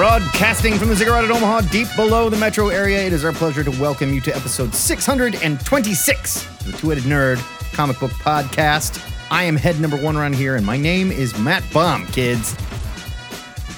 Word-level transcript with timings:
Broadcasting 0.00 0.78
from 0.78 0.88
the 0.88 0.96
Ziggurat 0.96 1.24
at 1.24 1.30
Omaha, 1.30 1.60
deep 1.70 1.86
below 1.94 2.30
the 2.30 2.36
metro 2.38 2.68
area, 2.68 3.06
it 3.06 3.12
is 3.12 3.22
our 3.22 3.32
pleasure 3.32 3.62
to 3.62 3.70
welcome 3.72 4.14
you 4.14 4.22
to 4.22 4.34
episode 4.34 4.74
626 4.74 6.46
of 6.46 6.64
the 6.64 6.72
Two 6.72 6.88
Headed 6.88 7.04
Nerd 7.04 7.36
comic 7.74 8.00
book 8.00 8.10
podcast. 8.12 9.06
I 9.30 9.42
am 9.42 9.56
head 9.56 9.78
number 9.78 9.98
one 9.98 10.16
around 10.16 10.36
here, 10.36 10.56
and 10.56 10.64
my 10.64 10.78
name 10.78 11.12
is 11.12 11.38
Matt 11.38 11.62
Baum, 11.70 12.06
kids. 12.06 12.56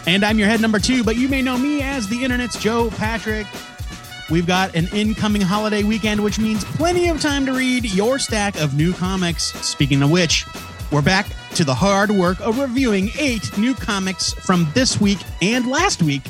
And 0.06 0.24
I'm 0.24 0.38
your 0.38 0.46
head 0.46 0.60
number 0.60 0.78
two, 0.78 1.02
but 1.02 1.16
you 1.16 1.28
may 1.28 1.42
know 1.42 1.58
me 1.58 1.82
as 1.82 2.06
the 2.06 2.22
internet's 2.22 2.56
Joe 2.56 2.88
Patrick. 2.90 3.48
We've 4.30 4.46
got 4.46 4.76
an 4.76 4.86
incoming 4.92 5.42
holiday 5.42 5.82
weekend, 5.82 6.22
which 6.22 6.38
means 6.38 6.62
plenty 6.62 7.08
of 7.08 7.20
time 7.20 7.46
to 7.46 7.52
read 7.52 7.84
your 7.92 8.20
stack 8.20 8.60
of 8.60 8.76
new 8.76 8.92
comics. 8.92 9.46
Speaking 9.66 10.04
of 10.04 10.10
which, 10.12 10.46
we're 10.92 11.02
back 11.02 11.26
to 11.54 11.64
the 11.64 11.74
hard 11.74 12.10
work 12.10 12.40
of 12.40 12.58
reviewing 12.58 13.10
eight 13.18 13.56
new 13.58 13.74
comics 13.74 14.32
from 14.32 14.68
this 14.74 15.00
week 15.00 15.18
and 15.40 15.68
last 15.68 16.02
week. 16.02 16.22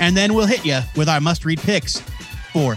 And 0.00 0.16
then 0.16 0.34
we'll 0.34 0.46
hit 0.46 0.64
you 0.64 0.80
with 0.96 1.08
our 1.08 1.20
must 1.20 1.44
read 1.44 1.60
picks 1.60 2.02
for 2.52 2.76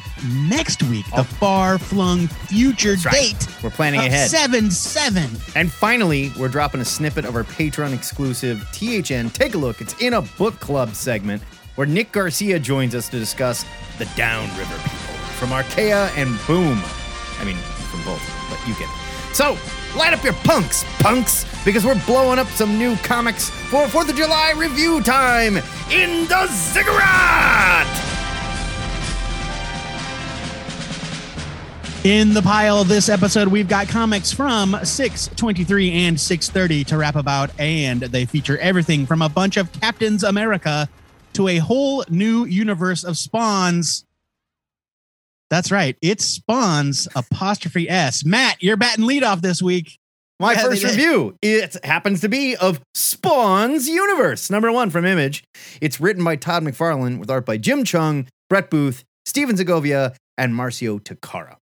next 0.49 0.83
week, 0.83 1.05
the 1.11 1.21
oh. 1.21 1.23
far 1.23 1.77
flung 1.77 2.27
future 2.27 2.95
Oh. 2.97 3.03
right. 3.05 3.13
date. 3.39 3.47
We're 3.63 3.69
planning 3.69 4.01
ahead. 4.01 4.29
7 4.29 4.69
7. 4.69 5.29
And 5.55 5.71
finally, 5.71 6.33
we're 6.37 6.49
dropping 6.49 6.81
a 6.81 6.85
snippet 6.85 7.23
of 7.23 7.35
our 7.35 7.45
Patreon 7.45 7.93
exclusive 7.93 8.59
THN 8.73 9.29
Take 9.29 9.55
a 9.55 9.57
Look. 9.57 9.79
It's 9.79 9.95
in 10.01 10.13
a 10.15 10.21
book 10.21 10.59
club 10.59 10.95
segment 10.95 11.41
where 11.75 11.87
Nick 11.87 12.11
Garcia 12.11 12.59
joins 12.59 12.93
us 12.93 13.07
to 13.07 13.19
discuss 13.19 13.63
the 13.97 14.05
Downriver 14.17 14.75
people 14.79 15.15
from 15.37 15.53
Archaia 15.53 16.07
and 16.17 16.37
Boom. 16.45 16.81
I 17.39 17.45
mean, 17.45 17.55
from 17.89 18.03
both, 18.03 18.21
but 18.49 18.59
you 18.67 18.73
get 18.73 18.89
it. 18.89 19.35
So, 19.35 19.57
light 19.95 20.13
up 20.13 20.23
your 20.23 20.33
punks, 20.33 20.83
punks, 20.99 21.45
because 21.65 21.85
we're 21.85 21.99
blowing 22.05 22.39
up 22.39 22.47
some 22.47 22.77
new 22.77 22.95
comics 22.97 23.49
for 23.49 23.85
4th 23.85 24.09
of 24.09 24.15
July 24.15 24.53
review 24.55 25.01
time 25.01 25.57
in 25.91 26.27
the 26.27 26.47
Ziggurat! 26.47 27.87
In 32.05 32.33
the 32.33 32.41
pile 32.41 32.85
this 32.85 33.09
episode, 33.09 33.49
we've 33.49 33.67
got 33.67 33.89
comics 33.89 34.31
from 34.31 34.77
623 34.83 35.91
and 35.91 36.17
630 36.17 36.85
to 36.85 36.97
rap 36.97 37.17
about, 37.17 37.51
and 37.59 37.99
they 37.99 38.23
feature 38.23 38.57
everything 38.59 39.05
from 39.05 39.21
a 39.21 39.27
bunch 39.27 39.57
of 39.57 39.69
Captains 39.73 40.23
America 40.23 40.87
to 41.33 41.49
a 41.49 41.57
whole 41.57 42.05
new 42.09 42.45
universe 42.45 43.03
of 43.03 43.17
spawns. 43.17 44.05
That's 45.49 45.71
right, 45.71 45.97
It 46.01 46.21
spawns 46.21 47.07
apostrophe 47.15 47.89
S. 47.89 48.23
Matt, 48.23 48.61
you're 48.61 48.77
batting 48.77 49.05
leadoff 49.05 49.41
this 49.41 49.61
week. 49.61 49.97
My 50.39 50.53
Yeah, 50.53 50.61
first 50.61 50.83
review, 50.83 51.35
it 51.41 51.75
happens 51.83 52.21
to 52.21 52.29
be 52.29 52.55
of 52.55 52.79
Spawn's 52.93 53.89
Universe, 53.89 54.49
number 54.49 54.71
one 54.71 54.89
from 54.89 55.05
Image. 55.05 55.43
It's 55.81 55.99
written 55.99 56.23
by 56.23 56.37
Todd 56.37 56.63
McFarlane 56.63 57.17
with 57.19 57.29
art 57.29 57.45
by 57.45 57.57
Jim 57.57 57.83
Cheung, 57.83 58.27
Brett 58.49 58.69
Booth, 58.69 59.03
Stephen 59.25 59.57
Segovia, 59.57 60.15
and 60.37 60.53
Marcio 60.53 61.01
Takara. 61.01 61.55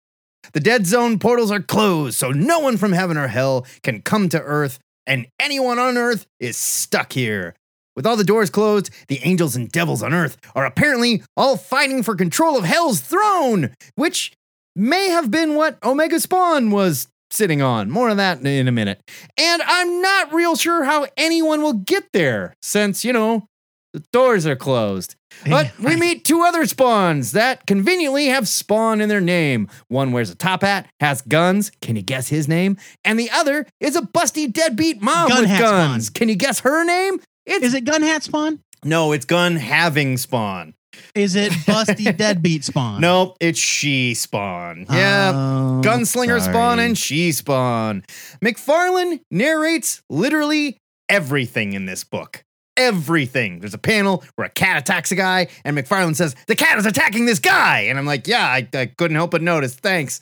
The 0.55 0.60
dead 0.60 0.86
zone 0.86 1.18
portals 1.18 1.50
are 1.52 1.62
closed, 1.62 2.16
so 2.18 2.30
no 2.30 2.58
one 2.58 2.77
from 2.77 2.92
heaven 2.92 3.16
or 3.16 3.28
hell 3.28 3.66
can 3.82 4.02
come 4.02 4.28
to 4.30 4.40
Earth, 4.40 4.78
and 5.06 5.27
anyone 5.38 5.78
on 5.78 5.96
Earth 5.96 6.27
is 6.40 6.56
stuck 6.56 7.12
here. 7.12 7.55
With 7.97 8.06
all 8.06 8.17
the 8.17 8.25
doors 8.25 8.50
closed, 8.50 8.91
the 9.09 9.20
angels 9.23 9.55
and 9.55 9.70
devils 9.70 10.02
on 10.02 10.13
Earth 10.13 10.36
are 10.55 10.67
apparently 10.67 11.23
all 11.36 11.57
fighting 11.57 12.02
for 12.02 12.17
control 12.17 12.58
of 12.58 12.64
Hell's 12.64 13.01
throne, 13.01 13.74
which 13.95 14.33
may 14.74 15.08
have 15.11 15.30
been 15.30 15.55
what 15.55 15.79
Omega 15.85 16.18
Spawn 16.18 16.70
was 16.70 17.08
sitting 17.30 17.63
on. 17.63 17.91
More 17.91 18.08
of 18.08 18.17
that 18.17 18.45
in 18.45 18.68
a 18.68 18.73
minute. 18.73 19.01
And 19.39 19.63
I'm 19.63 20.01
not 20.01 20.33
real 20.33 20.57
sure 20.57 20.85
how 20.85 21.07
anyone 21.17 21.63
will 21.63 21.73
get 21.74 22.05
there 22.13 22.55
since, 22.63 23.05
you 23.05 23.13
know, 23.13 23.46
the 23.92 24.02
doors 24.13 24.45
are 24.45 24.57
closed. 24.57 25.14
But 25.48 25.77
we 25.79 25.95
meet 25.95 26.24
two 26.24 26.42
other 26.42 26.67
spawns 26.67 27.33
that 27.33 27.67
conveniently 27.67 28.27
have 28.27 28.48
spawn 28.48 29.01
in 29.01 29.08
their 29.08 29.20
name. 29.20 29.68
One 29.89 30.11
wears 30.13 30.30
a 30.30 30.35
top 30.35 30.63
hat, 30.63 30.89
has 31.01 31.23
guns. 31.23 31.70
Can 31.80 31.95
you 31.97 32.02
guess 32.02 32.29
his 32.29 32.48
name? 32.48 32.77
And 33.05 33.18
the 33.18 33.30
other 33.30 33.67
is 33.80 33.95
a 33.95 34.02
busty 34.02 34.52
deadbeat 34.52 35.01
mom 35.01 35.29
Gun 35.29 35.41
with 35.42 35.51
hat 35.51 35.61
guns. 35.61 36.07
Spawn. 36.07 36.14
Can 36.14 36.29
you 36.29 36.36
guess 36.36 36.61
her 36.61 36.85
name? 36.85 37.20
It's 37.46 37.64
Is 37.64 37.74
it 37.74 37.84
Gun 37.84 38.02
Hat 38.02 38.22
Spawn? 38.22 38.60
no, 38.84 39.12
it's 39.12 39.24
gun 39.24 39.56
having 39.56 40.16
spawn. 40.18 40.74
Is 41.14 41.34
it 41.36 41.50
Busty 41.52 42.14
Deadbeat 42.16 42.64
Spawn? 42.64 43.00
Nope, 43.00 43.36
it's 43.40 43.58
she 43.58 44.14
spawn. 44.14 44.86
Yeah. 44.90 45.32
Oh, 45.34 45.80
Gunslinger 45.82 46.38
sorry. 46.38 46.52
spawn 46.52 46.78
and 46.78 46.96
she 46.96 47.32
spawn. 47.32 48.05
McFarlane 48.44 49.20
narrates 49.30 50.02
literally 50.10 50.77
everything 51.08 51.72
in 51.72 51.86
this 51.86 52.05
book. 52.05 52.44
Everything. 52.77 53.61
There's 53.61 53.74
a 53.74 53.78
panel 53.78 54.22
where 54.36 54.46
a 54.46 54.50
cat 54.50 54.76
attacks 54.76 55.11
a 55.12 55.14
guy, 55.14 55.48
and 55.64 55.76
McFarlane 55.76 56.14
says, 56.16 56.34
The 56.46 56.56
cat 56.56 56.78
is 56.78 56.86
attacking 56.86 57.24
this 57.26 57.38
guy. 57.38 57.80
And 57.82 57.98
I'm 57.98 58.06
like, 58.06 58.26
Yeah, 58.28 58.44
I, 58.46 58.68
I 58.74 58.86
couldn't 58.86 59.16
help 59.16 59.30
but 59.30 59.42
notice. 59.42 59.74
Thanks. 59.74 60.20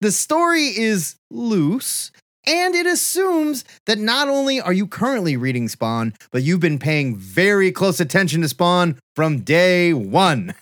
The 0.00 0.10
story 0.10 0.64
is 0.66 1.16
loose, 1.30 2.10
and 2.50 2.74
it 2.74 2.84
assumes 2.84 3.64
that 3.86 3.98
not 3.98 4.28
only 4.28 4.60
are 4.60 4.72
you 4.72 4.88
currently 4.88 5.36
reading 5.36 5.68
Spawn, 5.68 6.14
but 6.32 6.42
you've 6.42 6.58
been 6.58 6.80
paying 6.80 7.14
very 7.16 7.70
close 7.70 8.00
attention 8.00 8.42
to 8.42 8.48
Spawn 8.48 8.98
from 9.14 9.40
day 9.40 9.94
one. 9.94 10.54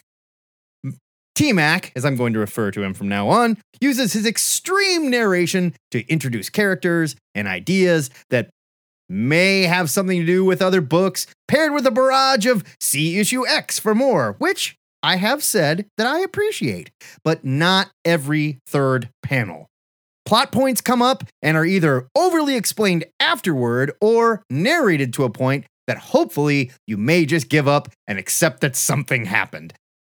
T 1.34 1.52
Mac, 1.54 1.92
as 1.96 2.04
I'm 2.04 2.16
going 2.16 2.34
to 2.34 2.40
refer 2.40 2.70
to 2.72 2.82
him 2.82 2.92
from 2.92 3.08
now 3.08 3.28
on, 3.28 3.56
uses 3.80 4.12
his 4.12 4.26
extreme 4.26 5.08
narration 5.08 5.72
to 5.92 6.06
introduce 6.08 6.50
characters 6.50 7.16
and 7.34 7.48
ideas 7.48 8.10
that 8.28 8.50
may 9.08 9.62
have 9.62 9.88
something 9.88 10.20
to 10.20 10.26
do 10.26 10.44
with 10.44 10.60
other 10.60 10.82
books, 10.82 11.26
paired 11.46 11.72
with 11.72 11.86
a 11.86 11.90
barrage 11.90 12.44
of 12.44 12.64
see 12.80 13.18
issue 13.18 13.46
X 13.46 13.78
for 13.78 13.94
more, 13.94 14.34
which 14.38 14.76
I 15.02 15.16
have 15.16 15.42
said 15.42 15.86
that 15.96 16.06
I 16.06 16.18
appreciate, 16.18 16.90
but 17.24 17.46
not 17.46 17.92
every 18.04 18.58
third 18.66 19.08
panel. 19.22 19.68
Plot 20.28 20.52
points 20.52 20.82
come 20.82 21.00
up 21.00 21.24
and 21.40 21.56
are 21.56 21.64
either 21.64 22.06
overly 22.14 22.54
explained 22.54 23.06
afterward 23.18 23.92
or 23.98 24.42
narrated 24.50 25.14
to 25.14 25.24
a 25.24 25.30
point 25.30 25.64
that 25.86 25.96
hopefully 25.96 26.70
you 26.86 26.98
may 26.98 27.24
just 27.24 27.48
give 27.48 27.66
up 27.66 27.88
and 28.06 28.18
accept 28.18 28.60
that 28.60 28.76
something 28.76 29.24
happened. 29.24 29.72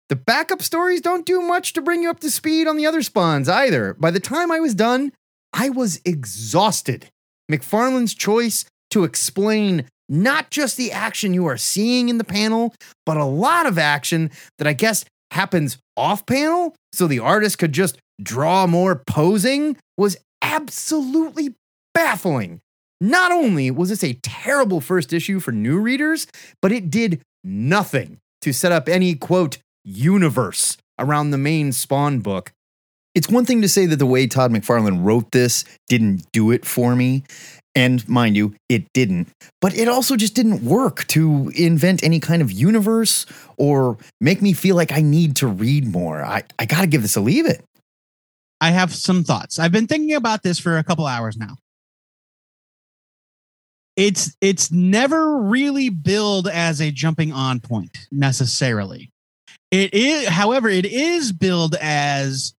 The 0.09 0.15
backup 0.15 0.61
stories 0.61 1.01
don't 1.01 1.25
do 1.25 1.41
much 1.41 1.73
to 1.73 1.81
bring 1.81 2.03
you 2.03 2.11
up 2.11 2.19
to 2.19 2.29
speed 2.29 2.67
on 2.67 2.77
the 2.77 2.85
other 2.85 3.01
spawns 3.01 3.49
either. 3.49 3.95
By 3.95 4.11
the 4.11 4.19
time 4.19 4.51
I 4.51 4.59
was 4.59 4.75
done, 4.75 5.13
I 5.51 5.69
was 5.69 5.99
exhausted. 6.05 7.09
McFarlane's 7.51 8.13
choice 8.13 8.65
to 8.91 9.05
explain 9.05 9.85
not 10.07 10.51
just 10.51 10.77
the 10.77 10.91
action 10.91 11.33
you 11.33 11.47
are 11.47 11.57
seeing 11.57 12.09
in 12.09 12.19
the 12.19 12.23
panel, 12.23 12.75
but 13.07 13.17
a 13.17 13.25
lot 13.25 13.65
of 13.65 13.79
action 13.79 14.29
that 14.59 14.67
I 14.67 14.73
guess 14.73 15.05
happens 15.33 15.77
off 15.97 16.25
panel, 16.25 16.75
so 16.93 17.07
the 17.07 17.19
artist 17.19 17.57
could 17.57 17.73
just 17.73 17.97
draw 18.21 18.65
more 18.65 19.01
posing, 19.07 19.77
was 19.97 20.17
absolutely 20.41 21.55
baffling. 21.93 22.59
Not 23.01 23.31
only 23.31 23.69
was 23.69 23.89
this 23.89 24.03
a 24.03 24.17
terrible 24.23 24.79
first 24.79 25.11
issue 25.11 25.39
for 25.39 25.51
new 25.51 25.79
readers, 25.79 26.27
but 26.61 26.71
it 26.71 26.89
did 26.89 27.21
nothing 27.43 28.19
to 28.41 28.53
set 28.53 28.71
up 28.71 28.87
any 28.87 29.15
quote 29.15 29.57
universe 29.83 30.77
around 30.99 31.31
the 31.31 31.37
main 31.37 31.71
Spawn 31.71 32.19
book. 32.19 32.51
It's 33.15 33.29
one 33.29 33.45
thing 33.45 33.61
to 33.61 33.69
say 33.69 33.85
that 33.87 33.97
the 33.97 34.05
way 34.05 34.25
Todd 34.25 34.51
McFarlane 34.51 35.03
wrote 35.03 35.31
this 35.31 35.65
didn't 35.87 36.25
do 36.31 36.51
it 36.51 36.65
for 36.65 36.95
me. 36.95 37.23
And 37.75 38.07
mind 38.07 38.35
you, 38.35 38.55
it 38.69 38.85
didn't. 38.93 39.29
But 39.59 39.75
it 39.75 39.87
also 39.87 40.15
just 40.15 40.35
didn't 40.35 40.63
work 40.63 41.07
to 41.07 41.51
invent 41.55 42.03
any 42.03 42.19
kind 42.19 42.41
of 42.41 42.51
universe 42.51 43.25
or 43.57 43.97
make 44.21 44.41
me 44.41 44.53
feel 44.53 44.75
like 44.75 44.91
I 44.91 45.01
need 45.01 45.35
to 45.37 45.47
read 45.47 45.87
more. 45.87 46.23
I, 46.23 46.43
I 46.59 46.65
got 46.65 46.81
to 46.81 46.87
give 46.87 47.01
this 47.01 47.15
a 47.15 47.21
leave 47.21 47.47
it. 47.47 47.63
I 48.61 48.71
have 48.71 48.93
some 48.93 49.23
thoughts. 49.23 49.59
I've 49.59 49.71
been 49.71 49.87
thinking 49.87 50.13
about 50.13 50.43
this 50.43 50.59
for 50.59 50.77
a 50.77 50.83
couple 50.83 51.05
hours 51.05 51.35
now. 51.35 51.57
It's 53.95 54.35
it's 54.41 54.71
never 54.71 55.37
really 55.37 55.89
billed 55.89 56.47
as 56.47 56.81
a 56.81 56.89
jumping 56.89 57.31
on 57.31 57.59
point 57.59 58.07
necessarily. 58.11 59.11
It 59.69 59.93
is, 59.93 60.27
however, 60.27 60.69
it 60.69 60.85
is 60.85 61.31
billed 61.31 61.75
as 61.81 62.53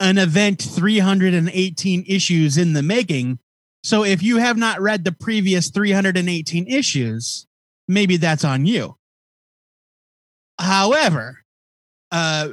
an 0.00 0.18
event 0.18 0.62
318 0.62 2.04
issues 2.06 2.56
in 2.56 2.72
the 2.72 2.82
making. 2.82 3.38
So 3.82 4.04
if 4.04 4.22
you 4.22 4.36
have 4.38 4.56
not 4.56 4.80
read 4.80 5.04
the 5.04 5.12
previous 5.12 5.70
318 5.70 6.66
issues, 6.68 7.46
maybe 7.88 8.16
that's 8.16 8.44
on 8.44 8.66
you. 8.66 8.96
However, 10.58 11.38
uh, 12.12 12.50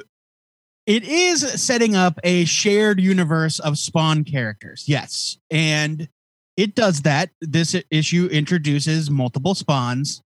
it 0.85 1.03
is 1.03 1.41
setting 1.61 1.95
up 1.95 2.17
a 2.23 2.45
shared 2.45 3.01
universe 3.01 3.59
of 3.59 3.77
Spawn 3.77 4.23
characters. 4.23 4.85
Yes. 4.87 5.37
And 5.51 6.07
it 6.55 6.73
does 6.73 7.01
that. 7.01 7.29
This 7.41 7.75
issue 7.91 8.29
introduces 8.31 9.09
multiple 9.11 9.53
spawns. 9.53 10.21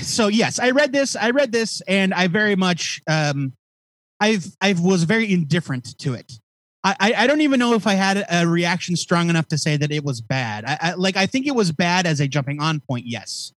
So 0.00 0.28
yes, 0.28 0.58
I 0.58 0.70
read 0.70 0.92
this. 0.92 1.14
I 1.14 1.30
read 1.30 1.52
this 1.52 1.82
and 1.82 2.14
I 2.14 2.26
very 2.26 2.56
much 2.56 3.02
um 3.06 3.52
I've 4.18 4.46
I 4.62 4.74
was 4.80 5.04
very 5.04 5.30
indifferent 5.30 5.98
to 5.98 6.14
it. 6.14 6.40
I, 6.84 6.96
I, 7.00 7.14
I 7.14 7.26
don't 7.26 7.40
even 7.40 7.58
know 7.58 7.74
if 7.74 7.86
I 7.86 7.94
had 7.94 8.24
a 8.30 8.46
reaction 8.46 8.94
strong 8.94 9.30
enough 9.30 9.48
to 9.48 9.58
say 9.58 9.76
that 9.78 9.90
it 9.90 10.04
was 10.04 10.20
bad. 10.20 10.64
I, 10.66 10.78
I 10.80 10.94
like 10.94 11.16
I 11.16 11.26
think 11.26 11.46
it 11.46 11.54
was 11.54 11.72
bad 11.72 12.06
as 12.06 12.20
a 12.20 12.28
jumping 12.28 12.60
on 12.60 12.80
point. 12.80 13.06
Yes. 13.06 13.52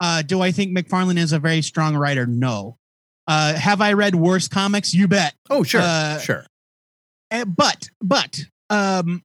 Uh, 0.00 0.20
do 0.22 0.42
I 0.42 0.50
think 0.50 0.76
McFarlane 0.76 1.16
is 1.16 1.32
a 1.32 1.38
very 1.38 1.62
strong 1.62 1.96
writer? 1.96 2.26
No. 2.26 2.76
Uh, 3.28 3.54
have 3.54 3.80
I 3.80 3.94
read 3.94 4.14
worse 4.14 4.46
comics? 4.48 4.92
You 4.92 5.08
bet. 5.08 5.34
Oh, 5.48 5.62
sure, 5.62 5.80
Uh, 5.82 6.18
sure. 6.18 6.44
Eh, 7.30 7.44
but 7.44 7.88
but 8.00 8.40
um 8.70 9.22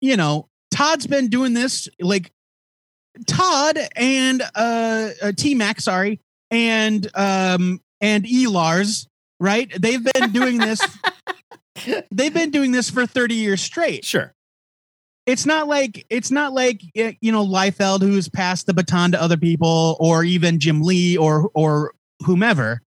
you 0.00 0.16
know 0.16 0.48
todd's 0.70 1.06
been 1.06 1.28
doing 1.28 1.52
this 1.52 1.88
like 2.00 2.30
todd 3.26 3.78
and 3.96 4.42
uh, 4.54 5.10
uh 5.22 5.32
t-mac 5.36 5.80
sorry 5.80 6.20
and 6.50 7.08
um 7.14 7.80
and 8.00 8.24
elars 8.24 9.06
right 9.40 9.70
they've 9.80 10.04
been 10.14 10.32
doing 10.32 10.56
this 10.58 10.80
they've 12.10 12.34
been 12.34 12.50
doing 12.50 12.72
this 12.72 12.90
for 12.90 13.06
30 13.06 13.34
years 13.34 13.60
straight 13.60 14.04
Sure. 14.04 14.32
it's 15.26 15.44
not 15.46 15.66
like 15.68 16.06
it's 16.10 16.30
not 16.30 16.52
like 16.52 16.82
eh, 16.94 17.12
you 17.20 17.32
know 17.32 17.44
Liefeld 17.44 18.00
who's 18.02 18.28
passed 18.28 18.66
the 18.66 18.74
baton 18.74 19.12
to 19.12 19.20
other 19.22 19.36
people 19.36 19.96
or 20.00 20.22
even 20.24 20.58
Jim 20.60 20.82
Lee 20.82 21.16
or 21.16 21.50
or 21.54 21.92
whomever. 22.24 22.80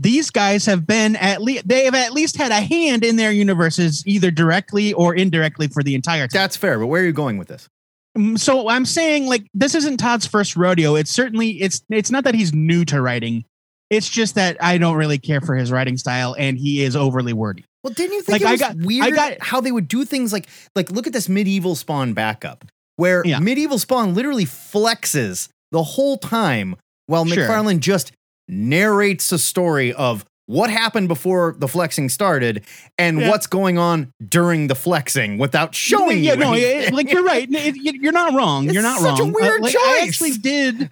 These 0.00 0.30
guys 0.30 0.64
have 0.66 0.86
been 0.86 1.16
at 1.16 1.42
least 1.42 1.66
they 1.68 1.84
have 1.84 1.94
at 1.94 2.12
least 2.12 2.36
had 2.36 2.52
a 2.52 2.60
hand 2.60 3.04
in 3.04 3.16
their 3.16 3.32
universes 3.32 4.02
either 4.06 4.30
directly 4.30 4.92
or 4.92 5.14
indirectly 5.14 5.66
for 5.68 5.82
the 5.82 5.94
entire 5.96 6.28
time. 6.28 6.40
That's 6.40 6.56
fair, 6.56 6.78
but 6.78 6.86
where 6.86 7.02
are 7.02 7.06
you 7.06 7.12
going 7.12 7.36
with 7.36 7.48
this? 7.48 7.68
Mm, 8.16 8.38
So 8.38 8.68
I'm 8.68 8.84
saying 8.86 9.26
like 9.26 9.46
this 9.54 9.74
isn't 9.74 9.96
Todd's 9.98 10.26
first 10.26 10.54
rodeo. 10.56 10.94
It's 10.94 11.10
certainly 11.10 11.60
it's 11.60 11.82
it's 11.90 12.10
not 12.12 12.24
that 12.24 12.34
he's 12.34 12.54
new 12.54 12.84
to 12.86 13.00
writing. 13.02 13.44
It's 13.90 14.08
just 14.08 14.34
that 14.36 14.56
I 14.62 14.78
don't 14.78 14.96
really 14.96 15.18
care 15.18 15.40
for 15.40 15.54
his 15.56 15.72
writing 15.72 15.96
style 15.96 16.34
and 16.38 16.56
he 16.58 16.82
is 16.84 16.94
overly 16.94 17.32
wordy. 17.32 17.64
Well, 17.88 17.94
didn't 17.94 18.12
you 18.14 18.22
think 18.22 18.32
Like, 18.34 18.42
it 18.42 18.46
I 18.48 18.52
was 18.52 18.60
got- 18.60 18.70
I 18.72 18.84
weird 18.84 19.14
got- 19.14 19.36
how 19.40 19.60
they 19.60 19.72
would 19.72 19.88
do 19.88 20.04
things 20.04 20.32
like 20.32 20.46
like 20.76 20.90
look 20.90 21.06
at 21.06 21.12
this 21.12 21.28
medieval 21.28 21.74
spawn 21.74 22.12
backup 22.12 22.64
where 22.96 23.22
Yeah. 23.24 23.38
medieval 23.38 23.78
spawn 23.78 24.14
literally 24.14 24.44
flexes 24.44 25.48
the 25.72 25.82
whole 25.82 26.16
time 26.18 26.76
while 27.06 27.24
Sure. 27.24 27.46
McFarlane 27.48 27.80
just 27.80 28.12
narrates 28.48 29.30
a 29.32 29.38
story 29.38 29.92
of 29.92 30.24
what 30.46 30.70
happened 30.70 31.08
before 31.08 31.54
the 31.58 31.68
flexing 31.68 32.08
started 32.08 32.64
and 32.98 33.20
Yeah. 33.20 33.28
what's 33.28 33.46
going 33.46 33.76
on 33.76 34.12
during 34.26 34.66
the 34.66 34.74
flexing 34.74 35.36
without 35.38 35.74
showing 35.74 36.24
yeah, 36.24 36.32
you. 36.32 36.38
no, 36.38 36.54
it- 36.54 36.92
like 36.94 37.10
you're 37.12 37.22
right. 37.24 37.46
It- 37.50 37.76
it- 37.76 37.94
you're 37.96 38.12
not 38.12 38.34
wrong. 38.34 38.64
It's 38.64 38.72
you're 38.74 38.82
not 38.82 39.00
such 39.00 39.18
a 39.18 39.22
wrong. 39.24 39.30
Uh, 39.30 39.38
weird 39.40 39.60
like, 39.62 39.76
I 39.78 40.04
actually 40.06 40.32
did. 40.32 40.90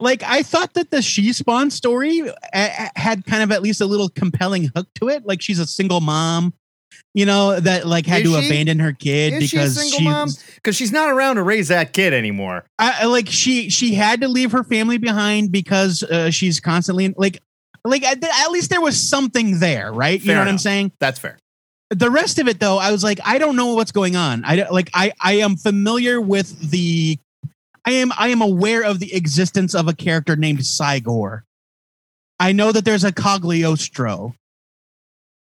Like 0.00 0.22
I 0.22 0.42
thought 0.42 0.74
that 0.74 0.90
the 0.90 1.02
she 1.02 1.32
spawn 1.32 1.70
story 1.70 2.20
a- 2.20 2.32
a- 2.54 2.90
had 2.98 3.24
kind 3.26 3.42
of 3.42 3.52
at 3.52 3.62
least 3.62 3.80
a 3.80 3.86
little 3.86 4.08
compelling 4.08 4.70
hook 4.74 4.88
to 4.96 5.08
it. 5.08 5.26
Like 5.26 5.40
she's 5.42 5.58
a 5.58 5.66
single 5.66 6.00
mom, 6.00 6.52
you 7.14 7.26
know, 7.26 7.58
that 7.60 7.86
like 7.86 8.06
had 8.06 8.22
Is 8.22 8.32
to 8.32 8.40
she? 8.40 8.46
abandon 8.48 8.78
her 8.80 8.92
kid 8.92 9.34
Is 9.42 9.50
she 9.50 9.56
a 9.56 9.60
because 9.62 9.90
she, 9.90 10.04
mom? 10.04 10.30
Because 10.56 10.76
she's 10.76 10.92
not 10.92 11.10
around 11.10 11.36
to 11.36 11.42
raise 11.42 11.68
that 11.68 11.92
kid 11.92 12.12
anymore. 12.12 12.64
I, 12.78 13.06
like 13.06 13.28
she 13.28 13.70
she 13.70 13.94
had 13.94 14.20
to 14.22 14.28
leave 14.28 14.52
her 14.52 14.64
family 14.64 14.98
behind 14.98 15.52
because 15.52 16.02
uh, 16.02 16.30
she's 16.30 16.60
constantly 16.60 17.14
like 17.16 17.40
like 17.84 18.02
at, 18.02 18.22
at 18.22 18.50
least 18.50 18.70
there 18.70 18.80
was 18.80 19.00
something 19.00 19.60
there, 19.60 19.92
right? 19.92 20.18
you 20.20 20.26
Fair 20.26 20.34
know 20.36 20.40
what 20.42 20.48
I'm 20.48 20.58
saying? 20.58 20.92
That's 21.00 21.18
fair. 21.18 21.38
the 21.90 22.10
rest 22.10 22.40
of 22.40 22.48
it 22.48 22.58
though 22.58 22.78
i 22.78 22.90
was 22.90 23.04
like 23.04 23.20
i 23.24 23.38
don't 23.38 23.54
know 23.54 23.74
what's 23.76 23.92
going 23.92 24.16
on 24.16 24.42
i 24.44 24.66
like 24.72 24.90
i 24.92 25.12
i 25.20 25.34
am 25.34 25.56
familiar 25.56 26.20
with 26.20 26.70
the 26.72 27.16
i 27.86 27.92
am 27.92 28.12
i 28.18 28.28
am 28.28 28.42
aware 28.42 28.82
of 28.82 28.98
the 28.98 29.14
existence 29.14 29.74
of 29.74 29.88
a 29.88 29.94
character 29.94 30.36
named 30.36 30.60
Cygor. 30.60 31.42
i 32.40 32.52
know 32.52 32.72
that 32.72 32.84
there's 32.84 33.04
a 33.04 33.12
cogliostro 33.12 34.34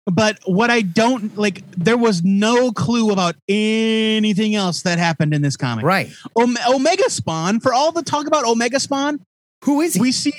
but 0.05 0.39
what 0.45 0.69
i 0.69 0.81
don't 0.81 1.37
like 1.37 1.63
there 1.71 1.97
was 1.97 2.23
no 2.23 2.71
clue 2.71 3.11
about 3.11 3.35
anything 3.47 4.55
else 4.55 4.81
that 4.83 4.97
happened 4.97 5.33
in 5.33 5.41
this 5.41 5.55
comic 5.57 5.85
Right. 5.85 6.09
Ome- 6.35 6.57
omega 6.67 7.09
spawn 7.09 7.59
for 7.59 7.73
all 7.73 7.91
the 7.91 8.01
talk 8.03 8.25
about 8.27 8.45
omega 8.45 8.79
spawn 8.79 9.19
Who 9.65 9.81
is 9.81 9.93
he? 9.95 9.99
we 10.01 10.11
see 10.11 10.33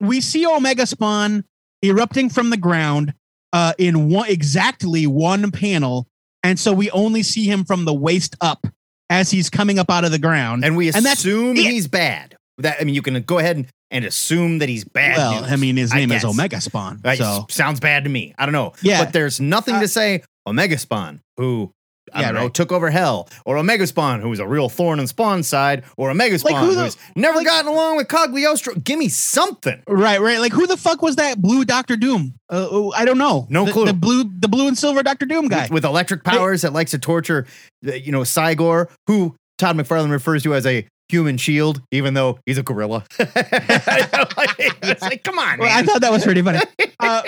we 0.00 0.20
see 0.20 0.44
Omega 0.44 0.84
Spawn 0.84 1.44
erupting 1.80 2.28
from 2.28 2.50
the 2.50 2.56
ground 2.56 3.14
uh, 3.52 3.72
in 3.78 4.08
one 4.10 4.28
exactly 4.28 5.06
one 5.06 5.52
panel, 5.52 6.08
and 6.42 6.58
so 6.58 6.72
we 6.72 6.90
only 6.90 7.22
see 7.22 7.44
him 7.44 7.64
from 7.64 7.84
the 7.84 7.94
waist 7.94 8.34
up 8.40 8.66
as 9.12 9.30
he's 9.30 9.50
coming 9.50 9.78
up 9.78 9.90
out 9.90 10.04
of 10.04 10.10
the 10.10 10.18
ground. 10.18 10.64
and 10.64 10.76
we 10.76 10.88
and 10.88 11.04
that's 11.04 11.20
assume 11.20 11.56
it. 11.56 11.64
he's 11.70 11.86
bad. 11.86 12.36
That 12.58 12.78
I 12.80 12.84
mean, 12.84 12.94
you 12.94 13.02
can 13.02 13.20
go 13.22 13.38
ahead 13.38 13.56
and, 13.56 13.66
and 13.90 14.04
assume 14.04 14.58
that 14.58 14.68
he's 14.68 14.84
bad. 14.84 15.16
well, 15.16 15.42
news. 15.42 15.52
I 15.52 15.56
mean, 15.56 15.76
his 15.76 15.92
name 15.94 16.12
is. 16.12 16.24
Omega 16.24 16.60
Spawn, 16.60 17.00
Right, 17.04 17.18
so 17.18 17.46
sounds 17.50 17.80
bad 17.80 18.04
to 18.04 18.10
me. 18.10 18.34
I 18.38 18.46
don't 18.46 18.52
know. 18.52 18.72
Yeah. 18.82 19.04
But 19.04 19.12
there's 19.12 19.40
nothing 19.40 19.74
Uh, 19.76 19.80
to 19.82 19.88
say 19.88 20.22
Omega 20.46 20.78
Spawn, 20.78 21.20
who 21.36 21.70
I 22.14 22.20
Yeah, 22.20 22.26
don't 22.26 22.34
know, 22.34 22.40
right. 22.42 22.54
took 22.54 22.72
over 22.72 22.90
hell, 22.90 23.28
or 23.44 23.56
Omega 23.56 23.86
Spawn, 23.86 24.20
who 24.20 24.28
was 24.28 24.38
a 24.40 24.46
real 24.46 24.68
thorn 24.68 25.00
in 25.00 25.06
Spawn's 25.06 25.46
side, 25.46 25.84
or 25.96 26.10
Omega 26.10 26.38
Spawn, 26.38 26.64
who 26.66 26.74
the- 26.74 26.84
who's 26.84 26.96
never 27.16 27.38
like- 27.38 27.46
gotten 27.46 27.70
along 27.70 27.96
with 27.96 28.08
Cogliostro. 28.08 28.82
Give 28.82 28.98
me 28.98 29.08
something. 29.08 29.82
right, 29.88 30.20
right. 30.20 30.38
Like 30.40 30.52
who 30.52 30.66
the 30.66 30.76
fuck 30.76 31.02
was 31.02 31.16
that 31.16 31.40
blue 31.40 31.64
Doctor 31.64 31.96
Doom? 31.96 32.34
Uh, 32.50 32.68
oh, 32.70 32.92
I 32.96 33.04
don't 33.04 33.18
know. 33.18 33.46
No 33.48 33.64
the, 33.64 33.72
clue. 33.72 33.86
The 33.86 33.94
blue, 33.94 34.24
the 34.38 34.48
blue 34.48 34.68
and 34.68 34.76
silver 34.76 35.02
Doctor 35.02 35.26
Doom 35.26 35.48
guy. 35.48 35.62
With, 35.62 35.70
with 35.70 35.84
electric 35.84 36.22
powers 36.24 36.62
that 36.62 36.72
likes 36.72 36.90
to 36.92 36.98
torture, 36.98 37.46
uh, 37.86 37.92
you 37.94 38.12
know, 38.12 38.20
Cygor, 38.20 38.88
who 39.06 39.34
Todd 39.58 39.76
McFarlane 39.76 40.10
refers 40.10 40.42
to 40.42 40.54
as 40.54 40.66
a 40.66 40.86
human 41.08 41.36
shield, 41.36 41.82
even 41.92 42.14
though 42.14 42.38
he's 42.46 42.58
a 42.58 42.62
gorilla. 42.62 43.04
it's 43.18 45.02
like, 45.02 45.22
come 45.24 45.38
on, 45.38 45.58
Well, 45.58 45.68
I 45.70 45.82
thought 45.82 46.00
that 46.00 46.12
was 46.12 46.24
pretty 46.24 46.42
funny. 46.42 46.60
Uh, 47.00 47.22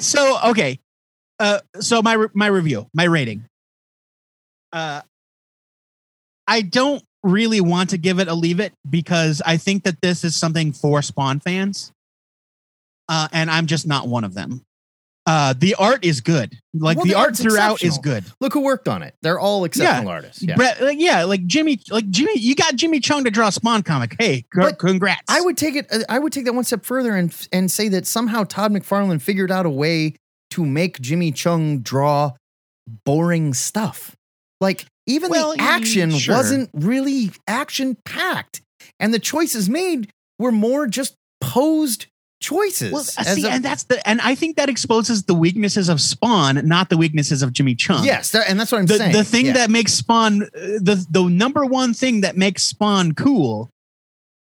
so 0.00 0.36
okay, 0.50 0.80
uh, 1.38 1.60
so 1.78 2.02
my 2.02 2.26
my 2.34 2.48
review, 2.48 2.88
my 2.92 3.04
rating. 3.04 3.44
Uh, 4.72 5.02
I 6.46 6.62
don't 6.62 7.02
really 7.22 7.60
want 7.60 7.90
to 7.90 7.98
give 7.98 8.18
it 8.18 8.28
a 8.28 8.34
leave 8.34 8.60
it 8.60 8.72
because 8.88 9.40
I 9.44 9.56
think 9.56 9.84
that 9.84 10.00
this 10.00 10.24
is 10.24 10.34
something 10.36 10.72
for 10.72 11.02
Spawn 11.02 11.40
fans, 11.40 11.92
uh, 13.08 13.28
and 13.32 13.50
I'm 13.50 13.66
just 13.66 13.86
not 13.86 14.08
one 14.08 14.24
of 14.24 14.34
them. 14.34 14.62
Uh, 15.24 15.54
the 15.56 15.76
art 15.76 16.04
is 16.04 16.20
good, 16.20 16.58
like 16.74 16.96
Well, 16.96 17.04
the, 17.06 17.12
the 17.12 17.18
art 17.18 17.36
throughout 17.36 17.84
is 17.84 17.96
good. 17.98 18.24
Look 18.40 18.54
who 18.54 18.60
worked 18.62 18.88
on 18.88 19.02
it. 19.02 19.14
They're 19.22 19.38
all 19.38 19.64
exceptional 19.64 20.08
artists. 20.08 20.42
Yeah. 20.42 20.56
Brett, 20.56 20.82
like, 20.82 20.98
yeah, 20.98 21.22
like 21.22 21.46
Jimmy, 21.46 21.78
like 21.90 22.10
Jimmy, 22.10 22.36
you 22.36 22.56
got 22.56 22.74
Jimmy 22.74 22.98
Cheung 22.98 23.22
to 23.24 23.30
draw 23.30 23.46
a 23.46 23.52
Spawn 23.52 23.84
comic. 23.84 24.16
Hey, 24.18 24.44
But 24.52 24.80
congrats! 24.80 25.22
I 25.28 25.40
would 25.40 25.56
take 25.56 25.76
it. 25.76 25.86
uh, 25.92 26.00
I 26.08 26.18
would 26.18 26.32
take 26.32 26.46
that 26.46 26.54
one 26.54 26.64
step 26.64 26.84
further 26.84 27.14
and 27.14 27.32
and 27.52 27.70
say 27.70 27.86
that 27.90 28.04
somehow 28.04 28.42
Todd 28.42 28.72
McFarlane 28.72 29.22
figured 29.22 29.52
out 29.52 29.64
a 29.64 29.70
way 29.70 30.16
to 30.50 30.66
make 30.66 31.00
Jimmy 31.00 31.30
Cheung 31.30 31.84
draw 31.84 32.32
boring 33.04 33.54
stuff. 33.54 34.16
Like 34.62 34.86
even 35.06 35.28
Well, 35.30 35.54
the 35.56 35.60
action 35.62 36.10
sure. 36.16 36.36
wasn't 36.36 36.70
really 36.72 37.32
action 37.48 37.96
packed, 38.06 38.62
and 39.00 39.12
the 39.12 39.18
choices 39.18 39.68
made 39.68 40.08
were 40.38 40.52
more 40.52 40.86
just 40.86 41.14
posed 41.40 42.06
choices. 42.40 42.92
Well, 42.92 43.02
uh, 43.18 43.24
see, 43.24 43.44
a- 43.44 43.50
and 43.50 43.64
that's 43.64 43.84
the, 43.84 44.06
and 44.08 44.20
I 44.20 44.34
think 44.36 44.56
that 44.56 44.68
exposes 44.68 45.24
the 45.24 45.34
weaknesses 45.34 45.88
of 45.88 46.00
Spawn, 46.00 46.66
not 46.66 46.88
the 46.90 46.96
weaknesses 46.96 47.42
of 47.42 47.52
Jimmy 47.52 47.74
Cheung. 47.74 48.04
yes, 48.04 48.30
that, 48.30 48.48
and 48.48 48.58
that's 48.58 48.70
what 48.72 48.78
I'm 48.78 48.86
the, 48.86 48.96
saying. 48.98 49.12
the 49.12 49.24
thing 49.24 49.46
Yeah. 49.46 49.52
that 49.54 49.70
makes 49.70 49.92
Spawn 49.94 50.42
uh, 50.44 50.46
the 50.54 51.04
the 51.10 51.24
number 51.28 51.64
one 51.66 51.92
thing 51.94 52.20
that 52.22 52.36
makes 52.36 52.62
Spawn 52.62 53.12
cool 53.14 53.68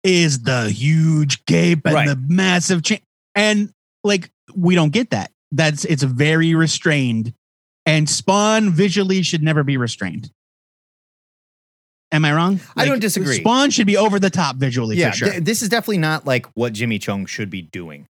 is 0.03 0.43
the 0.43 0.69
huge 0.69 1.43
gape 1.45 1.85
and 1.85 1.93
Right. 1.95 2.07
the 2.07 2.15
massive 2.15 2.83
cha- 2.83 2.97
and 3.33 3.69
like 4.03 4.29
we 4.55 4.75
don't 4.75 4.91
get 4.93 5.09
that. 5.09 5.31
That's 5.51 5.83
it's 5.85 6.03
very 6.03 6.53
restrained, 6.55 7.33
and 7.85 8.09
Spawn 8.09 8.71
visually 8.71 9.21
should 9.21 9.43
never 9.43 9.63
be 9.63 9.77
restrained. 9.77 10.31
Am 12.11 12.23
I 12.23 12.33
wrong? 12.33 12.59
I 12.77 12.85
don't 12.85 12.99
disagree. 12.99 13.37
Spawn 13.37 13.71
should 13.71 13.87
be 13.87 13.97
over 13.97 14.19
the 14.19 14.29
top 14.29 14.55
visually 14.55 14.95
yeah, 14.95 15.11
for 15.11 15.17
sure. 15.17 15.31
th- 15.31 15.43
this 15.43 15.61
is 15.61 15.69
definitely 15.69 15.97
not 15.97 16.25
like 16.25 16.45
what 16.53 16.73
Jimmy 16.73 16.99
Cheung 16.99 17.27
should 17.27 17.49
be 17.49 17.61
doing. 17.61 18.07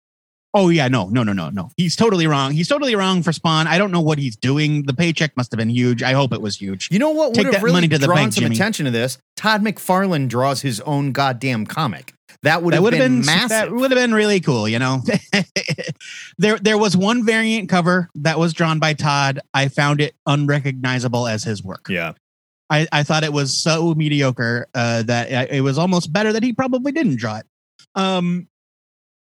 Oh 0.55 0.71
yeah, 0.71 0.89
no, 0.89 1.09
no, 1.09 1.23
no, 1.23 1.33
no, 1.33 1.51
no. 1.51 1.71
He's 1.77 1.95
totally 1.97 2.27
wrong. 2.27 2.53
He's 2.53 2.69
totally 2.69 2.95
wrong 2.95 3.23
for 3.23 3.33
Spawn. 3.33 3.67
I 3.67 3.77
don't 3.77 3.91
know 3.91 4.01
what 4.01 4.19
he's 4.19 4.37
doing. 4.37 4.85
The 4.85 4.95
paycheck 4.95 5.37
must 5.37 5.53
have 5.53 5.59
been 5.59 5.69
huge. 5.69 6.03
I 6.03 6.13
hope 6.13 6.33
it 6.33 6.41
was 6.41 6.57
huge. 6.57 6.89
You 6.91 6.99
know 6.99 7.11
what 7.11 7.35
Take 7.35 7.51
that 7.51 7.63
really 7.63 7.75
money 7.75 7.89
to 7.89 7.99
the 7.99 8.09
bank, 8.09 8.33
some 8.33 8.43
Jimmy. 8.43 8.57
attention 8.57 8.87
to 8.87 8.91
this? 8.91 9.19
Todd 9.37 9.63
McFarlane 9.63 10.29
draws 10.29 10.63
his 10.63 10.81
own 10.81 11.13
goddamn 11.13 11.67
comic. 11.67 12.15
That 12.45 12.63
would 12.63 12.73
that 12.73 12.77
have 12.77 12.83
would 12.85 12.91
been, 12.93 13.01
have 13.01 13.11
been, 13.11 13.27
massive. 13.27 13.49
That 13.49 13.73
would 13.73 13.91
have 13.91 13.99
been 13.99 14.15
really 14.15 14.39
cool. 14.41 14.69
You 14.69 14.79
know, 14.79 15.03
there 16.39 16.59
there 16.59 16.79
was 16.79 16.97
one 16.97 17.25
variant 17.27 17.69
cover 17.69 18.09
that 18.17 18.39
was 18.39 18.53
drawn 18.53 18.79
by 18.79 18.95
Todd. 18.95 19.41
I 19.55 19.69
found 19.69 20.01
it 20.01 20.15
unrecognizable 20.27 21.27
as 21.27 21.43
his 21.45 21.63
work. 21.65 21.87
yeah. 21.89 22.13
I, 22.71 22.87
I 22.93 23.03
thought 23.03 23.25
it 23.25 23.33
was 23.33 23.57
so 23.57 23.95
mediocre 23.95 24.67
uh, 24.75 25.03
that 25.05 25.51
it 25.51 25.63
was 25.63 25.79
almost 25.79 26.13
better 26.13 26.35
that 26.35 26.43
he 26.43 26.53
probably 26.53 26.93
didn't 26.93 27.17
draw 27.17 27.39
it. 27.39 27.47
Um. 27.95 28.47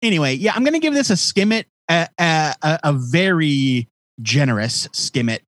Anyway, 0.03 0.35
yeah, 0.35 0.53
I'm 0.55 0.63
gonna 0.63 0.79
give 0.79 0.93
this 0.93 1.09
a 1.09 1.17
skim 1.17 1.51
it 1.51 1.65
a, 1.89 2.07
a, 2.19 2.53
a- 2.61 2.79
a 2.83 2.93
very 2.93 3.89
generous 4.21 4.87
skimmit. 4.89 5.39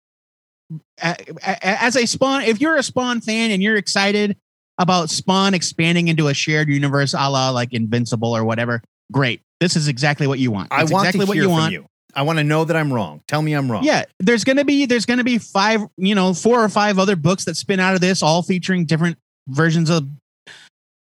A- 1.03 1.15
a- 1.43 1.83
As 1.83 1.95
a 1.95 2.05
Spawn, 2.07 2.41
if 2.43 2.59
you're 2.59 2.75
a 2.77 2.83
Spawn 2.83 3.21
fan 3.21 3.51
and 3.51 3.61
you're 3.61 3.75
excited 3.75 4.35
about 4.77 5.09
Spawn 5.09 5.53
expanding 5.53 6.07
into 6.07 6.27
a 6.27 6.33
shared 6.33 6.69
universe, 6.69 7.13
a 7.13 7.29
la 7.29 7.49
like 7.49 7.73
Invincible 7.73 8.35
or 8.35 8.43
whatever, 8.43 8.81
great. 9.11 9.41
This 9.59 9.75
is 9.75 9.87
exactly 9.87 10.27
what 10.27 10.39
you 10.39 10.51
want. 10.51 10.69
I 10.71 10.83
want 10.83 11.07
exactly 11.07 11.21
to 11.21 11.25
what 11.27 11.37
you 11.37 11.43
from 11.43 11.51
want. 11.51 11.73
you. 11.73 11.85
I 12.13 12.21
want 12.21 12.39
to 12.39 12.43
know 12.43 12.63
that 12.63 12.77
I'm 12.77 12.93
wrong. 12.93 13.21
Tell 13.27 13.41
me 13.41 13.53
I'm 13.53 13.69
wrong. 13.69 13.83
Yeah, 13.83 14.05
there's 14.19 14.43
gonna 14.43 14.63
be 14.63 14.85
there's 14.85 15.05
gonna 15.05 15.23
be 15.23 15.37
five, 15.37 15.81
you 15.97 16.15
know, 16.15 16.33
four 16.33 16.63
or 16.63 16.69
five 16.69 16.97
other 16.97 17.15
books 17.15 17.45
that 17.45 17.57
spin 17.57 17.79
out 17.79 17.93
of 17.93 18.01
this, 18.01 18.23
all 18.23 18.41
featuring 18.41 18.85
different 18.85 19.17
versions 19.47 19.89
of 19.89 20.07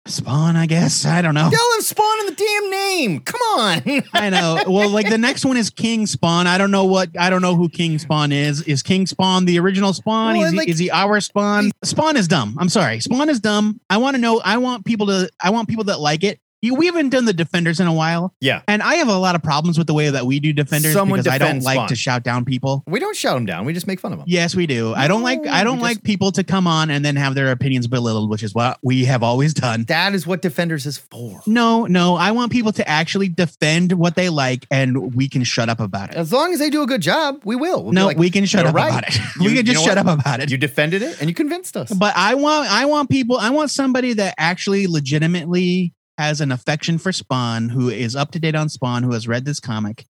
Spawn. 0.06 0.58
I 0.58 0.66
guess 0.66 1.06
I 1.06 1.22
don't 1.22 1.34
know. 1.34 1.50
Tell 1.50 1.74
have 1.76 1.84
Spawn 1.84 2.20
in 2.22 2.26
the 2.26 2.36
damn 2.36 2.70
name. 2.70 3.20
Come 3.22 3.40
on. 3.42 4.04
I 4.14 4.30
know. 4.30 4.64
Well, 4.68 4.90
like 4.90 5.10
the 5.10 5.18
next 5.18 5.46
one 5.46 5.56
is 5.56 5.70
King 5.70 6.06
Spawn. 6.06 6.46
I 6.46 6.58
don't 6.58 6.72
know 6.72 6.84
what 6.86 7.10
I 7.18 7.30
don't 7.30 7.42
know 7.42 7.56
who 7.56 7.70
King 7.70 7.98
Spawn 8.00 8.32
is. 8.34 8.62
Is 8.64 8.84
King 8.84 9.08
Spawn 9.08 9.46
the 9.46 9.60
original 9.60 9.94
Spawn? 9.94 10.34
Well, 10.38 10.46
is, 10.46 10.52
he, 10.52 10.58
like- 10.58 10.68
is 10.68 10.78
he 10.80 10.92
our 10.92 11.22
Spawn? 11.22 11.72
Spawn 11.84 12.18
is 12.18 12.28
dumb. 12.28 12.58
I'm 12.60 12.70
sorry. 12.70 13.00
Spawn 13.00 13.30
is 13.30 13.40
dumb. 13.40 13.80
I 13.90 13.98
want 13.98 14.16
to 14.16 14.22
know. 14.22 14.42
I 14.44 14.58
want 14.58 14.86
people 14.86 15.08
to. 15.08 15.30
I 15.42 15.52
want 15.52 15.70
people 15.70 15.86
that 15.86 16.00
like 16.00 16.24
it. 16.24 16.40
We 16.72 16.86
haven't 16.86 17.10
done 17.10 17.26
the 17.26 17.34
Defenders 17.34 17.80
in 17.80 17.88
a 17.88 17.94
while, 17.94 18.34
yeah. 18.40 18.62
and 18.68 18.82
I 18.82 18.96
have 18.96 19.08
a 19.10 19.18
lot 19.18 19.36
of 19.36 19.44
problems 19.44 19.78
with 19.78 19.88
the 19.88 19.94
way 19.94 20.10
that 20.10 20.26
we 20.26 20.40
do 20.40 20.54
Defenders 20.54 20.94
Someone 20.94 21.20
because 21.20 21.34
I 21.34 21.38
don't 21.38 21.62
like 21.64 21.76
Spawn. 21.76 21.88
to 21.90 21.96
shout 21.96 22.24
down 22.24 22.46
people. 22.46 22.84
We 22.88 23.00
don't 23.00 23.16
shout 23.16 23.36
them 23.36 23.46
down. 23.46 23.66
We 23.66 23.74
just 23.74 23.88
make 23.88 24.00
fun 24.00 24.14
of 24.14 24.20
them. 24.20 24.26
Yes, 24.30 24.56
we 24.56 24.66
do. 24.66 24.94
I 24.94 25.08
don't 25.08 25.24
like. 25.24 25.46
I 25.46 25.64
don't 25.64 25.80
like 25.80 25.98
just- 25.98 26.04
people 26.06 26.32
to 26.34 26.44
come 26.44 26.66
on 26.68 26.90
and 26.90 27.04
then 27.04 27.16
have 27.18 27.36
their 27.36 27.52
opinions 27.52 27.88
belittled, 27.88 28.30
which 28.30 28.44
is 28.44 28.54
what 28.56 28.78
we 28.82 29.06
have 29.06 29.24
always 29.24 29.54
done. 29.54 29.84
That 29.86 30.14
is 30.14 30.26
what 30.26 30.42
Defenders 30.42 30.86
is 30.86 30.98
for. 30.98 31.42
No, 31.46 31.86
no. 31.86 32.16
I 32.16 32.32
want 32.32 32.52
people 32.52 32.72
to 32.74 32.88
actually 32.88 33.28
defend 33.30 33.92
what 33.94 34.16
they 34.16 34.30
like, 34.30 34.66
and 34.72 35.14
we 35.16 35.28
can 35.28 35.44
shut 35.44 35.68
up 35.70 35.80
about 35.80 36.12
it. 36.12 36.16
As 36.16 36.32
long 36.32 36.54
as 36.54 36.60
they 36.60 36.70
do 36.70 36.82
a 36.82 36.88
good 36.88 37.02
job, 37.02 37.42
we 37.44 37.56
will. 37.56 37.84
We'll 37.84 37.94
No, 37.94 38.06
like, 38.06 38.18
we 38.18 38.30
can 38.30 38.46
shut 38.46 38.66
up 38.66 38.74
right." 38.76 38.90
about 38.90 39.08
it. 39.08 39.20
You- 39.40 39.46
we 39.46 39.48
can 39.50 39.58
you 39.58 39.64
just 39.64 39.80
know 39.80 39.94
shut 39.94 39.98
what? 39.98 40.08
up 40.14 40.20
about 40.20 40.40
it. 40.42 40.52
You 40.52 40.58
defended 40.58 41.02
it 41.02 41.20
and 41.20 41.30
you 41.30 41.34
convinced 41.34 41.76
us. 41.76 41.92
but 41.92 42.14
I 42.16 42.36
want 42.36 42.72
I 42.72 42.86
want 42.86 43.10
people 43.10 43.38
I 43.38 43.50
want 43.50 43.72
somebody 43.72 44.14
that 44.14 44.36
actually 44.38 44.88
legitimately 44.88 45.94
has 46.18 46.42
an 46.42 46.52
affection 46.52 46.98
for 46.98 47.12
Spawn, 47.12 47.70
who 47.70 47.90
is 47.90 48.16
up 48.16 48.32
to 48.32 48.40
date 48.40 48.56
on 48.56 48.70
Spawn, 48.70 49.04
who 49.04 49.14
has 49.14 49.28
read 49.28 49.46
this 49.46 49.60
comic. 49.60 50.06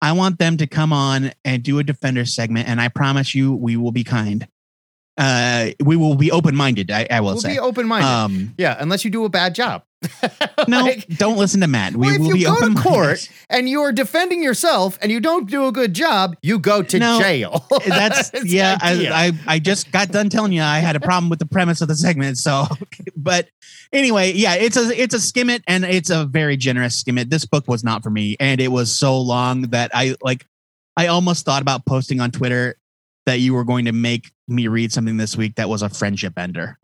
I 0.00 0.12
want 0.12 0.38
them 0.38 0.56
to 0.58 0.66
come 0.66 0.92
on 0.92 1.32
and 1.44 1.62
do 1.62 1.78
a 1.78 1.84
defender 1.84 2.24
segment, 2.24 2.68
and 2.68 2.80
I 2.80 2.88
promise 2.88 3.34
you, 3.34 3.54
we 3.54 3.76
will 3.76 3.92
be 3.92 4.04
kind. 4.04 4.46
Uh, 5.16 5.70
we 5.80 5.96
will 5.96 6.16
be 6.16 6.30
open 6.32 6.56
minded. 6.56 6.90
I, 6.90 7.06
I 7.10 7.20
will 7.20 7.32
we'll 7.32 7.40
say. 7.40 7.54
be 7.54 7.58
open 7.60 7.86
minded. 7.86 8.08
Um, 8.08 8.54
yeah, 8.58 8.76
unless 8.80 9.04
you 9.04 9.10
do 9.10 9.24
a 9.24 9.28
bad 9.28 9.54
job. 9.54 9.84
no, 10.68 10.80
Like, 10.80 11.06
don't 11.16 11.38
listen 11.38 11.60
to 11.60 11.66
Matt. 11.66 11.94
We 11.94 12.06
well, 12.06 12.14
if 12.14 12.20
will 12.20 12.28
you 12.28 12.34
be 12.34 12.44
go 12.44 12.56
to 12.56 12.64
open 12.64 12.74
court 12.76 13.28
and 13.48 13.68
you 13.68 13.80
are 13.82 13.92
defending 13.92 14.42
yourself 14.42 14.98
and 15.00 15.10
you 15.10 15.20
don't 15.20 15.48
do 15.48 15.66
a 15.66 15.72
good 15.72 15.94
job, 15.94 16.36
you 16.42 16.58
go 16.58 16.82
to 16.82 16.98
No, 16.98 17.18
jail. 17.20 17.64
That's 17.86 18.30
yeah. 18.44 18.76
I, 18.82 19.06
I 19.46 19.54
I 19.54 19.58
just 19.58 19.92
got 19.92 20.10
done 20.10 20.28
telling 20.28 20.52
you 20.52 20.62
I 20.62 20.80
had 20.80 20.96
a 20.96 21.00
problem 21.00 21.30
with 21.30 21.38
the 21.38 21.46
premise 21.46 21.80
of 21.80 21.88
the 21.88 21.94
segment. 21.94 22.36
So, 22.38 22.66
but 23.16 23.48
anyway, 23.92 24.32
yeah, 24.32 24.54
it's 24.56 24.76
a 24.76 24.90
it's 25.00 25.14
a 25.14 25.18
skimmit 25.18 25.62
and 25.66 25.84
it's 25.84 26.10
a 26.10 26.26
very 26.26 26.56
generous 26.56 27.02
skimmit. 27.02 27.30
This 27.30 27.46
book 27.46 27.66
was 27.68 27.84
not 27.84 28.02
for 28.02 28.10
me, 28.10 28.36
and 28.40 28.60
it 28.60 28.68
was 28.68 28.94
so 28.94 29.18
long 29.18 29.62
that 29.68 29.90
I 29.94 30.16
like. 30.22 30.44
I 30.96 31.06
almost 31.08 31.44
thought 31.44 31.62
about 31.62 31.86
posting 31.86 32.20
on 32.20 32.30
Twitter 32.30 32.76
that 33.26 33.40
you 33.40 33.54
were 33.54 33.64
going 33.64 33.86
to 33.86 33.92
make 33.92 34.30
me 34.48 34.68
read 34.68 34.92
something 34.92 35.16
this 35.16 35.36
week 35.36 35.56
that 35.56 35.68
was 35.68 35.82
a 35.82 35.88
friendship 35.88 36.38
ender. 36.38 36.78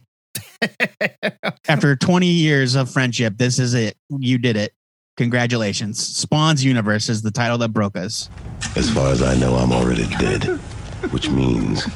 After 1.68 1.96
20 1.96 2.26
years 2.26 2.74
of 2.74 2.90
friendship, 2.90 3.34
this 3.38 3.58
is 3.58 3.74
it. 3.74 3.96
You 4.08 4.38
did 4.38 4.56
it. 4.56 4.72
Congratulations. 5.16 5.98
Spawn's 6.04 6.64
Universe 6.64 7.08
is 7.08 7.22
the 7.22 7.30
title 7.30 7.58
that 7.58 7.70
broke 7.72 7.96
us. 7.96 8.30
As 8.76 8.90
far 8.90 9.08
as 9.12 9.22
I 9.22 9.36
know, 9.36 9.54
I'm 9.56 9.72
already 9.72 10.06
dead. 10.18 10.44
Which 11.10 11.28
means 11.30 11.86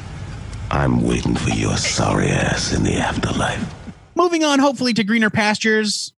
I'm 0.70 1.02
waiting 1.02 1.34
for 1.34 1.50
your 1.50 1.76
sorry 1.76 2.28
ass 2.28 2.72
in 2.72 2.82
the 2.82 2.94
afterlife. 2.96 3.62
moving 4.14 4.44
on 4.44 4.58
hopefully 4.58 4.94
to 4.94 5.04
greener 5.04 5.28
pastures 5.30 6.12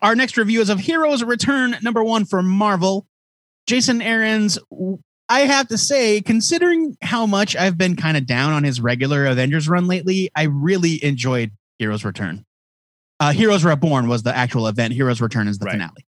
our 0.00 0.14
next 0.14 0.36
review 0.38 0.60
is 0.60 0.70
of 0.70 0.78
heroes 0.80 1.22
return 1.22 1.76
number 1.82 2.02
one 2.02 2.24
for 2.24 2.42
marvel 2.42 3.06
jason 3.66 4.00
aaron's 4.00 4.58
i 5.32 5.40
have 5.40 5.68
to 5.68 5.78
say 5.78 6.20
considering 6.20 6.96
how 7.02 7.26
much 7.26 7.56
i've 7.56 7.78
been 7.78 7.96
kind 7.96 8.16
of 8.16 8.26
down 8.26 8.52
on 8.52 8.64
his 8.64 8.80
regular 8.80 9.26
avengers 9.26 9.68
run 9.68 9.86
lately 9.86 10.30
i 10.36 10.44
really 10.44 11.02
enjoyed 11.04 11.50
heroes 11.78 12.04
return. 12.04 12.44
Uh, 13.18 13.32
heroes 13.32 13.64
reborn 13.64 14.08
was 14.08 14.22
the 14.22 14.36
actual 14.36 14.66
event. 14.66 14.92
Heroes 14.92 15.20
return 15.20 15.46
is 15.48 15.58
the 15.58 15.66
Right. 15.66 15.72
finale. 15.72 16.06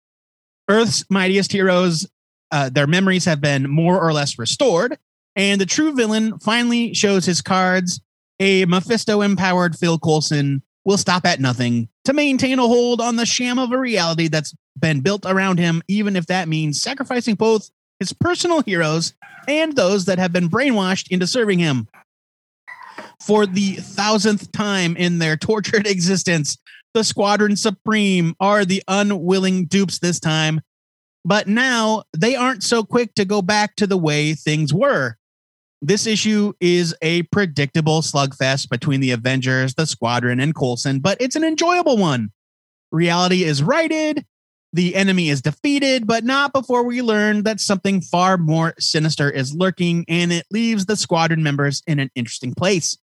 Earth's 0.69 1.03
mightiest 1.09 1.51
heroes 1.51 2.07
uh, 2.51 2.69
their 2.69 2.87
memories 2.87 3.25
have 3.25 3.39
been 3.41 3.69
more 3.69 3.99
or 3.99 4.11
less 4.13 4.39
restored 4.39 4.97
and 5.35 5.61
the 5.61 5.65
true 5.65 5.93
villain 5.93 6.39
finally 6.39 6.93
shows 6.93 7.25
his 7.25 7.41
cards. 7.41 8.01
A 8.39 8.65
Mephisto 8.65 9.21
empowered 9.21 9.75
Phil 9.77 9.99
Coulson 9.99 10.63
will 10.85 10.97
stop 10.97 11.25
at 11.25 11.39
nothing 11.39 11.89
to 12.05 12.13
maintain 12.13 12.57
a 12.57 12.65
hold 12.67 13.01
on 13.01 13.15
the 13.15 13.25
sham 13.25 13.59
of 13.59 13.71
a 13.71 13.77
reality 13.77 14.27
that's 14.27 14.55
been 14.79 15.01
built 15.01 15.25
around 15.25 15.59
him, 15.59 15.83
even 15.87 16.15
if 16.15 16.25
that 16.27 16.47
means 16.47 16.81
sacrificing 16.81 17.35
both 17.35 17.69
his 17.99 18.13
personal 18.13 18.61
heroes 18.61 19.13
and 19.47 19.75
those 19.75 20.05
that 20.05 20.19
have 20.19 20.31
been 20.31 20.49
brainwashed 20.49 21.07
into 21.09 21.27
serving 21.27 21.59
him. 21.59 21.87
For 23.21 23.45
the 23.45 23.75
thousandth 23.75 24.51
time 24.51 24.95
in 24.95 25.19
their 25.19 25.37
tortured 25.37 25.87
existence, 25.87 26.57
the 26.93 27.03
Squadron 27.03 27.55
Supreme 27.55 28.35
are 28.39 28.65
the 28.65 28.83
unwilling 28.87 29.65
dupes 29.65 29.99
this 29.99 30.19
time. 30.19 30.61
But 31.25 31.47
now 31.47 32.03
they 32.17 32.35
aren't 32.35 32.63
so 32.63 32.83
quick 32.83 33.13
to 33.15 33.25
go 33.25 33.41
back 33.41 33.75
to 33.75 33.87
the 33.87 33.97
way 33.97 34.33
things 34.33 34.73
were. 34.73 35.17
This 35.81 36.07
issue 36.07 36.53
is 36.59 36.95
a 37.01 37.23
predictable 37.23 38.01
slugfest 38.01 38.69
between 38.69 38.99
the 38.99 39.11
Avengers, 39.11 39.75
the 39.75 39.85
Squadron, 39.85 40.39
and 40.39 40.55
Coulson, 40.55 40.99
but 40.99 41.17
it's 41.21 41.35
an 41.35 41.43
enjoyable 41.43 41.97
one. 41.97 42.31
Reality 42.91 43.43
is 43.43 43.63
righted, 43.63 44.25
the 44.73 44.95
enemy 44.95 45.29
is 45.29 45.41
defeated, 45.41 46.05
but 46.05 46.23
not 46.23 46.53
before 46.53 46.83
we 46.83 47.01
learn 47.01 47.43
that 47.43 47.59
something 47.59 48.01
far 48.01 48.37
more 48.37 48.75
sinister 48.79 49.29
is 49.29 49.53
lurking, 49.53 50.05
and 50.07 50.31
it 50.31 50.45
leaves 50.51 50.85
the 50.85 50.95
Squadron 50.95 51.41
members 51.41 51.81
in 51.87 51.99
an 51.99 52.11
interesting 52.15 52.53
place. 52.53 52.97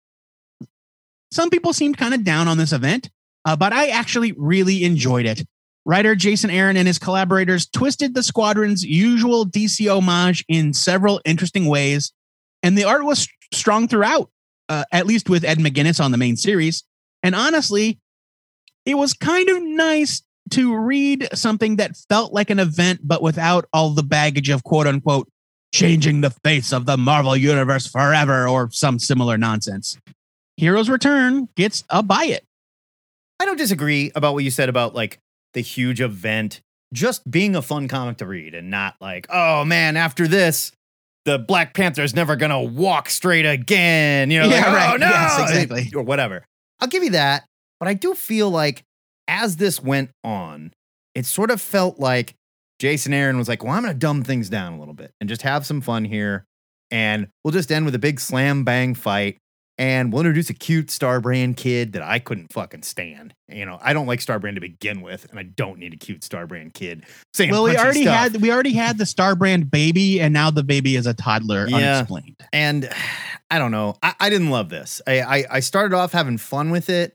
Some 1.32 1.50
people 1.50 1.72
seemed 1.72 1.96
kind 1.96 2.14
of 2.14 2.22
down 2.22 2.48
on 2.48 2.58
this 2.58 2.72
event, 2.72 3.10
uh, 3.44 3.56
but 3.56 3.72
I 3.72 3.88
actually 3.88 4.32
really 4.36 4.84
enjoyed 4.84 5.26
it. 5.26 5.46
Writer 5.86 6.14
Jason 6.14 6.50
Aaron 6.50 6.76
and 6.76 6.86
his 6.86 6.98
collaborators 6.98 7.66
twisted 7.66 8.14
the 8.14 8.22
Squadron's 8.22 8.84
usual 8.84 9.44
DC 9.44 9.86
homage 9.90 10.44
in 10.48 10.72
several 10.72 11.20
interesting 11.24 11.66
ways 11.66 12.12
and 12.64 12.78
the 12.78 12.84
art 12.84 13.04
was 13.04 13.28
strong 13.52 13.86
throughout, 13.86 14.30
uh, 14.70 14.84
at 14.90 15.04
least 15.04 15.28
with 15.28 15.44
Ed 15.44 15.58
McGuinness 15.58 16.02
on 16.02 16.12
the 16.12 16.16
main 16.16 16.34
series. 16.34 16.82
And 17.22 17.34
honestly, 17.34 18.00
it 18.86 18.94
was 18.94 19.12
kind 19.12 19.50
of 19.50 19.62
nice 19.62 20.22
to 20.50 20.76
read 20.76 21.28
something 21.34 21.76
that 21.76 21.96
felt 22.08 22.32
like 22.32 22.50
an 22.50 22.58
event, 22.58 23.00
but 23.02 23.22
without 23.22 23.66
all 23.72 23.90
the 23.90 24.02
baggage 24.02 24.48
of 24.50 24.62
quote 24.64 24.86
unquote 24.86 25.28
changing 25.72 26.20
the 26.20 26.30
face 26.30 26.72
of 26.72 26.86
the 26.86 26.96
Marvel 26.96 27.36
Universe 27.36 27.86
forever 27.86 28.46
or 28.46 28.70
some 28.70 28.98
similar 28.98 29.36
nonsense. 29.36 29.98
Heroes 30.56 30.88
Return 30.88 31.48
gets 31.56 31.82
a 31.90 32.02
buy 32.02 32.24
it. 32.26 32.44
I 33.40 33.44
don't 33.44 33.56
disagree 33.56 34.12
about 34.14 34.34
what 34.34 34.44
you 34.44 34.50
said 34.50 34.68
about 34.68 34.94
like 34.94 35.18
the 35.54 35.60
huge 35.60 36.00
event 36.00 36.60
just 36.92 37.28
being 37.28 37.56
a 37.56 37.62
fun 37.62 37.88
comic 37.88 38.18
to 38.18 38.26
read 38.26 38.54
and 38.54 38.70
not 38.70 38.94
like, 39.00 39.26
oh 39.30 39.64
man, 39.64 39.96
after 39.96 40.28
this, 40.28 40.70
the 41.24 41.38
Black 41.40 41.74
Panther's 41.74 42.14
never 42.14 42.36
gonna 42.36 42.62
walk 42.62 43.08
straight 43.08 43.44
again. 43.46 44.30
You 44.30 44.40
know, 44.42 44.46
Yeah, 44.48 44.58
like, 44.60 44.66
oh 44.68 44.74
right. 44.74 45.00
no, 45.00 45.08
Yes, 45.08 45.40
exactly. 45.50 45.90
or 45.96 46.02
whatever. 46.04 46.44
I'll 46.80 46.86
give 46.88 47.02
you 47.02 47.10
that, 47.10 47.44
but 47.80 47.88
I 47.88 47.94
do 47.94 48.14
feel 48.14 48.48
like 48.50 48.84
as 49.28 49.56
this 49.56 49.82
went 49.82 50.10
on, 50.22 50.72
it 51.14 51.26
sort 51.26 51.50
of 51.50 51.60
felt 51.60 51.98
like 51.98 52.34
Jason 52.78 53.12
Aaron 53.14 53.38
was 53.38 53.48
like, 53.48 53.62
well, 53.62 53.72
I'm 53.72 53.82
gonna 53.82 53.94
dumb 53.94 54.22
things 54.24 54.48
down 54.48 54.72
a 54.74 54.78
little 54.78 54.94
bit 54.94 55.12
and 55.20 55.28
just 55.28 55.42
have 55.42 55.64
some 55.66 55.80
fun 55.80 56.04
here, 56.04 56.44
and 56.90 57.28
we'll 57.44 57.52
just 57.52 57.70
end 57.72 57.84
with 57.84 57.94
a 57.94 57.98
big 58.00 58.20
slam 58.20 58.64
bang 58.64 58.94
fight 58.94 59.38
and 59.76 60.12
we'll 60.12 60.20
introduce 60.20 60.50
a 60.50 60.54
cute 60.54 60.86
Starbrand 60.86 61.56
kid 61.56 61.94
that 61.94 62.02
I 62.02 62.20
couldn't 62.20 62.52
fucking 62.52 62.82
stand. 62.84 63.34
You 63.48 63.66
know, 63.66 63.76
I 63.82 63.92
don't 63.92 64.06
like 64.06 64.20
Starbrand 64.20 64.54
to 64.54 64.60
begin 64.60 65.00
with, 65.02 65.26
and 65.30 65.36
I 65.38 65.42
don't 65.42 65.80
need 65.80 65.92
a 65.92 65.96
cute 65.96 66.20
Starbrand 66.20 66.74
kid 66.74 67.04
saying 67.32 67.50
Well, 67.50 67.64
we 67.64 67.76
already 67.76 68.02
stuff. 68.02 68.32
had 68.32 68.40
we 68.42 68.52
already 68.52 68.72
had 68.72 68.98
the 68.98 69.06
Star 69.06 69.34
Brand 69.34 69.70
baby, 69.72 70.20
and 70.20 70.32
now 70.32 70.50
the 70.52 70.62
baby 70.62 70.94
is 70.94 71.06
a 71.06 71.14
toddler, 71.14 71.66
Yeah. 71.68 71.96
unexplained. 71.96 72.36
and 72.52 72.88
I 73.50 73.58
don't 73.58 73.70
know. 73.72 73.96
I, 74.02 74.14
I 74.20 74.30
didn't 74.30 74.50
love 74.50 74.68
this. 74.68 75.00
I, 75.06 75.20
I 75.20 75.44
I 75.50 75.60
started 75.60 75.94
off 75.94 76.12
having 76.12 76.38
fun 76.38 76.70
with 76.70 76.88
it. 76.88 77.14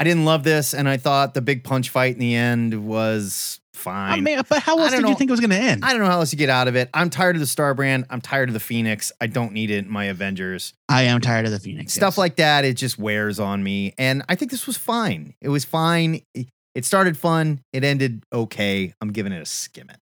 I 0.00 0.04
didn't 0.04 0.24
love 0.24 0.44
this, 0.44 0.74
and 0.74 0.88
I 0.88 0.96
thought 0.96 1.34
the 1.34 1.40
big 1.40 1.64
punch 1.64 1.90
fight 1.90 2.14
in 2.14 2.20
the 2.20 2.34
end 2.34 2.86
was 2.86 3.60
fine. 3.74 4.12
I 4.12 4.20
mean, 4.20 4.40
but 4.48 4.62
how 4.62 4.78
else 4.78 4.92
did 4.92 5.08
you 5.08 5.14
think 5.14 5.28
it 5.28 5.32
was 5.32 5.40
going 5.40 5.50
to 5.50 5.56
end? 5.56 5.84
I 5.84 5.90
don't 5.90 6.00
know 6.00 6.06
how 6.06 6.20
else 6.20 6.32
you 6.32 6.38
get 6.38 6.50
out 6.50 6.68
of 6.68 6.76
it. 6.76 6.88
I'm 6.94 7.10
tired 7.10 7.36
of 7.36 7.40
the 7.40 7.46
Star 7.46 7.74
Brand. 7.74 8.06
I'm 8.10 8.20
tired 8.20 8.48
of 8.48 8.52
the 8.52 8.60
Phoenix. 8.60 9.10
I 9.20 9.26
don't 9.26 9.52
need 9.52 9.70
it 9.70 9.86
in 9.86 9.90
my 9.90 10.04
Avengers. 10.04 10.74
I 10.88 11.02
am 11.02 11.20
tired 11.20 11.46
of 11.46 11.52
the 11.52 11.58
Phoenix. 11.58 11.92
stuff 11.92 12.12
yes. 12.12 12.18
like 12.18 12.36
that 12.36 12.64
it 12.64 12.74
just 12.74 12.98
wears 12.98 13.40
on 13.40 13.62
me 13.62 13.94
and 13.98 14.22
i 14.28 14.34
think 14.34 14.50
this 14.50 14.66
was 14.66 14.76
fine 14.76 15.34
it 15.40 15.48
was 15.48 15.64
fine 15.64 16.20
it 16.34 16.84
started 16.84 17.16
fun 17.16 17.60
it 17.72 17.84
ended 17.84 18.22
okay 18.32 18.92
i'm 19.00 19.12
giving 19.12 19.32
it 19.32 19.42
a 19.42 19.46
skim 19.46 19.90
it 19.90 19.98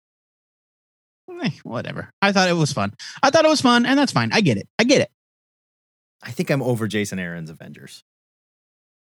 eh, 1.42 1.50
whatever. 1.62 2.10
I 2.20 2.32
thought 2.32 2.48
it 2.48 2.54
was 2.54 2.72
fun. 2.72 2.94
I 3.22 3.30
thought 3.30 3.44
it 3.44 3.48
was 3.48 3.60
fun, 3.60 3.86
and 3.86 3.98
that's 3.98 4.12
fine. 4.12 4.30
I 4.32 4.40
get 4.40 4.56
it. 4.56 4.68
I 4.78 4.84
get 4.84 5.00
it. 5.00 5.10
I 6.22 6.30
think 6.30 6.50
I'm 6.50 6.62
over 6.62 6.86
Jason 6.86 7.18
Aaron's 7.18 7.50
Avengers. 7.50 8.04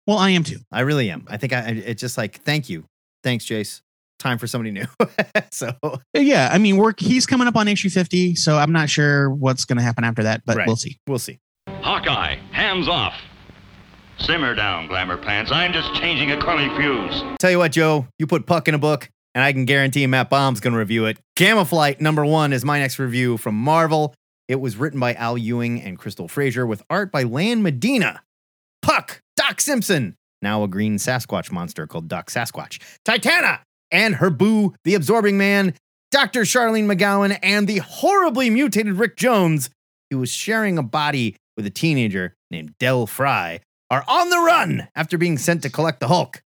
Well, 0.07 0.19
I 0.19 0.31
am 0.31 0.43
too. 0.45 0.59
I 0.73 0.81
really 0.81 1.11
am. 1.11 1.25
I 1.29 1.37
think 1.37 1.53
I, 1.53 1.59
I 1.61 1.69
it's 1.71 2.01
just 2.01 2.19
like, 2.19 2.43
thank 2.43 2.69
you. 2.69 2.85
Thanks, 3.23 3.45
Jace. 3.47 3.81
Time 4.19 4.39
for 4.39 4.47
somebody 4.47 4.71
new. 4.71 4.85
so 5.51 5.73
uh, 5.83 5.99
Yeah, 6.15 6.49
I 6.53 6.59
mean, 6.59 6.77
we're 6.77 6.93
he's 6.99 7.27
coming 7.27 7.49
up 7.49 7.57
on 7.57 7.67
issue 7.69 7.91
fifty, 7.91 8.35
so 8.35 8.57
I'm 8.57 8.73
not 8.73 8.89
sure 8.91 9.31
what's 9.31 9.65
going 9.65 9.79
to 9.79 9.83
happen 9.83 10.05
after 10.05 10.23
that, 10.25 10.43
but 10.45 10.57
Right. 10.57 10.67
we'll 10.67 10.77
see. 10.77 10.99
we'll 11.09 11.19
see. 11.19 11.39
Hawkeye, 11.69 12.37
hands 12.53 12.89
off. 12.89 13.15
Simmer 14.19 14.55
down, 14.55 14.87
Glamour 14.87 15.17
Pants. 15.17 15.51
I'm 15.51 15.73
just 15.73 15.93
changing 15.95 16.31
a 16.31 16.41
curly 16.41 16.69
fuse. 16.77 17.23
Tell 17.41 17.51
you 17.51 17.59
what, 17.59 17.73
Joe, 17.73 18.07
you 18.19 18.27
put 18.27 18.47
Puck 18.47 18.69
in 18.69 18.75
a 18.75 18.79
book, 18.79 19.09
and 19.35 19.43
I 19.43 19.53
can 19.53 19.65
guarantee 19.65 20.07
Matt 20.07 20.31
Baum's 20.31 20.61
going 20.61 20.73
to 20.75 20.79
review 20.79 21.07
it. 21.07 21.19
Gamma 21.37 21.65
Flight 21.65 22.01
number 22.01 22.25
one 22.25 22.53
is 22.53 22.65
my 22.65 22.79
next 22.79 22.99
review 23.01 23.37
from 23.37 23.57
Marvel. 23.57 24.15
It 24.47 24.61
was 24.61 24.77
written 24.77 25.01
by 25.01 25.15
Al 25.15 25.37
Ewing 25.39 25.81
and 25.83 25.99
Crystal 25.99 26.29
Frasier 26.29 26.69
with 26.69 26.83
art 26.91 27.11
by 27.11 27.25
Lan 27.25 27.63
Medina. 27.63 28.23
Puck, 28.83 29.22
Doc 29.53 29.61
Samson, 29.61 30.17
now 30.41 30.65
a 30.65 30.67
green 30.67 30.97
Sasquatch 30.97 31.53
monster 31.53 31.87
called 31.87 32.09
Doc 32.09 32.31
Sasquatch. 32.31 32.79
Titana 33.05 33.59
and 33.91 34.15
her 34.15 34.31
boo, 34.31 34.73
the 34.85 34.95
Absorbing 34.95 35.37
Man, 35.37 35.75
Dr. 36.11 36.45
Charlene 36.45 36.91
McGowan, 36.91 37.39
and 37.43 37.69
the 37.69 37.81
horribly 37.81 38.49
mutated 38.49 38.95
Rick 38.95 39.19
Jones, 39.19 39.69
who 40.11 40.17
was 40.17 40.31
sharing 40.31 40.79
a 40.79 40.83
body 40.83 41.37
with 41.55 41.67
a 41.67 41.71
teenager 41.71 42.35
named 42.51 42.73
Del 42.79 43.07
Frye, 43.07 43.61
are 43.91 44.03
on 44.09 44.31
the 44.31 44.39
run 44.39 44.89
after 44.95 45.19
being 45.19 45.37
sent 45.37 45.61
to 45.65 45.69
collect 45.69 46.01
the 46.01 46.09
Hulk. 46.09 46.41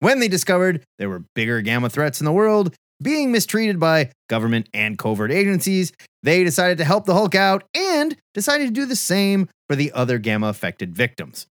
When 0.00 0.20
they 0.20 0.28
discovered 0.28 0.84
there 0.98 1.08
were 1.08 1.24
bigger 1.34 1.62
gamma 1.62 1.88
threats 1.88 2.20
in 2.20 2.26
the 2.26 2.32
world 2.32 2.74
being 3.02 3.32
mistreated 3.32 3.80
by 3.80 4.10
government 4.28 4.68
and 4.74 4.98
covert 4.98 5.32
agencies, 5.32 5.92
they 6.22 6.44
decided 6.44 6.76
to 6.76 6.84
help 6.84 7.06
the 7.06 7.14
Hulk 7.14 7.34
out 7.34 7.64
and 7.74 8.14
decided 8.34 8.66
to 8.66 8.70
do 8.70 8.84
the 8.84 8.96
same 8.96 9.48
for 9.66 9.76
the 9.76 9.92
other 9.92 10.18
gamma 10.18 10.48
affected 10.48 10.94
victims. 10.94 11.46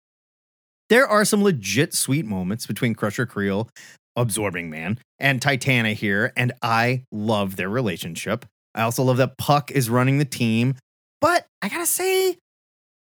There 0.89 1.07
are 1.07 1.25
some 1.25 1.43
legit 1.43 1.93
sweet 1.93 2.25
moments 2.25 2.67
between 2.67 2.93
Crusher 2.93 3.25
Creel, 3.25 3.69
Absorbing 4.15 4.69
Man, 4.69 4.99
and 5.19 5.41
Titana 5.41 5.93
here, 5.93 6.31
and 6.37 6.51
I 6.61 7.03
love 7.11 7.55
their 7.55 7.69
relationship. 7.69 8.45
I 8.75 8.81
also 8.83 9.03
love 9.03 9.17
that 9.17 9.37
Puck 9.37 9.71
is 9.71 9.89
running 9.89 10.19
the 10.19 10.25
team, 10.25 10.75
but 11.21 11.47
I 11.61 11.69
gotta 11.69 11.87
say, 11.87 12.37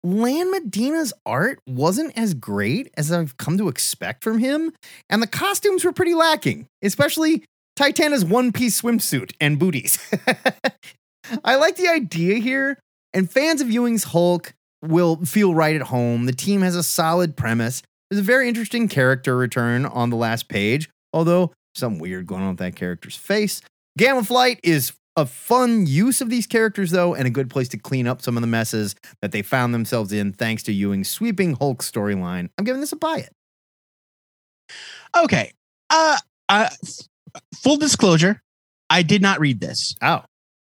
Lan 0.03 0.53
Medina's 0.53 1.13
art 1.27 1.59
wasn't 1.67 2.17
as 2.17 2.35
great 2.35 2.91
as 2.97 3.11
I've 3.13 3.37
come 3.37 3.59
to 3.59 3.69
expect 3.69 4.25
from 4.25 4.39
him, 4.39 4.73
and 5.11 5.23
the 5.23 5.27
costumes 5.27 5.85
were 5.85 5.93
pretty 5.93 6.15
lacking, 6.15 6.67
especially 6.83 7.45
Titana's 7.77 8.25
one 8.25 8.53
piece 8.53 8.81
swimsuit 8.81 9.33
and 9.41 9.59
booties. 9.59 9.99
I 11.45 11.57
like 11.57 11.77
the 11.77 11.89
idea 11.89 12.37
here, 12.37 12.79
and 13.13 13.31
fans 13.31 13.61
of 13.61 13.71
Ewing's 13.71 14.05
Hulk 14.05 14.55
will 14.87 15.25
feel 15.25 15.55
right 15.55 15.75
at 15.77 15.83
home. 15.83 16.27
The 16.27 16.33
team 16.33 16.63
has 16.63 16.77
a 16.77 16.83
solid 16.83 17.37
premise. 17.37 17.83
There's 18.11 18.21
a 18.21 18.23
very 18.23 18.49
interesting 18.49 18.89
character 18.89 19.37
return 19.37 19.87
on 19.87 20.11
the 20.11 20.17
last 20.17 20.49
page, 20.49 20.89
although 21.13 21.53
some 21.75 21.99
weird 21.99 22.27
going 22.27 22.43
on 22.43 22.51
with 22.51 22.59
that 22.59 22.77
character's 22.77 23.17
face. 23.17 23.61
Gamma 23.99 24.23
Flight 24.23 24.61
is 24.63 24.93
a 25.17 25.27
fun 25.27 25.87
use 25.87 26.21
of 26.21 26.29
these 26.29 26.47
characters, 26.47 26.91
though, 26.91 27.15
and 27.15 27.27
a 27.27 27.31
good 27.31 27.49
place 27.49 27.69
to 27.69 27.79
clean 27.79 28.07
up 28.07 28.21
some 28.21 28.37
of 28.37 28.41
the 28.41 28.47
messes 28.47 28.97
that 29.23 29.33
they 29.33 29.43
found 29.43 29.73
themselves 29.73 30.13
in 30.13 30.33
thanks 30.33 30.63
to 30.65 30.73
Ewing's 30.73 31.09
sweeping 31.09 31.55
Hulk 31.55 31.83
storyline. 31.83 32.49
I'm 32.59 32.65
giving 32.65 32.81
this 32.81 32.93
a 32.93 32.97
buy 32.97 33.19
it. 33.19 33.33
Okay. 35.17 35.53
Uh, 35.91 36.19
uh 36.49 36.71
full 37.57 37.77
disclosure, 37.77 38.43
I 38.91 39.03
did 39.03 39.23
not 39.23 39.41
read 39.41 39.61
this 39.61 39.95
Oh, 40.03 40.23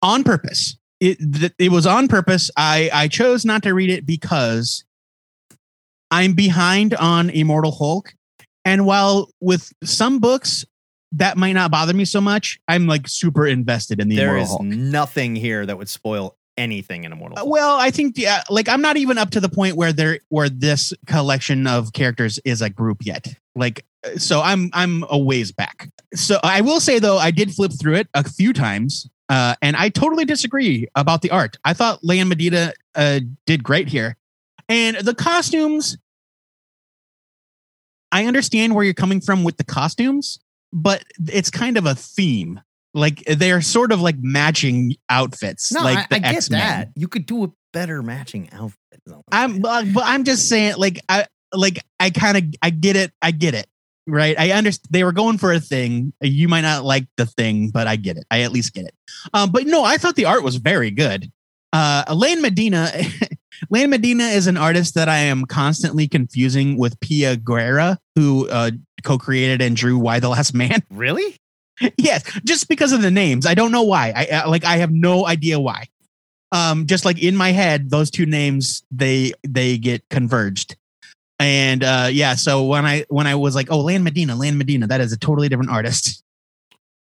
on 0.02 0.24
purpose. 0.24 0.76
It 1.00 1.18
th- 1.18 1.52
it 1.58 1.70
was 1.70 1.86
on 1.86 2.08
purpose. 2.08 2.50
I 2.56 2.90
I 2.92 3.08
chose 3.08 3.44
not 3.44 3.62
to 3.64 3.74
read 3.74 3.90
it 3.90 4.06
because 4.06 4.84
I'm 6.10 6.32
behind 6.34 6.94
on 6.94 7.30
Immortal 7.30 7.72
Hulk, 7.72 8.14
and 8.64 8.86
while 8.86 9.28
with 9.40 9.72
some 9.84 10.18
books 10.18 10.64
that 11.12 11.36
might 11.36 11.52
not 11.52 11.70
bother 11.70 11.94
me 11.94 12.04
so 12.04 12.20
much, 12.20 12.58
I'm 12.68 12.86
like 12.86 13.08
super 13.08 13.46
invested 13.46 14.00
in 14.00 14.08
the 14.08 14.16
there 14.16 14.36
Immortal 14.36 14.42
is 14.44 14.50
Hulk. 14.50 14.62
nothing 14.64 15.36
here 15.36 15.64
that 15.66 15.76
would 15.78 15.88
spoil 15.88 16.36
anything 16.56 17.04
in 17.04 17.12
Immortal. 17.12 17.38
Uh, 17.38 17.40
Hulk. 17.42 17.52
Well, 17.52 17.76
I 17.76 17.90
think 17.90 18.16
yeah, 18.16 18.42
like 18.48 18.68
I'm 18.68 18.80
not 18.80 18.96
even 18.96 19.18
up 19.18 19.30
to 19.30 19.40
the 19.40 19.48
point 19.48 19.76
where 19.76 19.92
there 19.92 20.20
where 20.28 20.48
this 20.48 20.92
collection 21.06 21.66
of 21.66 21.92
characters 21.92 22.38
is 22.44 22.62
a 22.62 22.70
group 22.70 22.98
yet. 23.02 23.34
Like 23.54 23.84
uh, 24.04 24.16
so 24.16 24.40
I'm 24.40 24.70
I'm 24.72 25.04
a 25.10 25.18
ways 25.18 25.52
back. 25.52 25.90
So 26.14 26.38
I 26.42 26.60
will 26.62 26.80
say 26.80 26.98
though, 26.98 27.18
I 27.18 27.30
did 27.30 27.52
flip 27.54 27.72
through 27.78 27.96
it 27.96 28.08
a 28.14 28.28
few 28.28 28.52
times. 28.52 29.06
Uh, 29.28 29.54
and 29.60 29.76
I 29.76 29.88
totally 29.88 30.24
disagree 30.24 30.86
about 30.94 31.22
the 31.22 31.30
art. 31.30 31.58
I 31.64 31.72
thought 31.72 32.04
Leon 32.04 32.28
Medina 32.28 32.72
uh, 32.94 33.20
did 33.44 33.64
great 33.64 33.88
here. 33.88 34.16
And 34.68 34.96
the 34.96 35.14
costumes, 35.14 35.96
I 38.12 38.26
understand 38.26 38.74
where 38.74 38.84
you're 38.84 38.94
coming 38.94 39.20
from 39.20 39.44
with 39.44 39.56
the 39.56 39.64
costumes, 39.64 40.38
but 40.72 41.04
it's 41.26 41.50
kind 41.50 41.76
of 41.76 41.86
a 41.86 41.94
theme. 41.94 42.60
Like 42.94 43.22
they're 43.26 43.60
sort 43.60 43.92
of 43.92 44.00
like 44.00 44.16
matching 44.18 44.96
outfits, 45.10 45.70
no, 45.70 45.82
like 45.82 45.98
I, 45.98 46.16
I 46.16 46.18
get 46.20 46.34
X-Men. 46.36 46.60
that. 46.60 46.88
You 46.94 47.08
could 47.08 47.26
do 47.26 47.44
a 47.44 47.48
better 47.72 48.02
matching 48.02 48.48
outfit. 48.52 48.78
I'm 49.30 49.60
but 49.60 49.92
but 49.92 50.04
I'm 50.06 50.24
just 50.24 50.48
saying 50.48 50.76
like 50.78 50.98
I 51.08 51.26
like 51.52 51.78
I 52.00 52.08
kind 52.08 52.38
of 52.38 52.44
I 52.62 52.70
get 52.70 52.96
it. 52.96 53.12
I 53.20 53.32
get 53.32 53.54
it. 53.54 53.66
Right? 54.06 54.38
I 54.38 54.52
understand 54.52 54.88
they 54.90 55.04
were 55.04 55.12
going 55.12 55.38
for 55.38 55.52
a 55.52 55.60
thing. 55.60 56.12
You 56.20 56.48
might 56.48 56.60
not 56.60 56.84
like 56.84 57.06
the 57.16 57.26
thing, 57.26 57.70
but 57.70 57.86
I 57.86 57.96
get 57.96 58.16
it. 58.16 58.24
I 58.30 58.42
at 58.42 58.52
least 58.52 58.72
get 58.74 58.86
it. 58.86 58.94
Um 59.34 59.50
but 59.50 59.66
no, 59.66 59.84
I 59.84 59.96
thought 59.96 60.14
the 60.16 60.26
art 60.26 60.44
was 60.44 60.56
very 60.56 60.90
good. 60.90 61.30
Uh 61.72 62.04
Elaine 62.06 62.40
Medina 62.40 62.90
Elaine 63.70 63.90
Medina 63.90 64.24
is 64.24 64.46
an 64.46 64.56
artist 64.56 64.94
that 64.94 65.08
I 65.08 65.18
am 65.18 65.44
constantly 65.44 66.06
confusing 66.06 66.78
with 66.78 67.00
Pia 67.00 67.36
Guerra, 67.36 67.98
who 68.14 68.48
uh 68.48 68.70
co-created 69.02 69.60
and 69.62 69.76
drew 69.76 69.98
Why 69.98 70.20
the 70.20 70.28
Last 70.28 70.54
Man. 70.54 70.82
Really? 70.90 71.36
yes, 71.98 72.22
just 72.44 72.68
because 72.68 72.92
of 72.92 73.02
the 73.02 73.10
names. 73.10 73.44
I 73.44 73.54
don't 73.54 73.72
know 73.72 73.82
why. 73.82 74.12
I 74.16 74.26
uh, 74.26 74.48
like 74.50 74.64
I 74.64 74.78
have 74.78 74.90
no 74.92 75.26
idea 75.26 75.60
why. 75.60 75.88
Um, 76.52 76.86
just 76.86 77.04
like 77.04 77.22
in 77.22 77.36
my 77.36 77.52
head, 77.52 77.90
those 77.90 78.10
two 78.10 78.24
names 78.24 78.82
they 78.90 79.32
they 79.46 79.78
get 79.78 80.08
converged. 80.08 80.76
And 81.38 81.84
uh 81.84 82.08
yeah, 82.10 82.34
so 82.34 82.64
when 82.64 82.84
I 82.86 83.04
when 83.08 83.26
I 83.26 83.34
was 83.34 83.54
like, 83.54 83.70
oh, 83.70 83.80
Land 83.80 84.04
Medina, 84.04 84.34
Land 84.36 84.56
Medina, 84.58 84.86
that 84.86 85.00
is 85.00 85.12
a 85.12 85.18
totally 85.18 85.48
different 85.48 85.70
artist. 85.70 86.22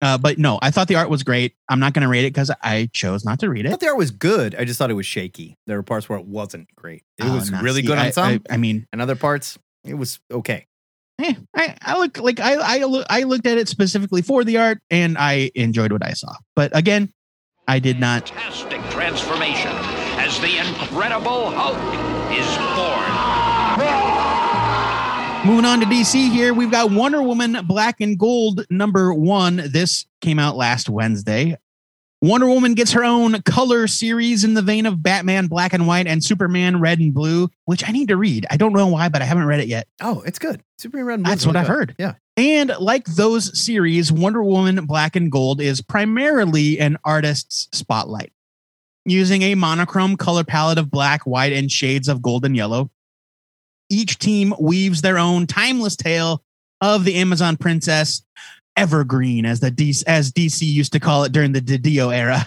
Uh, 0.01 0.17
but 0.17 0.39
no, 0.39 0.61
I 0.63 0.71
thought 0.71 0.87
the 0.87 0.95
art 0.95 1.11
was 1.11 1.25
great. 1.25 1.57
I'm 1.69 1.81
not 1.81 1.93
going 1.93 2.03
to 2.05 2.09
rate 2.09 2.25
it 2.25 2.33
because 2.33 2.53
I 2.63 2.89
chose 2.93 3.25
not 3.25 3.41
to 3.41 3.51
read 3.51 3.67
I 3.67 3.71
it. 3.71 3.73
thought 3.73 3.81
the 3.81 3.89
art 3.89 3.97
was 3.97 4.13
good. 4.13 4.55
I 4.55 4.65
just 4.65 4.79
thought 4.79 4.93
it 4.93 4.95
was 4.95 5.07
shaky. 5.07 5.57
There 5.67 5.77
were 5.77 5.83
parts 5.83 6.09
where 6.09 6.17
it 6.21 6.25
wasn't 6.25 6.69
great. 6.77 7.03
It 7.19 7.25
Oh, 7.25 7.35
was 7.35 7.51
nah, 7.51 7.59
really 7.63 7.81
see, 7.81 7.89
good 7.89 7.99
on 7.99 8.07
I- 8.07 8.11
some, 8.11 8.41
I, 8.49 8.55
I 8.55 8.57
mean, 8.59 8.87
and 8.93 9.03
other 9.03 9.17
parts 9.17 9.59
it 9.83 9.95
was 9.95 10.21
okay. 10.31 10.69
eh, 11.21 11.35
I, 11.53 11.77
I 11.83 11.99
look 11.99 12.17
like 12.19 12.39
I 12.39 12.55
I, 12.55 12.85
look, 12.85 13.07
I 13.11 13.25
looked 13.25 13.45
at 13.49 13.59
it 13.59 13.67
specifically 13.67 14.23
for 14.23 14.45
the 14.45 14.59
art, 14.59 14.79
and 14.89 15.19
I 15.19 15.51
enjoyed 15.57 15.91
what 15.91 16.07
I 16.07 16.13
saw. 16.13 16.33
But 16.55 16.77
again, 16.77 17.13
I 17.67 17.81
did 17.81 17.99
not 17.99 18.29
fantastic 18.29 18.81
transformation 18.91 19.73
as 20.21 20.39
the 20.39 20.59
Incredible 20.59 21.51
Hulk 21.51 21.75
is 22.39 22.47
born. 22.77 23.38
Moving 25.47 25.65
on 25.65 25.81
to 25.81 25.87
DC 25.87 26.31
here, 26.31 26.53
we've 26.53 26.71
got 26.71 26.91
Wonder 26.91 27.23
Woman 27.23 27.57
Black 27.65 28.01
and 28.01 28.19
Gold 28.19 28.67
number 28.71 29.15
one. 29.15 29.63
This 29.71 30.05
came 30.21 30.39
out 30.39 30.57
last 30.57 30.91
Wednesday. 30.91 31.57
Wonder 32.21 32.49
Woman 32.49 32.75
gets 32.75 32.91
her 32.93 33.05
own 33.05 33.41
color 33.43 33.87
series 33.87 34.43
in 34.43 34.55
the 34.55 34.63
vein 34.63 34.85
of 34.85 35.01
Batman 35.03 35.47
Black 35.47 35.73
and 35.73 35.87
White 35.87 36.09
and 36.09 36.23
Superman 36.23 36.81
Red 36.81 36.99
and 36.99 37.15
Blue, 37.15 37.49
which 37.67 37.89
I 37.89 37.93
need 37.93 38.09
to 38.09 38.17
read. 38.17 38.45
I 38.51 38.57
don't 38.57 38.73
know 38.73 38.89
why, 38.89 39.09
but 39.09 39.23
I 39.23 39.25
haven't 39.25 39.47
read 39.47 39.61
it 39.61 39.69
yet. 39.69 39.87
Oh, 40.03 40.23
it's 40.27 40.41
good. 40.41 40.61
Superman 40.77 41.07
Red 41.07 41.15
and 41.15 41.25
Blue 41.25 41.31
That's 41.31 41.47
what 41.47 41.55
really 41.55 41.61
I've 41.61 41.69
good. 41.69 41.77
heard. 41.77 41.95
Yeah. 41.99 42.15
And 42.37 42.73
like 42.81 43.05
those 43.07 43.59
series, 43.59 44.11
Wonder 44.11 44.43
Woman 44.43 44.85
Black 44.87 45.15
and 45.15 45.31
Gold 45.31 45.61
is 45.61 45.81
primarily 45.81 46.81
an 46.81 46.99
artist's 47.05 47.69
spotlight, 47.73 48.33
using 49.05 49.43
a 49.43 49.55
monochrome 49.55 50.17
color 50.17 50.43
palette 50.45 50.79
of 50.79 50.91
black, 50.91 51.23
white, 51.23 51.53
and 51.53 51.71
shades 51.71 52.09
of 52.09 52.21
gold 52.21 52.45
and 52.45 52.57
yellow. 52.57 52.91
Each 53.91 54.19
team 54.19 54.55
weaves 54.61 55.03
their 55.03 55.19
own 55.19 55.47
timeless 55.47 55.97
tale 55.97 56.43
of 56.81 57.05
the 57.05 57.17
Amazon 57.17 57.57
princess, 57.57 58.23
evergreen, 58.77 59.47
as 59.47 59.61
the 59.61 59.71
DC, 59.71 60.05
as 60.07 60.33
DC 60.33 60.63
used 60.63 60.93
to 60.93 61.01
call 61.01 61.25
it 61.25 61.33
during 61.33 61.53
the 61.53 61.61
DiDio 61.61 62.15
era. 62.15 62.47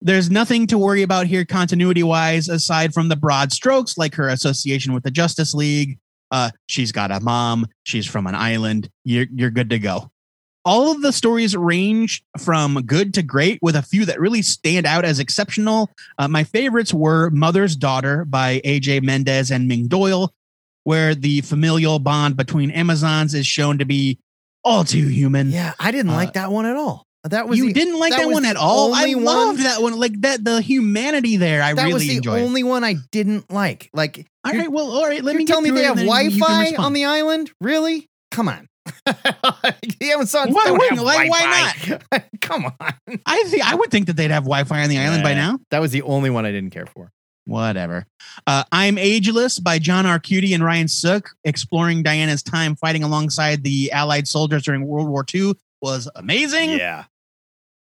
There's 0.00 0.30
nothing 0.30 0.66
to 0.66 0.78
worry 0.78 1.02
about 1.02 1.26
here 1.26 1.44
continuity 1.44 2.02
wise, 2.02 2.48
aside 2.48 2.92
from 2.92 3.08
the 3.08 3.16
broad 3.16 3.52
strokes 3.52 3.96
like 3.96 4.14
her 4.16 4.28
association 4.28 4.92
with 4.92 5.02
the 5.02 5.10
Justice 5.10 5.54
League, 5.54 5.98
uh, 6.34 6.50
she's 6.66 6.90
got 6.90 7.12
a 7.12 7.20
mom. 7.20 7.64
She's 7.84 8.06
from 8.06 8.26
an 8.26 8.34
island. 8.34 8.90
You're 9.04 9.26
you're 9.32 9.50
good 9.50 9.70
to 9.70 9.78
go. 9.78 10.10
All 10.64 10.90
of 10.90 11.02
the 11.02 11.12
stories 11.12 11.54
range 11.54 12.24
from 12.38 12.74
good 12.86 13.12
to 13.14 13.22
great, 13.22 13.58
with 13.60 13.76
a 13.76 13.82
few 13.82 14.04
that 14.06 14.18
really 14.18 14.40
stand 14.42 14.86
out 14.86 15.04
as 15.04 15.18
exceptional. 15.18 15.90
Uh, 16.18 16.26
my 16.28 16.42
favorites 16.44 16.94
were 16.94 17.28
Mother's 17.30 17.76
Daughter 17.76 18.24
by 18.24 18.60
AJ 18.64 19.02
Mendez 19.02 19.50
and 19.50 19.68
Ming 19.68 19.88
Doyle, 19.88 20.32
where 20.84 21.14
the 21.14 21.42
familial 21.42 21.98
bond 21.98 22.36
between 22.36 22.70
Amazons 22.70 23.34
is 23.34 23.46
shown 23.46 23.78
to 23.78 23.84
be 23.84 24.18
all 24.64 24.84
too 24.84 25.06
human. 25.08 25.50
Yeah, 25.50 25.74
I 25.78 25.90
didn't 25.90 26.12
Uh, 26.12 26.14
like 26.16 26.32
that 26.32 26.50
one 26.50 26.64
at 26.64 26.76
all. 26.76 27.06
That 27.24 27.48
was 27.48 27.58
you 27.58 27.66
the- 27.66 27.72
didn't 27.74 27.98
like 27.98 28.12
that, 28.12 28.26
was 28.26 28.34
one 28.34 28.44
at 28.46 28.56
all. 28.56 28.94
I 28.94 29.14
one- 29.14 29.24
loved 29.24 29.60
that 29.60 29.80
one. 29.82 29.98
Like 29.98 30.18
that, 30.22 30.44
the 30.44 30.60
humanity 30.62 31.36
there, 31.36 31.62
I 31.62 31.72
That 31.74 31.82
really 31.82 31.94
was 31.94 32.02
the 32.06 32.16
enjoyed. 32.16 32.42
only 32.42 32.62
one 32.62 32.84
I 32.84 32.96
didn't 33.12 33.50
like. 33.50 33.88
Like, 33.94 34.26
all 34.44 34.52
right, 34.52 34.70
well, 34.70 34.90
all 34.90 35.06
right. 35.06 35.22
Let 35.24 35.36
me 35.36 35.44
tell 35.46 35.60
me 35.62 35.70
they 35.70 35.84
have 35.84 35.98
and 35.98 36.06
then 36.08 36.24
you 36.24 36.30
can 36.32 36.40
Wi-Fi 36.40 36.76
on 36.82 36.92
the 36.94 37.04
island? 37.06 37.50
Really? 37.62 38.08
Come 38.30 38.48
on. 38.48 38.66
Saw 40.26 40.46
Why 40.46 40.64
don't 40.66 40.90
have 40.90 41.00
like, 41.00 41.30
why 41.30 41.72
Wi-Fi. 41.88 42.24
Come 42.40 42.66
on. 42.66 43.20
I 43.26 43.42
think 43.44 43.64
I 43.64 43.74
would 43.74 43.90
think 43.90 44.06
that 44.06 44.16
they'd 44.16 44.30
have 44.30 44.44
Wi-Fi 44.44 44.82
on 44.82 44.88
the 44.88 44.98
island 44.98 45.22
by 45.22 45.34
now. 45.34 45.58
That 45.70 45.80
was 45.80 45.90
the 45.92 46.02
only 46.02 46.30
one 46.30 46.46
I 46.46 46.52
didn't 46.52 46.70
care 46.70 46.86
for. 46.86 47.10
Whatever. 47.46 48.06
Uh, 48.46 48.64
I'm 48.72 48.96
Ageless 48.96 49.58
by 49.58 49.78
John 49.78 50.06
Arcudi 50.06 50.54
and 50.54 50.64
Ryan 50.64 50.88
Sook, 50.88 51.30
exploring 51.44 52.02
Diana's 52.02 52.42
time 52.42 52.74
fighting 52.74 53.02
alongside 53.02 53.62
the 53.62 53.92
Allied 53.92 54.26
soldiers 54.26 54.62
during 54.62 54.86
World 54.86 55.08
War 55.08 55.26
II 55.32 55.52
was 55.82 56.08
amazing. 56.16 56.70
Yeah. 56.70 57.04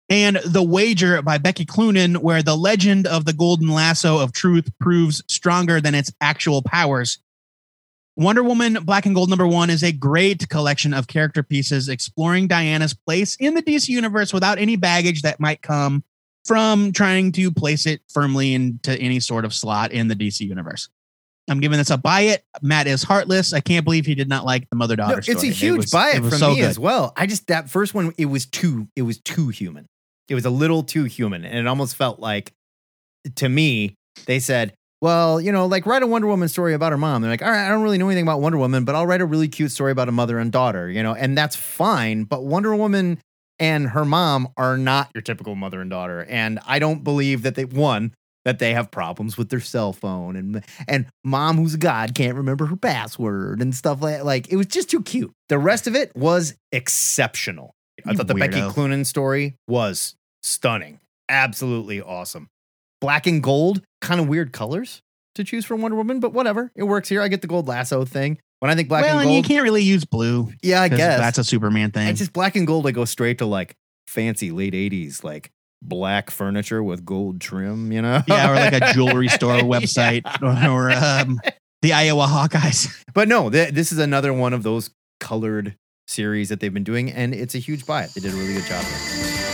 And 0.08 0.36
The 0.44 0.62
Wager 0.62 1.20
by 1.22 1.38
Becky 1.38 1.64
Cloonan, 1.64 2.16
where 2.16 2.42
the 2.42 2.56
legend 2.56 3.06
of 3.06 3.24
the 3.24 3.32
golden 3.32 3.68
lasso 3.68 4.18
of 4.18 4.32
truth 4.32 4.70
proves 4.78 5.22
stronger 5.26 5.80
than 5.80 5.94
its 5.94 6.12
actual 6.20 6.62
powers. 6.62 7.18
Wonder 8.16 8.42
Woman 8.42 8.78
Black 8.82 9.04
and 9.04 9.14
Gold 9.14 9.28
number 9.28 9.46
one 9.46 9.68
is 9.68 9.82
a 9.82 9.92
great 9.92 10.48
collection 10.48 10.94
of 10.94 11.06
character 11.06 11.42
pieces 11.42 11.88
exploring 11.90 12.48
Diana's 12.48 12.94
place 12.94 13.36
in 13.36 13.54
the 13.54 13.62
DC 13.62 13.88
universe 13.88 14.32
without 14.32 14.58
any 14.58 14.76
baggage 14.76 15.22
that 15.22 15.38
might 15.38 15.60
come 15.60 16.02
from 16.46 16.92
trying 16.92 17.30
to 17.32 17.50
place 17.50 17.84
it 17.86 18.00
firmly 18.08 18.54
into 18.54 18.98
any 18.98 19.20
sort 19.20 19.44
of 19.44 19.52
slot 19.52 19.92
in 19.92 20.08
the 20.08 20.14
DC 20.14 20.40
universe. 20.40 20.88
I'm 21.48 21.60
giving 21.60 21.76
this 21.78 21.90
a 21.90 21.98
buy 21.98 22.22
it. 22.22 22.44
Matt 22.62 22.86
is 22.86 23.02
heartless. 23.02 23.52
I 23.52 23.60
can't 23.60 23.84
believe 23.84 24.06
he 24.06 24.14
did 24.14 24.28
not 24.28 24.44
like 24.46 24.68
the 24.70 24.76
mother 24.76 24.96
daughter 24.96 25.12
No, 25.12 25.18
it's 25.18 25.28
a 25.28 25.32
story. 25.32 25.48
It 25.48 25.54
huge 25.56 25.76
was- 25.76 25.90
buy 25.90 26.12
it 26.14 26.22
was 26.22 26.30
from 26.30 26.38
so 26.38 26.50
me 26.50 26.56
good. 26.60 26.64
as 26.64 26.78
well. 26.78 27.12
I 27.16 27.26
just 27.26 27.46
that 27.48 27.68
first 27.68 27.92
one, 27.94 28.14
it 28.16 28.26
was 28.26 28.46
too, 28.46 28.88
it 28.96 29.02
was 29.02 29.18
too 29.20 29.48
human. 29.48 29.86
It 30.28 30.34
was 30.34 30.44
a 30.44 30.50
little 30.50 30.82
too 30.82 31.04
human, 31.04 31.44
and 31.44 31.56
it 31.56 31.66
almost 31.68 31.94
felt 31.94 32.18
like, 32.18 32.52
to 33.36 33.48
me, 33.48 33.96
they 34.24 34.40
said, 34.40 34.74
"Well, 35.00 35.40
you 35.40 35.52
know, 35.52 35.66
like 35.66 35.86
write 35.86 36.02
a 36.02 36.06
Wonder 36.06 36.28
Woman 36.28 36.48
story 36.48 36.74
about 36.74 36.92
her 36.92 36.98
mom." 36.98 37.22
They're 37.22 37.30
like, 37.30 37.42
"All 37.42 37.50
right, 37.50 37.66
I 37.66 37.68
don't 37.68 37.82
really 37.82 37.98
know 37.98 38.06
anything 38.08 38.24
about 38.24 38.40
Wonder 38.40 38.58
Woman, 38.58 38.84
but 38.84 38.94
I'll 38.94 39.06
write 39.06 39.20
a 39.20 39.26
really 39.26 39.48
cute 39.48 39.72
story 39.72 39.92
about 39.92 40.08
a 40.08 40.12
mother 40.12 40.38
and 40.38 40.50
daughter," 40.52 40.90
you 40.90 41.02
know, 41.02 41.14
and 41.14 41.36
that's 41.36 41.56
fine. 41.56 42.24
But 42.24 42.44
Wonder 42.44 42.74
Woman 42.74 43.18
and 43.58 43.88
her 43.90 44.04
mom 44.04 44.48
are 44.56 44.76
not 44.76 45.10
your 45.14 45.22
typical 45.22 45.54
mother 45.54 45.80
and 45.80 45.90
daughter, 45.90 46.24
and 46.28 46.58
I 46.66 46.78
don't 46.78 47.04
believe 47.04 47.42
that 47.42 47.54
they 47.54 47.64
one 47.64 48.12
that 48.44 48.60
they 48.60 48.74
have 48.74 48.92
problems 48.92 49.36
with 49.36 49.48
their 49.48 49.60
cell 49.60 49.92
phone 49.92 50.36
and 50.36 50.62
and 50.86 51.06
mom 51.24 51.56
who's 51.56 51.74
a 51.74 51.78
god 51.78 52.14
can't 52.14 52.36
remember 52.36 52.66
her 52.66 52.76
password 52.76 53.60
and 53.60 53.74
stuff 53.74 54.00
like 54.00 54.22
like 54.22 54.52
it 54.52 54.56
was 54.56 54.66
just 54.66 54.88
too 54.88 55.02
cute. 55.02 55.32
The 55.48 55.58
rest 55.58 55.88
of 55.88 55.96
it 55.96 56.14
was 56.14 56.54
exceptional. 56.70 57.74
I 58.06 58.12
You 58.12 58.16
thought 58.18 58.28
the 58.28 58.34
Becky. 58.34 58.60
Cloonan 58.60 59.04
story 59.04 59.56
was 59.66 60.14
stunning. 60.42 61.00
Absolutely 61.28 62.00
awesome. 62.00 62.48
Black 63.00 63.26
and 63.26 63.42
gold, 63.42 63.82
kind 64.06 64.20
of 64.20 64.28
weird 64.28 64.52
colors 64.52 65.02
to 65.34 65.44
choose 65.44 65.64
for 65.64 65.76
Wonder 65.76 65.96
Woman, 65.96 66.20
but 66.20 66.32
whatever. 66.32 66.72
It 66.74 66.84
works 66.84 67.08
here. 67.08 67.20
I 67.22 67.28
get 67.28 67.42
the 67.42 67.46
gold 67.46 67.68
lasso 67.68 68.04
thing. 68.04 68.38
When 68.60 68.70
I 68.70 68.74
think 68.74 68.88
black 68.88 69.04
well, 69.04 69.18
and 69.18 69.28
and 69.28 69.36
you 69.36 69.42
can't 69.42 69.62
really 69.62 69.82
use 69.82 70.04
blue. 70.06 70.50
yeah, 70.62 70.80
I 70.80 70.88
guess 70.88 71.18
that's 71.18 71.38
a 71.38 71.44
Superman 71.44 71.90
thing. 71.90 72.08
It's 72.08 72.18
just 72.18 72.32
black 72.32 72.56
and 72.56 72.66
gold. 72.66 72.86
I 72.86 72.90
go 72.90 73.04
straight 73.04 73.38
to 73.38 73.46
like 73.46 73.74
fancy 74.06 74.50
late 74.50 74.72
'80s, 74.72 75.22
like 75.22 75.50
black 75.82 76.30
furniture 76.30 76.82
with 76.82 77.04
gold 77.04 77.38
trim. 77.40 77.92
You 77.92 78.00
know, 78.00 78.22
yeah, 78.26 78.50
or 78.50 78.54
like 78.54 78.72
a 78.72 78.92
jewelry 78.94 79.28
store 79.28 79.58
website, 79.58 80.22
or, 80.40 80.70
or 80.70 80.90
um, 80.90 81.38
the 81.82 81.92
Iowa 81.92 82.26
Hawkeyes. 82.26 82.88
But 83.14 83.28
no, 83.28 83.48
th- 83.48 83.72
this 83.72 83.92
is 83.92 83.98
another 83.98 84.32
one 84.32 84.52
of 84.52 84.62
those 84.62 84.90
colored 85.20 85.76
series 86.06 86.50
that 86.50 86.60
they've 86.60 86.72
been 86.72 86.84
doing, 86.84 87.10
and 87.10 87.34
it's 87.34 87.54
a 87.54 87.58
huge 87.58 87.86
buy. 87.86 88.08
They 88.14 88.20
did 88.20 88.32
a 88.32 88.36
really 88.36 88.54
good 88.54 88.64
job 88.64 88.84
here. 88.84 89.45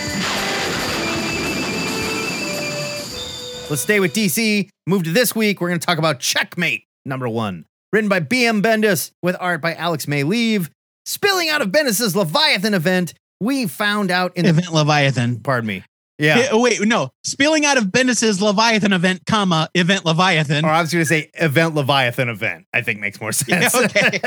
Let's 3.73 3.81
stay 3.81 4.01
with 4.01 4.13
DC. 4.13 4.69
Move 4.87 5.05
to 5.05 5.13
this 5.13 5.35
week. 5.35 5.59
We're 5.59 5.69
going 5.69 5.81
to 5.81 5.87
talk 5.87 5.97
about 5.97 6.21
Checkmate 6.21 6.85
number 7.07 7.27
one, 7.27 7.65
written 7.91 8.11
by 8.11 8.21
B.M. 8.21 8.63
Bendis 8.63 9.13
with 9.23 9.35
art 9.41 9.63
by 9.63 9.75
Alex 9.75 10.05
Maleev. 10.05 10.69
Spilling 11.07 11.49
out 11.49 11.63
of 11.63 11.69
Bendis's 11.69 12.15
Leviathan 12.15 12.75
event, 12.75 13.15
we 13.41 13.67
found 13.67 14.11
out 14.11 14.37
in 14.37 14.45
the. 14.45 14.51
Event 14.51 14.75
Leviathan. 14.75 15.41
Pardon 15.41 15.69
me. 15.69 15.85
Yeah. 16.19 16.49
Oh, 16.53 16.61
wait, 16.61 16.81
no. 16.83 17.11
Spilling 17.25 17.65
out 17.65 17.79
of 17.79 17.91
Bendis's 17.91 18.41
Leviathan 18.41 18.93
event, 18.93 19.23
comma, 19.27 19.69
Event 19.75 20.05
Leviathan. 20.05 20.65
Or 20.65 20.69
I 20.69 20.81
was 20.81 20.93
going 20.93 21.03
to 21.03 21.09
say 21.09 21.31
event 21.35 21.75
Leviathan 21.75 22.29
event. 22.29 22.67
I 22.73 22.83
think 22.83 23.01
makes 23.01 23.21
more 23.21 23.33
sense. 23.33 23.75
okay. 23.75 24.21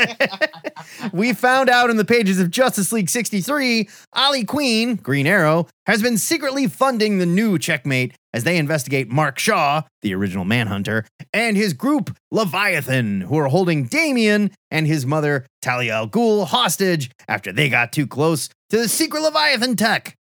we 1.12 1.32
found 1.32 1.70
out 1.70 1.88
in 1.88 1.96
the 1.96 2.04
pages 2.04 2.38
of 2.38 2.50
Justice 2.50 2.92
League 2.92 3.08
63, 3.08 3.88
Ollie 4.12 4.44
Queen, 4.44 4.96
Green 4.96 5.26
Arrow, 5.26 5.68
has 5.86 6.02
been 6.02 6.18
secretly 6.18 6.66
funding 6.66 7.18
the 7.18 7.26
new 7.26 7.58
checkmate 7.58 8.14
as 8.34 8.44
they 8.44 8.58
investigate 8.58 9.08
Mark 9.08 9.38
Shaw, 9.38 9.82
the 10.02 10.14
original 10.14 10.44
Manhunter, 10.44 11.06
and 11.32 11.56
his 11.56 11.72
group, 11.72 12.14
Leviathan, 12.30 13.22
who 13.22 13.38
are 13.38 13.48
holding 13.48 13.84
Damian 13.86 14.50
and 14.70 14.86
his 14.86 15.06
mother, 15.06 15.46
Talia 15.62 15.94
al 15.94 16.08
Ghul, 16.08 16.46
hostage 16.46 17.10
after 17.28 17.52
they 17.52 17.70
got 17.70 17.92
too 17.92 18.06
close 18.06 18.48
to 18.68 18.76
the 18.76 18.88
secret 18.88 19.22
Leviathan 19.22 19.76
tech. 19.76 20.14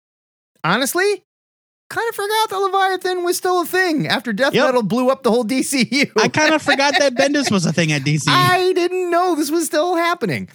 Honestly, 0.63 1.24
kind 1.95 2.09
of 2.09 2.15
forgot 2.15 2.51
that 2.51 2.59
Leviathan 2.59 3.25
was 3.25 3.37
still 3.37 3.63
a 3.63 3.67
thing 3.67 4.07
after 4.07 4.33
Death 4.33 4.53
Yep. 4.55 4.65
Metal 4.67 4.83
blew 4.83 5.11
up 5.11 5.23
the 5.23 5.31
whole 5.31 5.45
DCU. 5.45 6.11
I 6.17 6.29
kind 6.29 6.55
of 6.55 6.63
forgot 6.63 6.95
that 6.99 7.15
Bendis 7.17 7.51
was 7.51 7.65
a 7.67 7.73
thing 7.73 7.93
at 7.93 8.03
DC. 8.03 8.25
I 8.29 8.73
didn't 8.73 9.11
know 9.11 9.35
this 9.35 9.51
was 9.51 9.67
still 9.67 9.97
happening. 9.97 10.49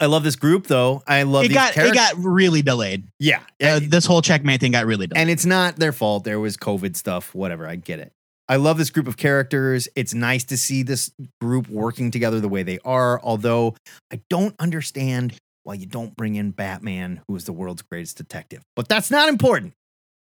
I 0.00 0.06
love 0.06 0.24
this 0.24 0.36
group 0.36 0.66
though. 0.66 1.02
I 1.06 1.22
love 1.22 1.44
it 1.44 1.48
these 1.48 1.56
got 1.56 1.76
it 1.76 1.94
got 1.94 2.16
really 2.18 2.62
delayed. 2.62 3.04
yeah, 3.18 3.40
Uh, 3.62 3.80
this 3.82 4.06
whole 4.06 4.22
checkmate 4.22 4.60
thing 4.60 4.72
got 4.72 4.86
really 4.86 5.06
delayed. 5.06 5.20
and 5.20 5.30
it's 5.30 5.44
not 5.46 5.76
their 5.76 5.92
fault. 5.92 6.24
There 6.24 6.40
was 6.40 6.56
COVID 6.56 6.96
stuff, 6.96 7.34
whatever. 7.34 7.66
I 7.66 7.76
get 7.76 8.00
it. 8.00 8.12
I 8.48 8.56
love 8.56 8.76
this 8.76 8.90
group 8.90 9.08
of 9.08 9.16
characters. 9.16 9.88
It's 9.96 10.12
nice 10.12 10.44
to 10.44 10.56
see 10.56 10.82
this 10.82 11.10
group 11.40 11.68
working 11.68 12.10
together 12.10 12.40
the 12.40 12.48
way 12.48 12.62
they 12.62 12.78
are. 12.84 13.20
Although 13.22 13.76
I 14.12 14.20
don't 14.28 14.54
understand 14.58 15.34
why 15.62 15.74
you 15.74 15.86
don't 15.86 16.14
bring 16.14 16.34
in 16.34 16.50
Batman, 16.50 17.22
who 17.26 17.36
is 17.36 17.44
the 17.46 17.52
world's 17.54 17.80
greatest 17.82 18.18
detective. 18.18 18.62
But 18.76 18.88
that's 18.88 19.10
not 19.10 19.30
important. 19.30 19.72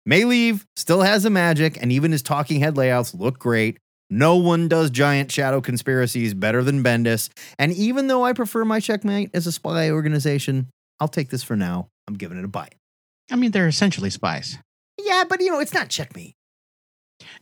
Maleev 0.10 0.66
still 0.76 1.02
has 1.02 1.24
the 1.24 1.30
magic, 1.30 1.82
and 1.82 1.92
even 1.92 2.12
his 2.12 2.22
talking 2.22 2.60
head 2.60 2.76
layouts 2.76 3.14
look 3.14 3.40
great. 3.40 3.78
No 4.10 4.36
one 4.36 4.68
does 4.68 4.90
giant 4.90 5.32
shadow 5.32 5.62
conspiracies 5.62 6.34
better 6.34 6.62
than 6.62 6.84
Bendis. 6.84 7.30
And 7.58 7.72
even 7.74 8.08
though 8.08 8.24
I 8.24 8.34
prefer 8.34 8.66
my 8.66 8.80
checkmate 8.80 9.32
as 9.34 9.48
a 9.48 9.52
spy 9.52 9.90
organization, 9.90 10.68
I'll 11.00 11.08
take 11.08 11.30
this 11.30 11.42
for 11.42 11.56
now. 11.56 11.88
I'm 12.08 12.16
giving 12.16 12.38
it 12.38 12.46
a 12.46 12.50
bite. 12.50 12.76
I 13.32 13.38
mean, 13.38 13.52
they're 13.52 13.68
essentially 13.68 14.10
spies. 14.10 14.58
Yeah, 15.02 15.24
but 15.28 15.42
you 15.42 15.52
know, 15.52 15.60
it's 15.60 15.74
not 15.74 15.90
checkmate. 15.90 16.36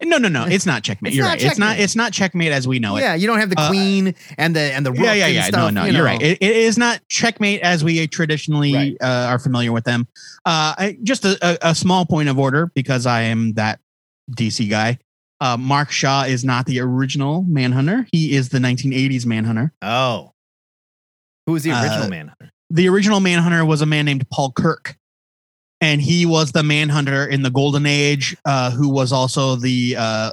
No, 0.03 0.17
no, 0.17 0.27
no. 0.27 0.45
It's 0.45 0.65
not 0.65 0.83
checkmate. 0.83 1.11
It's 1.11 1.17
you're 1.17 1.25
not 1.25 1.31
right. 1.33 1.43
It's 1.43 1.57
not. 1.57 1.67
checkmate. 1.71 1.83
It's 1.83 1.95
not 1.95 2.13
checkmate 2.13 2.51
as 2.51 2.67
we 2.67 2.79
know 2.79 2.97
it. 2.97 3.01
yeah, 3.01 3.15
you 3.15 3.27
don't 3.27 3.39
have 3.39 3.49
the 3.49 3.59
Uh, 3.59 3.67
queen 3.69 4.15
and 4.37 4.55
the 4.55 4.59
and 4.61 4.85
the 4.85 4.91
rook 4.91 5.01
yeah, 5.01 5.13
yeah, 5.13 5.27
yeah. 5.27 5.43
stuff. 5.45 5.73
no, 5.73 5.81
no, 5.81 5.85
you 5.87 5.93
you're 5.97 6.05
right. 6.05 6.21
It, 6.21 6.37
it 6.41 6.55
is 6.55 6.77
not 6.77 7.01
checkmate 7.09 7.61
as 7.61 7.83
we 7.83 8.07
traditionally 8.07 8.73
Right. 8.73 8.97
uh, 9.01 9.27
are 9.29 9.39
familiar 9.39 9.71
with 9.71 9.83
them. 9.85 10.07
Uh, 10.45 10.73
I, 10.77 10.97
just 11.03 11.25
a, 11.25 11.37
a, 11.41 11.69
a 11.71 11.75
small 11.75 12.05
point 12.05 12.29
of 12.29 12.37
order 12.39 12.71
because 12.75 13.05
I 13.05 13.21
am 13.23 13.53
that 13.53 13.79
DC 14.31 14.69
guy. 14.69 14.97
Uh, 15.39 15.57
Mark 15.57 15.91
Shaw 15.91 16.23
is 16.23 16.43
not 16.43 16.65
the 16.67 16.79
original 16.79 17.43
Manhunter. 17.47 18.05
He 18.11 18.35
is 18.35 18.49
the 18.49 18.59
1980s 18.59 19.25
Manhunter. 19.25 19.73
oh, 19.81 20.33
who 21.47 21.53
was 21.53 21.63
the 21.63 21.71
original 21.71 22.03
Uh, 22.03 22.09
Manhunter? 22.09 22.51
The 22.69 22.87
original 22.87 23.19
Manhunter 23.19 23.65
was 23.65 23.81
a 23.81 23.85
man 23.85 24.05
named 24.05 24.29
Paul 24.29 24.51
Kirk, 24.51 24.95
and 25.81 26.01
he 26.01 26.25
was 26.25 26.51
the 26.51 26.63
Manhunter 26.63 27.25
in 27.25 27.41
the 27.41 27.49
Golden 27.49 27.85
Age, 27.85 28.37
uh, 28.45 28.71
who 28.71 28.87
was 28.89 29.11
also 29.11 29.55
the 29.55 29.95
uh, 29.97 30.31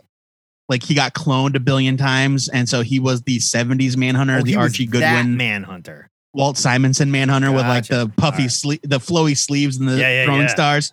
like 0.69 0.83
he 0.83 0.95
got 0.95 1.15
cloned 1.15 1.57
a 1.57 1.61
billion 1.61 1.97
times, 1.97 2.49
and 2.49 2.69
so 2.69 2.83
he 2.83 3.01
was 3.01 3.23
the 3.23 3.39
70s 3.39 3.97
Manhunter, 3.97 4.39
Oh, 4.39 4.43
the 4.43 4.57
Archie 4.57 4.87
that 4.87 4.93
Goodwin 4.93 5.37
Manhunter. 5.37 6.11
Walt 6.35 6.59
Simonson 6.59 7.11
Manhunter 7.11 7.51
with 7.51 7.67
like 7.67 7.87
the 7.87 8.13
puffy 8.17 8.43
Alright. 8.43 8.53
sleeve, 8.53 8.81
the 8.83 8.99
flowy 8.99 9.37
sleeves 9.37 9.79
and 9.79 9.89
the 9.89 9.97
Yeah, 9.97 10.09
yeah, 10.11 10.25
throwing 10.27 10.43
yeah. 10.43 10.47
stars. 10.49 10.93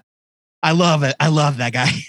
I 0.63 0.71
love 0.71 1.03
it. 1.03 1.15
I 1.19 1.27
love 1.27 1.57
that 1.57 1.73
guy. 1.73 1.89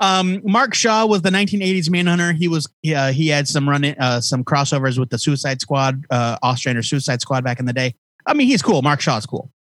Um, 0.00 0.40
Mark 0.42 0.74
Shaw 0.74 1.06
was 1.06 1.22
the 1.22 1.30
1980s 1.30 1.88
Manhunter. 1.88 2.32
He 2.32 2.48
was 2.48 2.66
uh, 2.92 3.12
he 3.12 3.28
had 3.28 3.46
some 3.46 3.68
run 3.68 3.84
uh, 3.84 4.20
some 4.20 4.42
crossovers 4.42 4.98
with 4.98 5.08
the 5.08 5.18
Suicide 5.18 5.60
Squad, 5.60 6.04
uh, 6.10 6.36
or 6.42 6.82
Suicide 6.82 7.20
Squad 7.20 7.44
back 7.44 7.60
in 7.60 7.64
the 7.66 7.72
day. 7.72 7.94
I 8.26 8.34
mean, 8.34 8.48
he's 8.48 8.60
cool. 8.60 8.82
Mark 8.82 9.00
Shaw's 9.00 9.24
cool. 9.24 9.52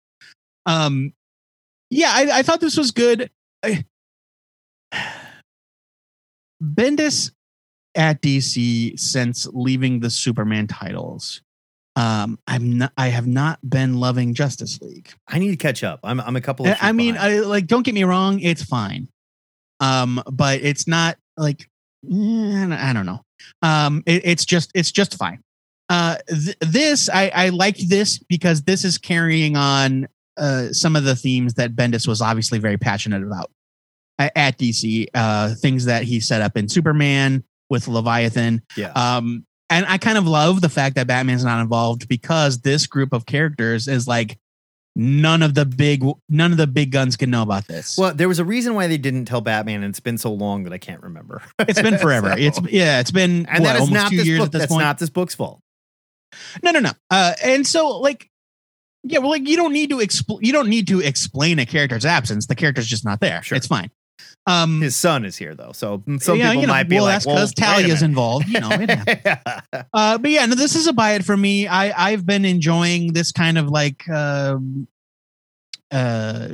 Um, 0.65 1.13
yeah, 1.93 2.11
I, 2.11 2.39
I 2.39 2.43
thought 2.43 2.61
this 2.61 2.77
was 2.77 2.91
good. 2.91 3.31
I- 3.63 3.85
Bendis 6.63 7.33
at 7.95 8.23
DC 8.23 8.99
since 8.99 9.47
leaving 9.53 10.01
the 10.01 10.09
Superman 10.09 10.67
titles. 10.67 11.43
Um, 11.97 12.39
I'm 12.47 12.79
not. 12.79 12.93
I 12.97 13.09
have 13.09 13.27
not 13.27 13.59
been 13.69 14.01
loving 14.01 14.33
Justice 14.33 14.81
League. 14.81 15.11
I 15.29 15.39
need 15.39 15.51
to 15.51 15.57
catch 15.57 15.85
up. 15.85 16.01
I'm 16.03 16.21
I'm 16.21 16.37
a 16.37 16.41
couple 16.41 16.67
of. 16.67 16.73
I, 16.81 16.89
I 16.89 16.93
mean, 16.93 17.15
behind. 17.15 17.35
I 17.35 17.41
like. 17.41 17.67
Don't 17.67 17.83
get 17.83 17.95
me 17.95 18.05
wrong. 18.05 18.41
It's 18.41 18.63
fine. 18.63 19.09
Um, 19.81 20.23
but 20.31 20.61
it's 20.63 20.87
not 20.87 21.19
like 21.37 21.69
I 22.05 22.93
don't 22.95 23.07
know. 23.07 23.21
Um, 23.61 24.03
it, 24.07 24.23
it's 24.25 24.47
just 24.47 24.71
it's 24.75 24.91
just 24.93 25.17
fine. 25.17 25.43
Uh, 25.91 26.17
th- 26.29 26.57
this 26.61 27.11
I 27.11 27.31
I 27.35 27.49
like 27.51 27.77
this 27.77 28.19
because 28.19 28.63
this 28.63 28.85
is 28.85 28.97
carrying 28.97 29.57
on 29.57 30.09
uh, 30.37 30.73
some 30.73 30.97
of 30.97 31.05
the 31.05 31.15
themes 31.17 31.55
that 31.55 31.75
Bendis 31.77 32.07
was 32.09 32.21
obviously 32.23 32.59
very 32.59 32.79
passionate 32.79 33.23
about 33.23 33.51
at 34.19 34.59
DC. 34.59 35.07
Uh, 35.15 35.55
things 35.55 35.87
that 35.87 36.03
he 36.05 36.21
set 36.21 36.43
up 36.43 36.57
in 36.57 36.69
Superman 36.69 37.45
with 37.71 37.89
Leviathan. 37.89 38.63
Yeah. 38.77 38.93
Um, 38.93 39.47
and 39.71 39.87
I 39.87 39.99
kind 39.99 40.19
of 40.19 40.27
love 40.27 40.61
the 40.61 40.69
fact 40.69 40.97
that 40.97 41.07
Batman's 41.07 41.45
not 41.45 41.61
involved 41.61 42.07
because 42.09 42.61
this 42.61 42.87
group 42.87 43.13
of 43.13 43.25
characters 43.27 43.89
is 43.89 44.07
like 44.07 44.39
none 44.95 45.43
of 45.43 45.55
the 45.55 45.65
big 45.65 46.05
none 46.29 46.53
of 46.53 46.59
the 46.59 46.67
big 46.67 46.91
guns 46.93 47.17
can 47.17 47.31
know 47.31 47.41
about 47.43 47.67
this. 47.67 47.97
well, 47.97 48.13
there 48.13 48.29
was 48.29 48.39
a 48.39 48.45
reason 48.45 48.75
why 48.75 48.87
they 48.87 48.99
didn't 48.99 49.25
tell 49.25 49.41
Batman, 49.41 49.83
and 49.83 49.91
it's 49.91 50.01
been 50.01 50.19
so 50.19 50.33
long 50.35 50.65
that 50.65 50.73
I 50.75 50.79
can't 50.79 51.03
remember. 51.03 51.41
it's 51.61 51.81
been 51.81 51.97
forever. 51.99 52.33
So- 52.33 52.37
It's 52.39 52.61
yeah, 52.71 53.01
it's 53.01 53.11
been 53.11 53.47
and 53.47 53.65
what, 53.65 53.73
that 53.73 53.77
is 53.77 53.81
almost 53.81 53.93
not 53.93 54.11
two 54.11 54.17
years 54.17 54.39
book. 54.41 54.47
at 54.47 54.53
this 54.53 54.61
That's 54.61 54.73
point. 54.73 54.85
not 54.85 54.99
this 54.99 55.09
book's 55.11 55.35
fault. 55.35 55.61
No, 56.63 56.71
no, 56.71 56.81
no. 56.81 56.93
Uh, 57.11 57.33
and 57.43 57.67
so 57.67 57.99
like, 58.01 58.29
yeah, 59.03 59.19
well, 59.19 59.31
like 59.31 59.49
you 59.49 59.57
don't 59.57 59.73
need 59.73 59.91
to 59.91 59.99
expl- 59.99 60.39
you 60.41 60.53
don't 60.53 60.69
need 60.69 60.89
to 60.89 61.01
explain 61.01 61.59
a 61.59 61.67
character's 61.67 62.05
absence. 62.05 62.47
The 62.47 62.55
character's 62.55 62.87
just 62.87 63.05
not 63.05 63.21
there. 63.21 63.43
Sure. 63.43 63.57
It's 63.57 63.67
fine. 63.67 63.91
Um, 64.47 64.81
His 64.81 64.97
son 64.97 65.25
is 65.25 65.37
here 65.37 65.55
though, 65.55 65.71
so 65.73 66.03
some 66.19 66.37
yeah, 66.37 66.51
people 66.51 66.63
you 66.63 66.67
know, 66.67 66.73
might 66.73 66.89
be 66.89 66.97
well, 66.97 67.05
like, 67.05 67.15
that's 67.15 67.27
"Well, 67.27 67.37
because 67.37 67.55
Talia's 67.55 68.03
involved. 68.03 68.49
You 68.49 68.61
know, 68.61 68.71
it 68.73 68.91
happens. 68.91 69.85
uh, 69.93 70.19
but 70.19 70.31
yeah, 70.31 70.47
no, 70.47 70.57
this 70.57 70.75
is 70.75 70.89
a 70.89 70.93
buy 70.93 71.13
it 71.13 71.25
for 71.25 71.37
me. 71.37 71.69
I 71.69 72.11
I've 72.11 72.27
been 72.27 72.45
enjoying 72.45 73.13
this 73.13 73.31
kind 73.31 73.57
of 73.57 73.69
like 73.69 74.09
um, 74.09 74.89
uh, 75.93 76.49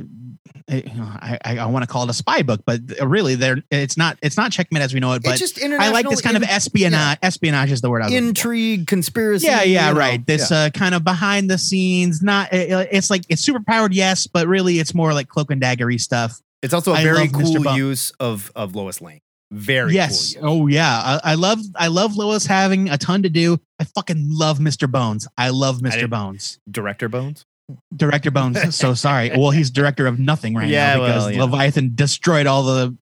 I 0.69 1.37
I, 1.43 1.57
I 1.59 1.65
want 1.65 1.83
to 1.83 1.87
call 1.87 2.03
it 2.03 2.09
a 2.09 2.13
spy 2.13 2.41
book, 2.43 2.61
but 2.65 2.81
really, 3.01 3.35
there 3.35 3.57
it's 3.71 3.97
not 3.97 4.17
it's 4.21 4.37
not 4.37 4.51
checkmate 4.51 4.81
as 4.81 4.93
we 4.93 4.99
know 4.99 5.13
it. 5.13 5.23
But 5.23 5.31
it's 5.31 5.39
just 5.39 5.63
I 5.63 5.89
like 5.89 6.07
this 6.07 6.19
international 6.19 6.21
kind 6.23 6.37
of 6.37 6.43
in- 6.43 6.49
espionage. 6.49 7.17
Espionage 7.23 7.71
is 7.71 7.81
the 7.81 7.89
word 7.89 8.01
I 8.01 8.05
was 8.05 8.13
looking 8.13 8.25
for. 8.25 8.29
intrigue, 8.29 8.87
conspiracy. 8.87 9.47
Yeah, 9.47 9.63
yeah, 9.63 9.87
you 9.89 9.93
know, 9.93 9.99
right. 9.99 10.25
This 10.25 10.51
yeah. 10.51 10.57
uh, 10.57 10.69
kind 10.69 10.95
of 10.95 11.03
behind 11.03 11.49
the 11.49 11.57
scenes, 11.57 12.21
not 12.21 12.53
uh, 12.53 12.85
it's 12.91 13.09
like 13.09 13.23
it's 13.29 13.41
super 13.41 13.61
powered, 13.65 13.93
yes, 13.93 14.27
but 14.27 14.47
really 14.47 14.79
it's 14.79 14.93
more 14.93 15.13
like 15.13 15.27
cloak 15.27 15.51
and 15.51 15.61
daggery 15.61 15.99
stuff. 15.99 16.39
it's 16.61 16.73
also 16.73 16.91
a 16.91 16.95
I 16.95 17.03
very 17.03 17.27
cool 17.27 17.63
Bump. 17.63 17.77
use 17.77 18.11
of 18.19 18.51
of 18.55 18.75
Lois 18.75 19.01
Lane. 19.01 19.21
Very 19.51 19.95
yes. 19.95 20.35
cool. 20.35 20.41
use. 20.43 20.61
Oh 20.61 20.67
yeah. 20.67 21.19
I, 21.23 21.31
I 21.31 21.33
love 21.35 21.59
I 21.75 21.87
love 21.87 22.15
Lois 22.15 22.45
having 22.45 22.89
a 22.89 22.97
ton 22.99 23.23
to 23.23 23.29
do. 23.29 23.59
I 23.79 23.83
fucking 23.85 24.27
love 24.29 24.59
Mr. 24.59 24.89
Bones. 24.91 25.27
I 25.37 25.49
love 25.49 25.79
Mr. 25.79 25.93
didn't- 25.93 26.09
Bones. 26.11 26.59
Director 26.69 27.09
Bones. 27.09 27.45
Director 27.95 28.31
Bones. 28.31 28.75
so 28.75 28.93
sorry. 28.93 29.29
Well, 29.29 29.51
he's 29.51 29.69
director 29.69 30.07
of 30.07 30.19
nothing 30.19 30.55
right 30.55 30.67
Yeah, 30.67 30.95
now 30.95 30.99
because 31.05 31.23
well, 31.25 31.31
yeah. 31.33 31.43
Leviathan 31.43 31.91
destroyed 31.95 32.47
all 32.47 32.63
the 32.63 32.97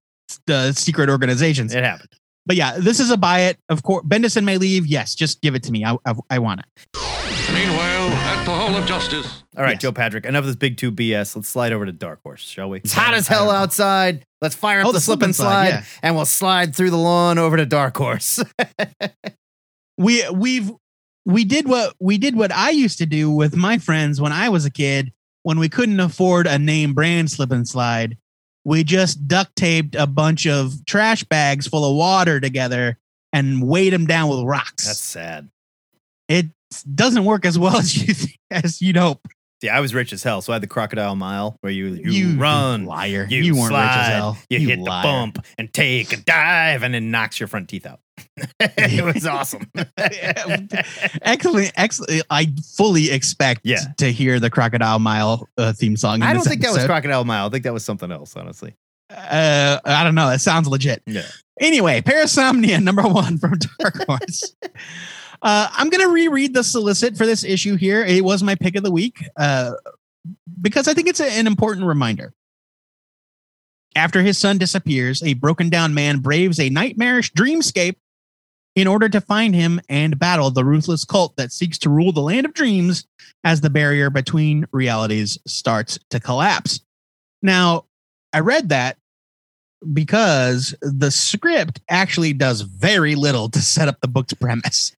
the 0.45 0.73
secret 0.73 1.09
organizations. 1.09 1.73
It 1.73 1.83
happened. 1.83 2.09
But 2.45 2.55
yeah, 2.55 2.77
this 2.77 2.99
is 2.99 3.11
a 3.11 3.17
buy 3.17 3.41
it. 3.41 3.57
Of 3.69 3.83
course, 3.83 4.05
Bendis 4.05 4.37
and 4.37 4.47
Maleev. 4.47 4.83
Yes, 4.85 5.15
just 5.15 5.41
give 5.41 5.55
it 5.55 5.63
to 5.63 5.71
me. 5.71 5.83
I 5.85 5.97
I, 6.05 6.13
I 6.29 6.39
want 6.39 6.61
it. 6.61 6.65
Meanwhile, 7.53 8.09
at 8.09 8.43
the 8.45 8.51
Hall 8.51 8.75
of 8.75 8.85
Justice. 8.85 9.43
All 9.55 9.63
right, 9.63 9.71
Yes. 9.73 9.81
Joe 9.81 9.91
Patrick. 9.91 10.25
Enough 10.25 10.41
of 10.41 10.45
this 10.47 10.55
big 10.55 10.77
two 10.77 10.91
BS. 10.91 11.35
Let's 11.35 11.47
slide 11.47 11.71
over 11.71 11.85
to 11.85 11.91
Dark 11.91 12.21
Horse, 12.23 12.41
shall 12.41 12.69
we? 12.69 12.79
It's 12.79 12.93
hot 12.93 13.13
as 13.13 13.27
hell 13.27 13.49
outside. 13.49 14.23
Let's 14.41 14.53
fire 14.53 14.81
up 14.81 14.87
Oh, 14.87 14.91
the, 14.91 14.97
the 14.97 15.01
slip 15.01 15.19
slip 15.19 15.23
and 15.23 15.29
and 15.29 15.35
slide, 15.35 15.69
slide, 15.69 15.75
yeah. 15.79 15.83
and 16.03 16.15
we'll 16.15 16.25
slide 16.25 16.75
through 16.75 16.91
the 16.91 16.97
lawn 16.97 17.37
over 17.37 17.57
to 17.57 17.65
Dark 17.65 17.97
Horse. 17.97 18.43
we 19.97 20.23
we've 20.29 20.71
we 21.27 21.43
did 21.43 21.67
what 21.67 21.93
we 21.99 22.17
did 22.17 22.37
what 22.37 22.53
I 22.53 22.69
used 22.69 22.97
to 22.99 23.05
do 23.05 23.29
with 23.29 23.53
my 23.53 23.77
friends 23.77 24.21
when 24.21 24.31
I 24.31 24.47
was 24.47 24.65
a 24.65 24.71
kid 24.71 25.11
when 25.43 25.59
we 25.59 25.67
couldn't 25.67 25.99
afford 25.99 26.47
a 26.47 26.57
name 26.57 26.93
brand 26.93 27.29
slip 27.29 27.51
and 27.51 27.67
slide. 27.67 28.17
We 28.63 28.85
just 28.85 29.27
duct 29.27 29.53
taped 29.57 29.93
a 29.95 30.07
bunch 30.07 30.47
of 30.47 30.85
trash 30.85 31.25
bags 31.25 31.67
full 31.67 31.89
of 31.89 31.97
water 31.97 32.39
together 32.39 32.97
and 33.33 33.67
weighed 33.67 33.91
them 33.91 34.07
down 34.07 34.29
with 34.29 34.43
rocks. 34.43 34.87
That's 34.87 35.01
sad. 35.01 35.49
it 36.29 36.47
doesn't 36.95 37.25
work 37.25 37.45
as 37.45 37.59
well 37.59 37.75
as 37.75 37.95
you 37.95 38.13
as 38.51 38.81
you'd 38.81 38.95
hope. 38.97 39.27
Yeah, 39.61 39.75
I 39.75 39.79
was 39.79 39.93
rich 39.95 40.13
as 40.13 40.21
hell, 40.21 40.41
so 40.41 40.53
I 40.53 40.55
had 40.55 40.61
the 40.63 40.67
crocodile 40.67 41.15
mile 41.15 41.57
where 41.61 41.71
you 41.73 41.87
you, 41.87 42.11
You 42.11 42.39
run, 42.39 42.85
liar. 42.85 43.25
you, 43.29 43.41
You 43.41 43.55
weren't 43.55 43.71
rich 43.71 43.79
as 43.79 43.93
slide, 44.05 44.13
hell. 44.13 44.37
You, 44.49 44.59
You 44.59 44.67
hit 44.67 44.79
liar. 44.79 45.01
the 45.01 45.07
bump 45.07 45.45
and 45.57 45.73
take 45.73 46.13
a 46.13 46.17
dive, 46.17 46.83
and 46.83 46.93
then 46.93 47.09
knocks 47.09 47.39
your 47.39 47.47
front 47.47 47.67
teeth 47.67 47.85
out. 47.87 47.99
it 48.59 49.03
was 49.03 49.25
awesome. 49.25 49.69
excellent, 51.21 51.71
excellent. 51.75 52.23
I 52.29 52.53
fully 52.75 53.11
expect 53.11 53.61
Yeah. 53.63 53.79
to 53.97 54.11
hear 54.11 54.39
the 54.39 54.49
Crocodile 54.49 54.99
Mile 54.99 55.47
uh, 55.57 55.73
theme 55.73 55.97
song. 55.97 56.15
in 56.17 56.23
I 56.23 56.33
don't 56.33 56.43
think 56.43 56.61
that 56.61 56.71
was 56.73 56.85
crocodile 56.85 57.25
mile. 57.25 57.47
I 57.47 57.49
think 57.49 57.63
that 57.63 57.73
was 57.73 57.83
something 57.85 58.11
else, 58.11 58.35
honestly. 58.35 58.75
uh, 59.09 59.79
I 59.85 60.03
don't 60.03 60.15
know. 60.15 60.29
It 60.29 60.39
sounds 60.39 60.67
legit. 60.67 61.01
Yeah. 61.05 61.23
Anyway, 61.59 62.01
Parasomnia 62.01 62.81
number 62.83 63.03
one 63.03 63.37
from 63.37 63.57
Dark 63.79 64.05
Horse. 64.07 64.55
Uh, 65.41 65.67
I'm 65.71 65.89
gonna 65.89 66.09
reread 66.09 66.53
the 66.53 66.63
solicit 66.63 67.17
for 67.17 67.25
this 67.25 67.43
issue 67.43 67.75
here. 67.75 68.03
It 68.03 68.23
was 68.23 68.43
my 68.43 68.55
pick 68.55 68.75
of 68.75 68.83
the 68.83 68.91
week 68.91 69.23
uh, 69.37 69.71
because 70.61 70.87
I 70.87 70.93
think 70.93 71.07
it's 71.07 71.19
a- 71.19 71.31
an 71.31 71.47
important 71.47 71.85
reminder. 71.85 72.33
After 73.95 74.21
his 74.21 74.37
son 74.37 74.57
disappears, 74.57 75.23
a 75.23 75.33
broken 75.33 75.69
down 75.69 75.93
man 75.93 76.19
braves 76.19 76.59
a 76.59 76.69
nightmarish 76.69 77.33
dreamscape 77.33 77.95
in 78.75 78.85
order 78.85 79.09
to 79.09 79.19
find 79.19 79.55
him 79.55 79.81
and 79.89 80.19
battle 80.19 80.51
the 80.51 80.63
ruthless 80.63 81.03
cult 81.03 81.35
that 81.37 81.51
seeks 81.51 81.79
to 81.79 81.89
rule 81.89 82.11
the 82.11 82.21
land 82.21 82.45
of 82.45 82.53
dreams 82.53 83.07
as 83.43 83.61
the 83.61 83.71
barrier 83.71 84.11
between 84.11 84.67
realities 84.71 85.37
starts 85.47 85.97
to 86.11 86.19
collapse. 86.19 86.79
Now, 87.41 87.85
I 88.33 88.41
read 88.41 88.69
that 88.69 88.97
because 89.93 90.75
the 90.81 91.11
script 91.11 91.81
actually 91.89 92.33
does 92.33 92.61
very 92.61 93.15
little 93.15 93.49
to 93.49 93.59
set 93.59 93.87
up 93.87 93.99
the 94.01 94.07
book's 94.07 94.33
premise. 94.33 94.95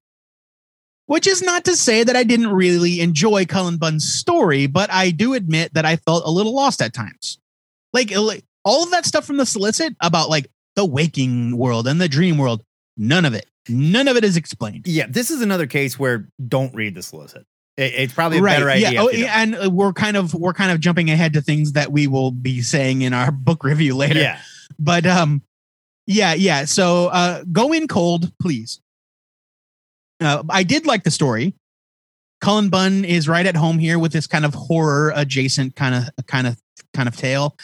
Which 1.10 1.26
is 1.26 1.42
not 1.42 1.64
to 1.64 1.74
say 1.74 2.04
that 2.04 2.14
I 2.14 2.22
didn't 2.22 2.52
really 2.52 3.00
enjoy 3.00 3.44
Cullen 3.44 3.78
Bunn's 3.78 4.08
story, 4.08 4.68
but 4.68 4.92
I 4.92 5.10
do 5.10 5.34
admit 5.34 5.74
that 5.74 5.84
I 5.84 5.96
felt 5.96 6.22
a 6.24 6.30
little 6.30 6.54
lost 6.54 6.80
at 6.80 6.94
times. 6.94 7.36
Like, 7.92 8.12
all 8.64 8.84
of 8.84 8.92
that 8.92 9.04
stuff 9.06 9.24
from 9.24 9.36
the 9.36 9.44
solicit 9.44 9.96
about 10.00 10.30
like 10.30 10.48
the 10.76 10.84
waking 10.84 11.58
world 11.58 11.88
and 11.88 12.00
the 12.00 12.08
dream 12.08 12.38
world, 12.38 12.62
none 12.96 13.24
of 13.24 13.34
it, 13.34 13.46
none 13.68 14.06
of 14.06 14.16
it 14.16 14.22
is 14.22 14.36
explained. 14.36 14.86
Yeah, 14.86 15.06
this 15.08 15.32
is 15.32 15.42
another 15.42 15.66
case 15.66 15.98
where 15.98 16.28
don't 16.46 16.72
read 16.76 16.94
the 16.94 17.02
solicit. 17.02 17.44
It's 17.76 18.12
probably 18.12 18.38
a 18.38 18.42
better 18.42 18.70
idea. 18.70 18.92
Yeah. 18.92 19.02
Oh, 19.02 19.08
if 19.08 19.18
you 19.18 19.24
don't. 19.24 19.36
and 19.36 19.56
uh, 19.56 19.70
we're 19.70 19.92
kind 19.92 20.16
of 20.16 20.32
we're 20.32 20.52
kind 20.52 20.70
of 20.70 20.78
jumping 20.78 21.10
ahead 21.10 21.32
to 21.32 21.40
things 21.40 21.72
that 21.72 21.90
we 21.90 22.06
will 22.06 22.30
be 22.30 22.62
saying 22.62 23.02
in 23.02 23.14
our 23.14 23.32
book 23.32 23.64
review 23.64 23.96
later. 23.96 24.20
yeah. 24.20 24.38
But 24.78 25.06
um, 25.06 25.42
yeah, 26.06 26.34
yeah. 26.34 26.66
So 26.66 27.08
uh, 27.08 27.42
go 27.50 27.72
in 27.72 27.88
cold, 27.88 28.32
please. 28.40 28.80
Uh, 30.20 30.42
I 30.48 30.62
did 30.62 30.86
like 30.86 31.04
the 31.04 31.10
story. 31.10 31.54
Cullen 32.40 32.70
Bunn 32.70 33.04
is 33.04 33.28
right 33.28 33.46
at 33.46 33.56
home 33.56 33.78
here 33.78 33.98
with 33.98 34.12
this 34.12 34.26
kind 34.26 34.44
of 34.44 34.54
horror 34.54 35.12
adjacent 35.14 35.76
kind 35.76 35.94
of 35.94 36.26
kind 36.26 36.46
of 36.46 36.56
kind 36.94 37.08
of 37.08 37.16
tale. 37.16 37.56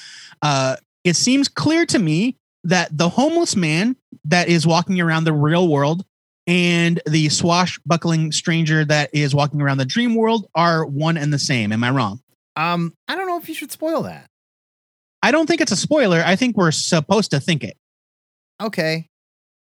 Uh, 0.42 0.76
it 1.04 1.16
seems 1.16 1.48
clear 1.48 1.86
to 1.86 1.98
me 1.98 2.36
that 2.64 2.96
the 2.96 3.08
homeless 3.08 3.56
man 3.56 3.96
that 4.24 4.48
is 4.48 4.66
walking 4.66 5.00
around 5.00 5.24
the 5.24 5.32
real 5.32 5.68
world 5.68 6.04
and 6.46 7.00
the 7.06 7.28
swashbuckling 7.28 8.32
stranger 8.32 8.84
that 8.84 9.10
is 9.12 9.34
walking 9.34 9.62
around 9.62 9.78
the 9.78 9.84
dream 9.84 10.14
world 10.14 10.48
are 10.54 10.84
one 10.84 11.16
and 11.16 11.32
the 11.32 11.38
same. 11.38 11.72
Am 11.72 11.82
I 11.82 11.90
wrong? 11.90 12.20
Um, 12.56 12.92
I 13.08 13.14
don't 13.14 13.26
know 13.26 13.38
if 13.38 13.48
you 13.48 13.54
should 13.54 13.72
spoil 13.72 14.02
that. 14.02 14.26
I 15.22 15.30
don't 15.30 15.46
think 15.46 15.60
it's 15.60 15.72
a 15.72 15.76
spoiler. 15.76 16.22
I 16.24 16.36
think 16.36 16.56
we're 16.56 16.70
supposed 16.70 17.30
to 17.32 17.40
think 17.40 17.64
it. 17.64 17.76
Okay. 18.60 19.08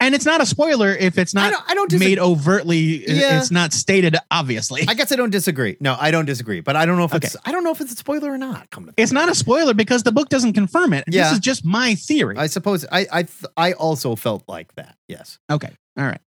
And 0.06 0.14
it's 0.16 0.26
not 0.26 0.40
a 0.42 0.46
spoiler 0.46 0.90
if 0.92 1.18
it's 1.18 1.36
I 1.36 1.42
not 1.42 1.52
don't, 1.52 1.72
I 1.72 1.74
don't 1.74 2.00
made 2.00 2.20
overtly 2.20 3.04
Yeah. 3.10 3.40
it's 3.40 3.50
not 3.52 3.74
stated 3.74 4.16
obviously 4.30 4.86
I 4.88 4.94
guess 4.94 5.12
I 5.12 5.16
don't 5.16 5.32
disagree. 5.32 5.78
No, 5.80 5.98
I 6.00 6.12
don't 6.12 6.26
disagree. 6.26 6.62
But 6.62 6.76
I 6.76 6.86
don't 6.86 6.98
know 6.98 7.06
if 7.06 7.14
it's 7.16 7.36
I 7.46 7.52
don't 7.52 7.64
know 7.64 7.72
if 7.72 7.82
it's 7.82 7.94
a 7.94 7.96
spoiler 7.96 8.32
or 8.32 8.38
not. 8.38 8.70
Come 8.70 8.86
to 8.86 8.94
it's 8.98 9.12
not 9.12 9.30
a 9.30 9.36
spoiler 9.36 9.74
because 9.74 10.04
the 10.04 10.12
book 10.12 10.30
doesn't 10.30 10.54
confirm 10.54 10.94
it 10.94 11.06
Yeah. 11.08 11.24
this 11.26 11.34
is 11.34 11.40
just 11.40 11.66
my 11.66 11.96
theory 11.96 12.38
I 12.38 12.48
suppose 12.48 12.86
I 12.92 13.08
I 13.12 13.24
th- 13.24 13.52
I 13.58 13.74
also 13.74 14.16
felt 14.16 14.44
like 14.48 14.74
that. 14.76 14.96
Yes. 15.08 15.40
okay 15.52 15.72
all 15.98 16.06
right 16.06 16.22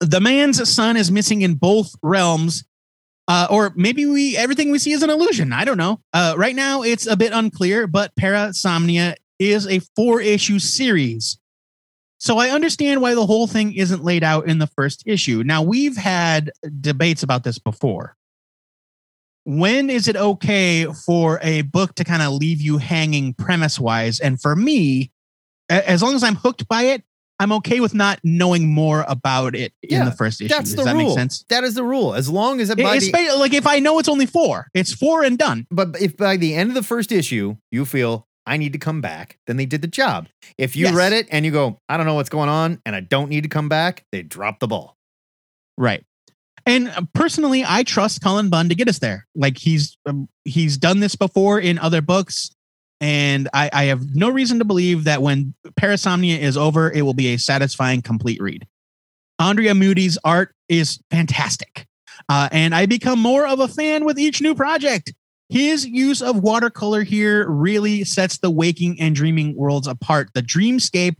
the 0.00 0.20
man's 0.20 0.68
son 0.68 0.96
is 0.96 1.10
missing 1.10 1.42
in 1.42 1.54
both 1.54 1.94
realms 2.02 2.64
uh, 3.28 3.46
or 3.50 3.72
maybe 3.76 4.04
we 4.04 4.36
everything 4.36 4.70
we 4.70 4.78
see 4.78 4.92
is 4.92 5.02
an 5.02 5.08
illusion 5.10 5.52
i 5.52 5.64
don't 5.64 5.78
know 5.78 6.00
uh, 6.12 6.34
right 6.36 6.54
now 6.56 6.82
it's 6.82 7.06
a 7.06 7.16
bit 7.16 7.32
unclear 7.32 7.86
but 7.86 8.14
parasomnia 8.16 9.14
is 9.38 9.66
a 9.66 9.80
four 9.96 10.20
issue 10.20 10.58
series 10.58 11.38
so 12.24 12.38
i 12.38 12.50
understand 12.50 13.00
why 13.00 13.14
the 13.14 13.26
whole 13.26 13.46
thing 13.46 13.74
isn't 13.74 14.02
laid 14.02 14.24
out 14.24 14.46
in 14.48 14.58
the 14.58 14.66
first 14.66 15.02
issue 15.06 15.42
now 15.44 15.62
we've 15.62 15.96
had 15.96 16.50
debates 16.80 17.22
about 17.22 17.44
this 17.44 17.58
before 17.58 18.16
when 19.44 19.90
is 19.90 20.08
it 20.08 20.16
okay 20.16 20.86
for 20.86 21.38
a 21.42 21.62
book 21.62 21.94
to 21.96 22.04
kind 22.04 22.22
of 22.22 22.32
leave 22.32 22.60
you 22.60 22.78
hanging 22.78 23.34
premise 23.34 23.78
wise? 23.78 24.18
And 24.18 24.40
for 24.40 24.56
me, 24.56 25.12
as 25.68 26.02
long 26.02 26.14
as 26.14 26.24
I'm 26.24 26.34
hooked 26.34 26.66
by 26.66 26.84
it, 26.84 27.02
I'm 27.38 27.52
okay 27.52 27.80
with 27.80 27.94
not 27.94 28.20
knowing 28.22 28.72
more 28.72 29.04
about 29.08 29.54
it 29.54 29.72
in 29.82 30.04
the 30.04 30.12
first 30.12 30.40
issue. 30.40 30.48
That's 30.48 30.70
Does 30.70 30.76
the 30.76 30.84
that 30.84 30.94
rule. 30.94 31.08
make 31.08 31.18
sense? 31.18 31.44
That 31.48 31.64
is 31.64 31.74
the 31.74 31.82
rule. 31.82 32.14
As 32.14 32.28
long 32.28 32.60
as 32.60 32.70
it 32.70 32.78
by 32.78 32.96
It's 32.96 33.10
the, 33.10 33.36
like 33.36 33.52
if 33.52 33.66
I 33.66 33.80
know 33.80 33.98
it's 33.98 34.08
only 34.08 34.26
four, 34.26 34.68
it's 34.72 34.94
four 34.94 35.24
and 35.24 35.36
done. 35.36 35.66
but 35.70 36.00
if 36.00 36.16
by 36.16 36.36
the 36.36 36.54
end 36.54 36.70
of 36.70 36.74
the 36.74 36.82
first 36.82 37.12
issue 37.12 37.56
you 37.70 37.84
feel 37.84 38.28
I 38.46 38.56
need 38.56 38.72
to 38.74 38.78
come 38.78 39.00
back, 39.00 39.38
then 39.46 39.56
they 39.56 39.66
did 39.66 39.80
the 39.82 39.88
job. 39.88 40.28
If 40.58 40.76
you 40.76 40.86
Yes. 40.86 40.94
read 40.94 41.12
it 41.12 41.26
and 41.30 41.44
you 41.44 41.50
go, 41.50 41.80
I 41.88 41.96
don't 41.96 42.06
know 42.06 42.14
what's 42.14 42.28
going 42.28 42.48
on, 42.50 42.80
and 42.84 42.94
I 42.94 43.00
don't 43.00 43.30
need 43.30 43.42
to 43.44 43.48
come 43.48 43.68
back, 43.68 44.04
they 44.12 44.22
drop 44.22 44.60
the 44.60 44.66
ball. 44.68 44.96
Right. 45.78 46.04
And 46.66 46.88
uh, 46.88 47.02
personally, 47.14 47.64
I 47.66 47.82
trust 47.82 48.20
Cullen 48.22 48.48
Bunn 48.50 48.68
to 48.68 48.74
get 48.74 48.88
us 48.88 48.98
there. 48.98 49.26
Like 49.34 49.58
he's 49.58 49.96
um, 50.06 50.28
he's 50.44 50.76
done 50.78 51.00
this 51.00 51.14
before 51.16 51.58
in 51.60 51.78
other 51.78 52.00
books, 52.00 52.50
and 53.00 53.48
I, 53.52 53.68
I 53.72 53.84
have 53.84 54.14
no 54.14 54.30
reason 54.30 54.58
to 54.60 54.64
believe 54.64 55.04
that 55.04 55.20
when 55.20 55.54
Parasomnia 55.78 56.38
is 56.38 56.56
over, 56.56 56.90
it 56.90 57.02
will 57.02 57.12
be 57.14 57.34
a 57.34 57.38
satisfying, 57.38 58.00
complete 58.02 58.40
read. 58.40 58.66
Andrea 59.38 59.72
Mutti's 59.72 60.16
art 60.24 60.54
is 60.68 61.00
fantastic, 61.10 61.86
uh, 62.28 62.48
and 62.52 62.74
I 62.74 62.86
become 62.86 63.18
more 63.18 63.46
of 63.46 63.60
a 63.60 63.68
fan 63.68 64.04
with 64.06 64.18
each 64.18 64.40
new 64.40 64.54
project. 64.54 65.12
His 65.48 65.86
use 65.86 66.22
of 66.22 66.42
watercolor 66.42 67.02
here 67.02 67.48
really 67.48 68.04
sets 68.04 68.38
the 68.38 68.50
waking 68.50 69.00
and 69.00 69.14
dreaming 69.14 69.54
worlds 69.56 69.86
apart. 69.86 70.30
The 70.34 70.42
dreamscape 70.42 71.16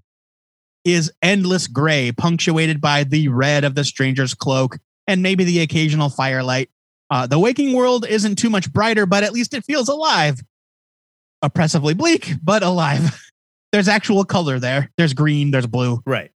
is 0.84 1.12
endless 1.22 1.66
gray, 1.66 2.12
punctuated 2.12 2.80
by 2.80 3.04
the 3.04 3.28
red 3.28 3.64
of 3.64 3.74
the 3.74 3.84
stranger's 3.84 4.34
cloak 4.34 4.78
and 5.06 5.22
maybe 5.22 5.44
the 5.44 5.60
occasional 5.60 6.08
firelight. 6.08 6.70
Uh, 7.10 7.26
the 7.26 7.38
waking 7.38 7.74
world 7.74 8.06
isn't 8.08 8.36
too 8.36 8.50
much 8.50 8.72
brighter, 8.72 9.06
but 9.06 9.22
at 9.24 9.32
least 9.32 9.54
it 9.54 9.64
feels 9.64 9.88
alive. 9.88 10.40
Oppressively 11.42 11.94
bleak, 11.94 12.32
but 12.42 12.62
alive. 12.62 13.20
There's 13.72 13.88
actual 13.88 14.24
color 14.24 14.58
there. 14.58 14.90
There's 14.96 15.14
green, 15.14 15.50
there's 15.50 15.66
blue. 15.66 16.00
Right. 16.06 16.30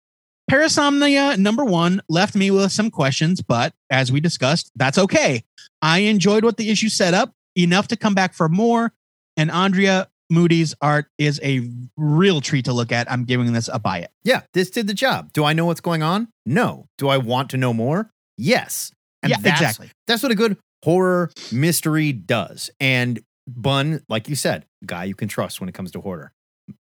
Parasomnia 0.51 1.37
number 1.37 1.65
one 1.65 2.01
left 2.09 2.35
me 2.35 2.51
with 2.51 2.73
some 2.73 2.91
questions, 2.91 3.43
but 3.43 3.75
as 3.91 4.11
we 4.11 4.21
discussed, 4.21 4.71
that's 4.75 4.97
okay. 4.97 5.45
I 5.83 5.99
enjoyed 5.99 6.45
what 6.45 6.57
the 6.57 6.71
issue 6.71 6.89
set 6.89 7.13
up 7.13 7.36
enough 7.57 7.89
to 7.89 7.97
come 7.97 8.15
back 8.15 8.35
for 8.35 8.49
more. 8.49 8.93
And 9.37 9.51
Andrea 9.51 10.09
Mutti's 10.33 10.75
art 10.81 11.07
is 11.19 11.41
a 11.43 11.69
real 11.97 12.41
treat 12.41 12.65
to 12.65 12.73
look 12.73 12.93
at. 12.93 13.11
I'm 13.11 13.25
giving 13.25 13.53
this 13.53 13.69
a 13.73 13.79
buy 13.79 13.99
it. 13.99 14.11
Yeah, 14.25 14.43
this 14.55 14.71
did 14.71 14.87
the 14.87 14.95
job. 14.95 15.33
Do 15.33 15.45
I 15.45 15.53
know 15.53 15.67
what's 15.67 15.81
going 15.81 16.03
on? 16.03 16.29
No. 16.45 16.87
Do 16.99 17.09
I 17.09 17.19
want 17.19 17.51
to 17.51 17.57
know 17.57 17.73
more? 17.73 18.11
Yes. 18.37 18.93
And 19.23 19.31
Yeah, 19.31 19.39
that's, 19.41 19.61
exactly. 19.61 19.91
That's 20.07 20.23
what 20.23 20.33
a 20.33 20.35
good 20.35 20.57
horror 20.85 21.31
mystery 21.53 22.13
does. 22.13 22.71
And 22.81 23.21
Bunn, 23.47 24.03
like 24.09 24.29
you 24.29 24.35
said, 24.35 24.67
guy 24.85 25.05
you 25.05 25.15
can 25.15 25.29
trust 25.29 25.61
when 25.61 25.69
it 25.69 25.75
comes 25.75 25.93
to 25.93 26.01
horror. 26.01 26.33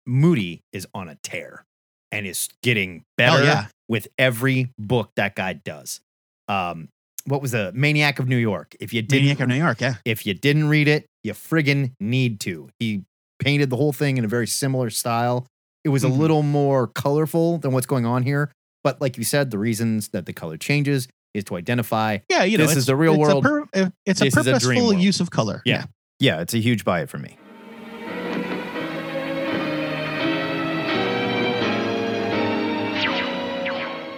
Moody 0.05 0.61
is 0.71 0.87
on 0.93 1.09
a 1.09 1.15
tear 1.23 1.65
and 2.11 2.27
is 2.27 2.49
getting 2.61 3.03
better 3.17 3.43
yeah. 3.43 3.67
with 3.87 4.07
every 4.17 4.71
book 4.77 5.11
that 5.15 5.35
guy 5.35 5.53
does. 5.53 6.01
Um, 6.47 6.89
what 7.25 7.41
was 7.41 7.51
the 7.51 7.71
Maniac 7.73 8.19
of 8.19 8.27
New 8.27 8.37
York? 8.37 8.75
If 8.79 8.93
you 8.93 9.01
didn't 9.01 9.23
Maniac 9.23 9.39
of 9.39 9.47
New 9.49 9.55
York, 9.55 9.81
yeah. 9.81 9.95
if 10.05 10.25
you 10.25 10.33
didn't 10.33 10.67
read 10.69 10.87
it, 10.87 11.05
you 11.23 11.33
friggin' 11.33 11.93
need 11.99 12.39
to. 12.41 12.69
He 12.79 13.03
painted 13.39 13.69
the 13.69 13.77
whole 13.77 13.93
thing 13.93 14.17
in 14.17 14.25
a 14.25 14.27
very 14.27 14.47
similar 14.47 14.89
style. 14.89 15.45
It 15.83 15.89
was 15.89 16.03
Mhm. 16.03 16.09
a 16.11 16.13
little 16.13 16.43
more 16.43 16.87
colorful 16.87 17.57
than 17.57 17.71
what's 17.71 17.87
going 17.87 18.05
on 18.05 18.23
here. 18.23 18.51
But 18.83 19.01
like 19.01 19.17
you 19.17 19.23
said, 19.23 19.51
the 19.51 19.57
reasons 19.59 20.09
that 20.09 20.25
the 20.25 20.33
color 20.33 20.57
changes 20.57 21.07
is 21.33 21.43
to 21.45 21.55
identify. 21.55 22.17
Yeah, 22.29 22.43
you 22.43 22.57
know, 22.57 22.65
This 22.67 22.75
is 22.77 22.85
the 22.87 22.95
real 22.95 23.13
it's 23.13 23.19
world. 23.19 23.45
A 23.73 23.91
it's 24.05 24.21
a 24.21 24.25
is 24.25 24.35
a 24.37 24.41
dream 24.41 24.53
purposeful 24.53 24.87
world. 24.87 24.99
use 24.99 25.19
of 25.19 25.29
color. 25.31 25.61
Yeah. 25.65 25.85
Yeah, 26.19 26.41
it's 26.41 26.53
a 26.53 26.59
huge 26.59 26.83
buy 26.85 27.01
it 27.01 27.09
for 27.09 27.17
me. 27.17 27.37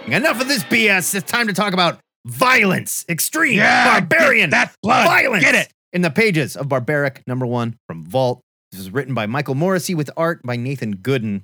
Enough 0.06 0.40
of 0.42 0.48
this 0.48 0.62
BS. 0.64 1.14
It's 1.14 1.30
time 1.30 1.46
to 1.48 1.52
talk 1.54 1.72
about 1.72 1.98
violence, 2.26 3.04
extreme, 3.08 3.58
Yeah, 3.58 4.00
barbarian, 4.00 4.50
that 4.50 4.72
blood. 4.82 5.06
violence. 5.06 5.44
Get 5.44 5.54
it. 5.54 5.68
In 5.92 6.02
the 6.02 6.10
pages 6.10 6.56
of 6.56 6.68
Barbaric 6.68 7.22
number 7.26 7.46
one 7.46 7.76
from 7.86 8.04
Vault. 8.04 8.40
This 8.72 8.80
is 8.80 8.90
written 8.90 9.14
by 9.14 9.26
Michael 9.26 9.54
Moreci 9.54 9.94
with 9.94 10.10
art 10.16 10.42
by 10.42 10.56
Nathan 10.56 10.96
Gooden. 10.96 11.42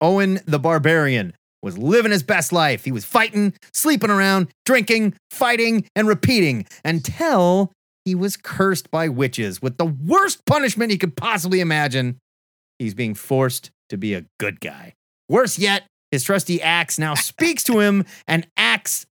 Owen 0.00 0.40
the 0.46 0.58
Barbarian 0.58 1.34
was 1.62 1.76
living 1.76 2.10
his 2.10 2.22
best 2.22 2.52
life. 2.52 2.84
He 2.84 2.90
was 2.92 3.04
fighting, 3.04 3.52
sleeping 3.74 4.08
around, 4.10 4.48
drinking, 4.64 5.14
fighting, 5.30 5.86
and 5.94 6.08
repeating 6.08 6.66
until 6.84 7.70
he 8.06 8.14
was 8.14 8.36
cursed 8.38 8.90
by 8.90 9.08
witches 9.08 9.60
with 9.60 9.76
the 9.76 9.84
worst 9.84 10.44
punishment 10.46 10.90
he 10.90 10.98
could 10.98 11.14
possibly 11.16 11.60
imagine. 11.60 12.18
He's 12.78 12.94
being 12.94 13.14
forced 13.14 13.70
to 13.90 13.98
be 13.98 14.14
a 14.14 14.24
good 14.40 14.58
guy. 14.60 14.94
Worse 15.28 15.58
yet, 15.58 15.82
his 16.10 16.24
trusty 16.24 16.60
axe 16.62 16.98
now 16.98 17.14
speaks 17.14 17.62
to 17.64 17.78
him 17.80 18.06
and 18.26 18.46
acts. 18.56 19.04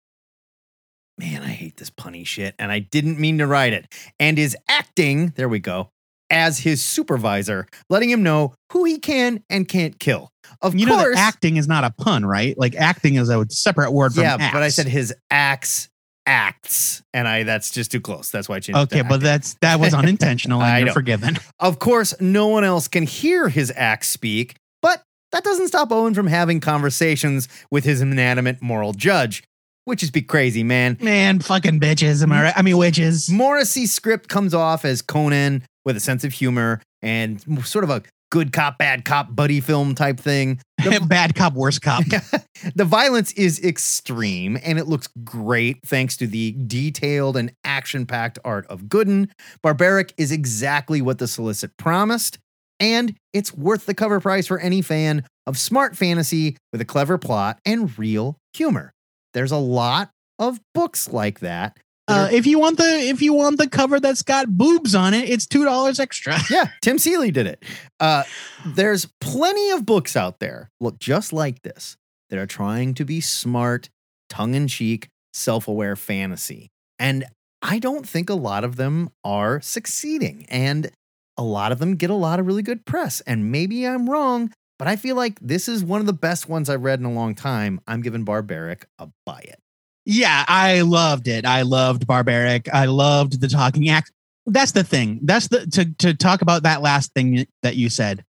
Man, 1.21 1.43
I 1.43 1.49
hate 1.49 1.77
this 1.77 1.91
punny 1.91 2.25
shit, 2.25 2.55
and 2.57 2.71
I 2.71 2.79
didn't 2.79 3.19
mean 3.19 3.37
to 3.37 3.45
write 3.45 3.73
it. 3.73 3.93
And 4.19 4.39
is 4.39 4.57
acting, 4.67 5.33
there 5.35 5.47
we 5.47 5.59
go, 5.59 5.89
as 6.31 6.57
his 6.57 6.83
supervisor, 6.83 7.67
letting 7.91 8.09
him 8.09 8.23
know 8.23 8.55
who 8.71 8.85
he 8.85 8.97
can 8.97 9.43
and 9.47 9.67
can't 9.67 9.99
kill. 9.99 10.31
Of 10.63 10.73
You 10.73 10.87
know 10.87 10.97
course, 10.97 11.15
that 11.15 11.21
acting 11.21 11.57
is 11.57 11.67
not 11.67 11.83
a 11.83 11.91
pun, 11.91 12.25
right? 12.25 12.57
Like 12.57 12.75
acting 12.75 13.15
is 13.15 13.29
a 13.29 13.45
separate 13.51 13.91
word 13.91 14.15
from 14.15 14.23
yeah, 14.23 14.37
axe. 14.39 14.51
but 14.51 14.63
I 14.63 14.69
said 14.69 14.87
his 14.87 15.13
axe 15.29 15.89
acts, 16.25 17.03
and 17.13 17.27
I 17.27 17.43
that's 17.43 17.69
just 17.69 17.91
too 17.91 18.01
close. 18.01 18.31
That's 18.31 18.49
why 18.49 18.55
I 18.55 18.59
changed. 18.59 18.79
it 18.79 18.97
Okay, 18.97 19.07
but 19.07 19.21
that's 19.21 19.53
that 19.61 19.79
was 19.79 19.93
unintentional 19.93 20.59
I 20.59 20.77
and 20.79 20.87
you're 20.87 20.93
forgiven. 20.93 21.37
Of 21.59 21.77
course, 21.77 22.15
no 22.19 22.47
one 22.47 22.63
else 22.63 22.87
can 22.87 23.05
hear 23.05 23.47
his 23.47 23.71
axe 23.75 24.09
speak, 24.09 24.55
but 24.81 25.03
that 25.31 25.43
doesn't 25.43 25.67
stop 25.67 25.91
Owen 25.91 26.15
from 26.15 26.25
having 26.25 26.59
conversations 26.59 27.47
with 27.69 27.83
his 27.83 28.01
inanimate 28.01 28.59
moral 28.61 28.93
judge, 28.93 29.43
which 29.85 30.03
is 30.03 30.11
be 30.11 30.21
crazy, 30.21 30.63
man. 30.63 30.97
Man, 31.01 31.39
fucking 31.39 31.79
bitches, 31.79 32.23
am 32.23 32.31
I 32.31 32.43
right? 32.43 32.53
I 32.55 32.61
mean 32.61 32.77
witches. 32.77 33.29
Moreci's 33.29 33.93
script 33.93 34.29
comes 34.29 34.53
off 34.53 34.85
as 34.85 35.01
Conan 35.01 35.63
with 35.85 35.97
a 35.97 35.99
sense 35.99 36.23
of 36.23 36.33
humor 36.33 36.81
and 37.01 37.41
sort 37.65 37.83
of 37.83 37.89
a 37.89 38.03
good 38.31 38.53
cop, 38.53 38.77
bad 38.77 39.05
cop 39.05 39.35
buddy 39.35 39.59
film 39.59 39.93
type 39.93 40.19
thing. 40.19 40.59
The, 40.81 40.99
Bad 40.99 41.35
cop, 41.35 41.53
worst 41.53 41.83
cop. 41.83 42.03
the 42.75 42.85
violence 42.85 43.33
is 43.33 43.63
extreme 43.63 44.57
and 44.63 44.79
it 44.79 44.87
looks 44.87 45.07
great 45.23 45.77
thanks 45.85 46.17
to 46.17 46.25
the 46.25 46.53
detailed 46.53 47.37
and 47.37 47.53
action 47.63 48.07
packed 48.07 48.39
art 48.43 48.65
of 48.65 48.85
Gooden. 48.85 49.29
Barbaric 49.61 50.11
is 50.17 50.31
exactly 50.31 50.99
what 50.99 51.19
the 51.19 51.27
solicit 51.27 51.77
promised, 51.77 52.39
and 52.79 53.15
it's 53.31 53.53
worth 53.53 53.85
the 53.85 53.93
cover 53.93 54.19
price 54.19 54.47
for 54.47 54.57
any 54.57 54.81
fan 54.81 55.23
of 55.45 55.55
smart 55.55 55.95
fantasy 55.95 56.57
with 56.71 56.81
a 56.81 56.85
clever 56.85 57.19
plot 57.19 57.59
and 57.63 57.95
real 57.99 58.37
humor. 58.55 58.91
There's 59.33 59.51
a 59.51 59.57
lot 59.57 60.11
of 60.39 60.59
books 60.73 61.11
like 61.11 61.39
that. 61.39 61.77
Uh, 62.07 62.27
if 62.31 62.45
you 62.45 62.59
want 62.59 62.77
the 62.77 62.83
if 62.83 63.21
you 63.21 63.31
want 63.31 63.57
the 63.57 63.69
cover 63.69 63.97
that's 63.99 64.21
got 64.21 64.57
boobs 64.57 64.93
on 64.93 65.13
it, 65.13 65.29
it's 65.29 65.45
two 65.45 65.63
dollars 65.63 65.99
extra. 65.99 66.37
yeah, 66.49 66.65
Tim 66.81 66.97
Seeley 66.97 67.31
did 67.31 67.47
it. 67.47 67.63
Uh, 67.99 68.23
there's 68.65 69.07
plenty 69.21 69.69
of 69.69 69.85
books 69.85 70.17
out 70.17 70.39
there, 70.39 70.69
look 70.81 70.99
just 70.99 71.31
like 71.31 71.61
this, 71.61 71.95
that 72.29 72.37
are 72.37 72.47
trying 72.47 72.93
to 72.95 73.05
be 73.05 73.21
smart, 73.21 73.89
tongue 74.29 74.55
in 74.55 74.67
cheek, 74.67 75.07
self 75.33 75.67
aware 75.69 75.95
fantasy. 75.95 76.69
And 76.99 77.25
I 77.61 77.79
don't 77.79 78.07
think 78.07 78.29
a 78.29 78.35
lot 78.35 78.63
of 78.63 78.75
them 78.75 79.09
are 79.23 79.61
succeeding. 79.61 80.45
And 80.49 80.91
a 81.37 81.43
lot 81.43 81.71
of 81.71 81.79
them 81.79 81.95
get 81.95 82.09
a 82.09 82.15
lot 82.15 82.39
of 82.39 82.47
really 82.47 82.63
good 82.63 82.85
press. 82.85 83.21
And 83.21 83.51
maybe 83.51 83.85
I'm 83.87 84.09
wrong, 84.09 84.51
but 84.81 84.87
I 84.87 84.95
feel 84.95 85.15
like 85.15 85.39
this 85.39 85.67
is 85.67 85.83
one 85.83 85.99
of 85.99 86.07
the 86.07 86.13
best 86.13 86.49
ones 86.49 86.67
I've 86.67 86.81
read 86.81 86.97
in 86.97 87.05
a 87.05 87.11
long 87.11 87.35
time. 87.35 87.79
I'm 87.85 88.01
giving 88.01 88.23
Barbaric 88.23 88.87
a 88.97 89.09
buy 89.27 89.41
it. 89.41 89.59
Yeah, 90.05 90.43
I 90.47 90.81
loved 90.81 91.27
it. 91.27 91.45
I 91.45 91.61
loved 91.61 92.07
Barbaric. 92.07 92.67
I 92.73 92.85
loved 92.85 93.41
the 93.41 93.47
talking 93.47 93.89
act. 93.89 94.11
That's 94.47 94.71
the 94.71 94.83
thing. 94.83 95.19
That's 95.21 95.49
the 95.49 95.67
to 95.67 95.85
to 95.99 96.15
talk 96.15 96.41
about 96.41 96.63
that 96.63 96.81
last 96.81 97.13
thing 97.13 97.45
that 97.61 97.75
you 97.75 97.91
said. 97.91 98.25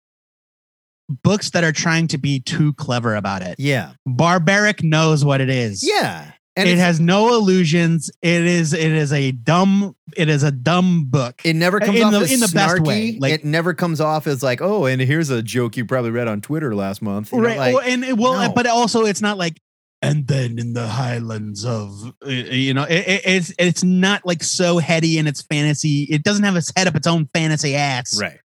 Books 1.21 1.49
that 1.49 1.65
are 1.65 1.73
trying 1.73 2.07
to 2.07 2.17
be 2.17 2.39
too 2.39 2.71
clever 2.75 3.15
about 3.15 3.41
it. 3.41 3.59
Yeah. 3.59 3.91
Barbaric 4.05 4.81
knows 4.81 5.25
what 5.25 5.41
it 5.41 5.49
is. 5.49 5.85
Yeah. 5.85 6.31
And 6.57 6.67
it 6.67 6.77
has 6.79 6.99
no 6.99 7.33
illusions. 7.35 8.09
It 8.21 8.43
is 8.45 8.73
it 8.73 8.91
is 8.91 9.13
a 9.13 9.31
dumb 9.31 9.95
it 10.15 10.27
is 10.27 10.43
a 10.43 10.51
dumb 10.51 11.05
book. 11.05 11.41
It 11.45 11.55
never 11.55 11.79
comes 11.79 11.99
In 11.99 12.05
off 12.05 12.11
the- 12.13 12.19
as 12.19 12.31
in 12.31 12.39
the 12.39 12.51
best 12.53 12.79
way, 12.81 13.17
like- 13.19 13.33
it 13.33 13.45
never 13.45 13.73
comes 13.73 14.01
off 14.01 14.25
as 14.27 14.41
like, 14.41 14.61
oh, 14.61 14.85
and 14.85 14.99
here's 15.01 15.29
a 15.29 15.43
joke 15.43 15.77
you 15.77 15.85
probably 15.85 16.11
read 16.11 16.27
on 16.27 16.41
Twitter 16.41 16.73
last 16.75 17.01
month. 17.01 17.31
You 17.31 17.39
know, 17.41 17.47
right. 17.47 17.57
like- 17.57 17.75
well, 17.75 17.83
and 17.85 18.03
it, 18.03 18.17
well, 18.17 18.47
no. 18.47 18.53
but 18.53 18.65
also 18.67 19.05
it's 19.05 19.21
not 19.21 19.37
like 19.37 19.61
and 20.01 20.27
then 20.27 20.59
in 20.59 20.73
the 20.73 20.87
highlands 20.87 21.65
of 21.65 22.13
you 22.25 22.73
know 22.73 22.83
it, 22.83 23.07
it- 23.07 23.21
it's 23.25 23.53
it's 23.59 23.83
not 23.83 24.25
like 24.25 24.43
so 24.43 24.77
heady 24.79 25.17
in 25.17 25.27
its 25.27 25.41
fantasy. 25.43 26.03
It 26.09 26.23
doesn't 26.23 26.43
have 26.43 26.55
its 26.55 26.71
head 26.75 26.87
up 26.87 26.95
its 26.95 27.07
own 27.07 27.29
fantasy 27.33 27.75
ass. 27.75 28.19
right. 28.19 28.39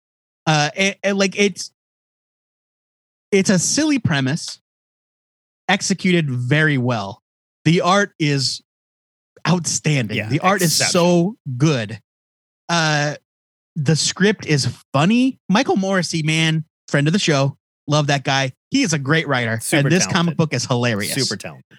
uh 0.46 0.70
it, 0.76 0.98
it- 1.04 1.14
like 1.14 1.38
it's 1.38 1.70
it's 3.30 3.50
a 3.50 3.58
silly 3.58 3.98
premise 3.98 4.58
executed 5.68 6.28
very 6.28 6.78
well 6.78 7.19
the 7.64 7.80
art 7.82 8.12
is 8.18 8.62
outstanding 9.48 10.16
Yeah, 10.16 10.28
the 10.28 10.40
art 10.40 10.62
is 10.62 10.76
so 10.76 11.36
good 11.56 12.00
uh 12.68 13.14
the 13.76 13.96
script 13.96 14.46
is 14.46 14.66
funny 14.92 15.38
michael 15.48 15.76
moreci 15.76 16.24
man 16.24 16.64
friend 16.88 17.06
of 17.06 17.12
the 17.12 17.18
show 17.18 17.56
love 17.86 18.08
that 18.08 18.22
guy 18.24 18.52
he 18.70 18.82
is 18.82 18.92
a 18.92 18.98
great 18.98 19.26
writer 19.26 19.58
Super 19.60 19.80
and 19.80 19.86
this 19.92 20.04
talented. 20.04 20.14
comic 20.16 20.36
book 20.36 20.52
is 20.54 20.66
hilarious 20.66 21.14
Super 21.14 21.36
talented. 21.36 21.78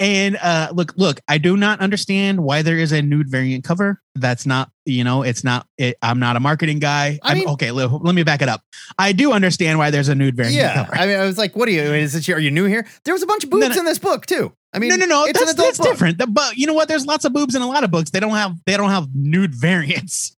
and 0.00 0.36
uh, 0.42 0.70
look, 0.72 0.94
look, 0.96 1.20
I 1.28 1.36
do 1.38 1.56
not 1.56 1.80
understand 1.80 2.42
why 2.42 2.62
there 2.62 2.78
is 2.78 2.90
a 2.90 3.02
nude 3.02 3.28
variant 3.30 3.62
cover. 3.64 4.00
That's 4.16 4.44
not, 4.46 4.70
you 4.86 5.04
know, 5.04 5.22
it's 5.22 5.44
not. 5.44 5.66
It, 5.78 5.96
I'm 6.02 6.18
not 6.18 6.34
a 6.36 6.40
marketing 6.40 6.78
guy. 6.78 7.18
I 7.22 7.34
I'm- 7.34 7.48
okay, 7.48 7.70
let, 7.70 7.92
let 7.92 8.14
me 8.14 8.22
back 8.24 8.40
it 8.42 8.48
up. 8.48 8.62
I 8.98 9.12
do 9.12 9.30
understand 9.32 9.78
why 9.78 9.90
there's 9.90 10.08
a 10.08 10.14
nude 10.14 10.34
variant 10.36 10.56
Yeah. 10.56 10.74
cover. 10.74 10.96
I 10.96 11.06
mean, 11.06 11.16
I 11.20 11.24
was 11.26 11.36
like, 11.38 11.54
what 11.54 11.68
are 11.68 11.72
you? 11.72 11.82
Is 11.82 12.14
it, 12.16 12.28
are 12.30 12.40
you 12.40 12.50
new 12.50 12.64
here? 12.64 12.86
There 13.04 13.12
was 13.14 13.22
a 13.22 13.26
bunch 13.26 13.44
of 13.44 13.50
boobs 13.50 13.60
No, 13.68 13.74
no. 13.74 13.78
in 13.78 13.84
this 13.84 13.98
book 14.00 14.24
too. 14.26 14.52
I 14.72 14.78
mean, 14.78 14.90
no, 14.90 14.96
no, 14.96 15.06
no. 15.06 15.24
it's 15.24 15.38
That's, 15.38 15.54
that's 15.54 15.78
book. 15.78 15.88
different. 15.88 16.18
The- 16.18 16.26
but 16.26 16.56
you 16.56 16.66
know 16.66 16.74
what? 16.74 16.88
There's 16.88 17.06
lots 17.06 17.24
of 17.24 17.32
boobs 17.32 17.54
in 17.54 17.62
a 17.62 17.66
lot 17.68 17.82
of 17.84 17.90
books. 17.90 18.10
They 18.10 18.20
don't 18.20 18.30
have 18.34 18.56
they 18.66 18.76
don't 18.76 18.90
have 18.90 19.08
nude 19.14 19.54
variants. 19.54 20.36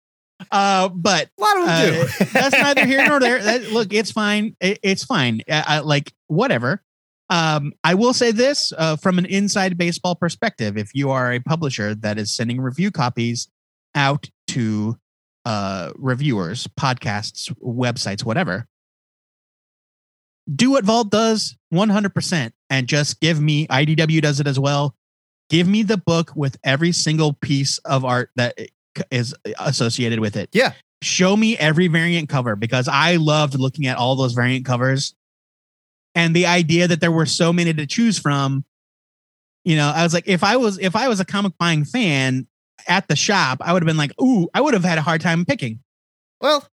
Uh, 0.51 0.89
but 0.89 1.29
A 1.39 1.41
lot 1.43 1.57
of 1.59 1.67
them 1.67 1.75
uh, 2.03 2.07
do. 2.19 2.25
that's 2.33 2.53
neither 2.57 2.87
here 2.87 3.07
nor 3.07 3.21
there. 3.21 3.39
That, 3.43 3.71
look, 3.73 3.93
it's 3.93 4.11
fine. 4.13 4.57
It- 4.61 4.79
it's 4.83 5.05
fine. 5.05 5.43
I, 5.51 5.65
I, 5.67 5.79
like 5.81 6.13
whatever. 6.29 6.83
Um, 7.29 7.73
I 7.85 7.95
will 7.95 8.13
say 8.15 8.33
this 8.33 8.73
uh, 8.77 8.97
from 8.97 9.19
an 9.19 9.27
inside 9.27 9.77
baseball 9.77 10.15
perspective: 10.15 10.77
if 10.79 10.91
you 10.95 11.11
are 11.11 11.33
a 11.33 11.41
publisher 11.41 11.95
that 11.97 12.19
is 12.19 12.33
sending 12.35 12.61
review 12.61 12.91
copies 12.91 13.49
out 13.95 14.29
to 14.49 14.97
uh, 15.45 15.93
reviewers, 15.97 16.67
podcasts, 16.79 17.53
websites, 17.63 18.25
whatever, 18.25 18.67
do 20.55 20.73
what 20.73 20.85
Vault 20.85 21.11
does 21.11 21.57
100% 21.73 22.53
and 22.71 22.87
just 22.87 23.21
give 23.21 23.41
me 23.41 23.67
IDW 23.69 24.21
does 24.21 24.41
it 24.41 24.47
as 24.47 24.59
well. 24.59 24.95
Give 25.49 25.67
me 25.67 25.83
the 25.83 25.97
book 25.97 26.33
with 26.35 26.59
every 26.65 26.93
single 26.93 27.33
piece 27.35 27.79
of 27.79 28.05
art 28.05 28.31
that 28.37 28.57
is 29.11 29.35
associated 29.59 30.21
with 30.21 30.37
it. 30.37 30.49
Yeah. 30.53 30.73
Show 31.03 31.37
me 31.37 31.57
every 31.57 31.89
variant 31.89 32.29
cover 32.29 32.57
because 32.57 32.89
I 32.89 33.17
loved 33.17 33.59
looking 33.59 33.87
at 33.87 33.97
all 33.97 34.17
those 34.17 34.33
variant 34.33 34.65
covers. 34.65 35.15
And 36.15 36.35
the 36.35 36.47
idea 36.47 36.89
that 36.89 37.01
there 37.01 37.13
were 37.13 37.27
so 37.27 37.53
many 37.53 37.73
to 37.73 37.87
choose 37.87 38.19
from, 38.19 38.65
you 39.65 39.77
know, 39.77 39.93
I 39.95 40.03
was 40.03 40.13
like, 40.13 40.27
if 40.27 40.43
I 40.43 40.57
was 40.57 40.79
if 40.79 40.97
I 40.97 41.09
was 41.09 41.21
a 41.21 41.25
comic 41.25 41.53
buying 41.59 41.85
fan 41.85 42.47
at 42.89 43.09
the 43.09 43.17
shop, 43.17 43.59
I 43.61 43.73
would 43.73 43.83
have 43.83 43.87
been 43.87 43.97
like, 43.97 44.13
ooh, 44.21 44.49
I 44.53 44.61
would 44.61 44.75
have 44.75 44.85
had 44.85 44.99
a 44.99 45.03
hard 45.03 45.21
time 45.21 45.45
picking. 45.45 45.81
Well, 46.41 46.67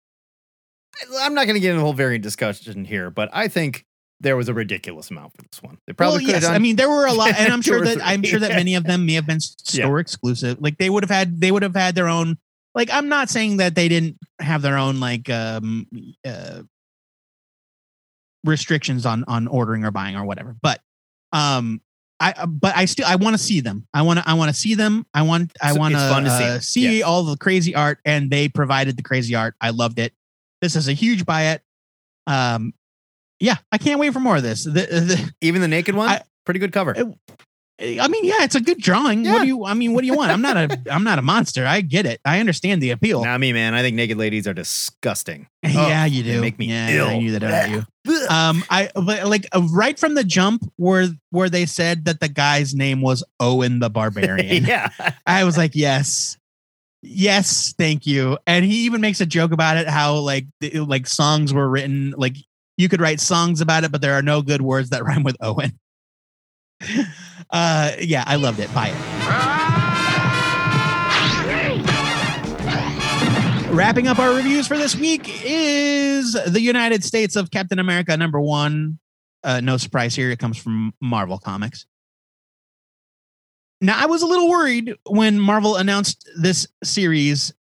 I'm 1.19 1.33
not 1.33 1.45
going 1.45 1.55
to 1.55 1.59
get 1.59 1.69
into 1.69 1.79
the 1.79 1.83
whole 1.83 1.93
variant 1.93 2.23
discussion 2.23 2.85
here, 2.85 3.09
but 3.09 3.29
I 3.33 3.47
think 3.47 3.85
there 4.19 4.35
was 4.35 4.49
a 4.49 4.53
ridiculous 4.53 5.11
amount 5.11 5.33
for 5.35 5.43
this 5.43 5.61
one. 5.61 5.77
They 5.85 5.93
probably 5.93 6.25
well, 6.25 6.33
yes. 6.33 6.43
done. 6.43 6.55
I 6.55 6.59
mean, 6.59 6.75
there 6.75 6.89
were 6.89 7.05
a 7.05 7.13
lot, 7.13 7.37
and 7.37 7.53
I'm 7.53 7.61
sure 7.63 7.83
that. 7.83 7.99
I'm 8.03 8.23
sure 8.23 8.39
that 8.39 8.51
many 8.55 8.75
of 8.75 8.83
them 8.83 9.05
may 9.05 9.13
have 9.13 9.27
been 9.27 9.39
store 9.39 9.99
exclusive. 9.99 10.57
Like 10.59 10.77
they 10.77 10.89
would 10.89 11.03
have 11.03 11.11
had, 11.11 11.39
they 11.39 11.51
would 11.51 11.63
have 11.63 11.75
had 11.75 11.95
their 11.95 12.07
own. 12.07 12.37
Like 12.73 12.89
I'm 12.91 13.09
not 13.09 13.29
saying 13.29 13.57
that 13.57 13.75
they 13.75 13.87
didn't 13.87 14.17
have 14.39 14.61
their 14.61 14.77
own 14.77 14.99
like 14.99 15.29
um 15.29 15.87
uh, 16.25 16.61
restrictions 18.43 19.05
on 19.05 19.23
on 19.27 19.47
ordering 19.47 19.83
or 19.83 19.91
buying 19.91 20.15
or 20.15 20.25
whatever, 20.25 20.55
but 20.61 20.81
um. 21.31 21.81
I 22.19 22.47
but 22.47 22.75
I 22.75 22.85
still 22.85 23.05
I 23.05 23.15
want 23.15 23.35
to 23.35 23.37
see 23.37 23.61
them. 23.61 23.87
I 23.93 24.01
want 24.01 24.17
to 24.17 24.27
I 24.27 24.33
want 24.33 24.49
to 24.49 24.55
see 24.59 24.73
them. 24.73 25.05
I 25.13 25.21
want 25.21 25.51
I 25.61 25.73
want 25.73 25.93
to 25.93 26.31
see 26.31 26.43
uh, 26.43 26.59
see 26.59 27.03
all 27.03 27.21
the 27.21 27.37
crazy 27.37 27.75
art, 27.75 27.99
and 28.05 28.31
they 28.31 28.49
provided 28.49 28.97
the 28.97 29.03
crazy 29.03 29.35
art. 29.35 29.53
I 29.61 29.69
loved 29.69 29.99
it. 29.99 30.13
This 30.61 30.75
is 30.75 30.87
a 30.87 30.93
huge 30.93 31.25
buy 31.25 31.51
it. 31.53 31.61
Um, 32.25 32.73
yeah, 33.39 33.55
I 33.71 33.77
can't 33.77 33.99
wait 33.99 34.13
for 34.13 34.19
more 34.19 34.37
of 34.37 34.43
this. 34.43 34.63
The, 34.63 34.71
the, 34.71 35.33
even 35.41 35.61
the 35.61 35.67
naked 35.67 35.95
one, 35.95 36.09
I- 36.09 36.21
pretty 36.45 36.59
good 36.59 36.71
cover. 36.71 36.93
It- 36.95 37.07
I 37.79 38.07
mean, 38.07 38.25
yeah, 38.25 38.37
it's 38.43 38.55
a 38.55 38.59
good 38.59 38.79
drawing. 38.79 39.23
What 39.23 39.41
do 39.41 39.47
you? 39.47 39.63
I 39.63 39.75
mean, 39.75 39.93
what 39.93 40.01
do 40.01 40.07
you 40.07 40.15
want? 40.15 40.31
I'm 40.31 40.41
not 40.41 40.57
a. 40.57 40.81
I'm 40.91 41.03
not 41.03 41.19
a 41.19 41.21
monster. 41.21 41.63
I 41.63 41.81
get 41.81 42.07
it. 42.07 42.19
I 42.25 42.39
understand 42.39 42.81
the 42.81 42.89
appeal. 42.89 43.23
Not 43.23 43.39
me, 43.39 43.53
man. 43.53 43.75
I 43.75 43.83
think 43.83 43.95
naked 43.95 44.17
ladies 44.17 44.47
are 44.47 44.53
disgusting. 44.55 45.47
yeah, 45.63 46.05
Ugh, 46.05 46.11
you 46.11 46.23
they 46.23 46.31
do. 46.31 46.41
make 46.41 46.57
me 46.57 46.69
yeah, 46.69 46.89
ill. 46.89 47.07
I 47.09 47.19
knew 47.19 47.31
that 47.37 47.43
about 47.43 47.69
you. 47.69 47.85
Um, 48.31 48.63
I 48.69 48.89
but 48.95 49.27
like 49.27 49.45
uh, 49.53 49.61
right 49.71 49.99
from 49.99 50.15
the 50.15 50.23
jump 50.23 50.63
where 50.77 51.09
where 51.29 51.49
they 51.49 51.67
said 51.67 52.05
that 52.05 52.19
the 52.19 52.29
guy's 52.29 52.73
name 52.73 53.01
was 53.01 53.23
Owen 53.39 53.77
the 53.79 53.89
Barbarian. 53.91 54.63
yeah. 54.65 54.89
I 55.27 55.43
was 55.43 55.55
like, 55.57 55.75
yes, 55.75 56.35
yes, 57.07 57.73
thank 57.77 58.05
you. 58.05 58.37
And 58.45 58.65
he 58.65 58.85
even 58.85 59.01
makes 59.01 59.21
a 59.21 59.25
joke 59.25 59.51
about 59.51 59.77
it, 59.77 59.87
how 59.87 60.15
like 60.15 60.45
like 60.73 61.07
songs 61.07 61.53
were 61.53 61.67
written, 61.67 62.13
like 62.17 62.35
you 62.77 62.89
could 62.89 63.01
write 63.01 63.19
songs 63.19 63.61
about 63.61 63.83
it, 63.83 63.91
but 63.91 64.01
there 64.01 64.13
are 64.13 64.21
no 64.21 64.41
good 64.41 64.61
words 64.61 64.89
that 64.91 65.03
rhyme 65.05 65.23
with 65.23 65.37
Owen. 65.41 65.79
uh, 67.49 67.91
yeah, 67.99 68.23
I 68.27 68.35
loved 68.35 68.59
it. 68.59 68.73
Buy 68.73 68.89
it. 68.89 68.97
Wrapping 73.71 74.07
up 74.07 74.17
our 74.17 74.33
reviews 74.33 74.67
for 74.67 74.77
this 74.77 74.95
week 74.95 75.29
is 75.43 76.33
the 76.33 76.61
United 76.61 77.03
States 77.03 77.35
of 77.35 77.51
Captain 77.51 77.79
America 77.79 78.15
number 78.15 78.39
one. 78.39 78.97
Uh, 79.43 79.59
no 79.59 79.77
surprise 79.77 80.15
here; 80.15 80.31
it 80.31 80.39
comes 80.39 80.57
from 80.57 80.93
Marvel 81.01 81.37
Comics. 81.37 81.85
Now, 83.79 83.97
I 84.01 84.05
was 84.07 84.21
a 84.21 84.25
little 84.25 84.49
worried 84.49 84.93
when 85.07 85.39
Marvel 85.39 85.75
announced 85.75 86.27
this 86.39 86.67
series, 86.83 87.53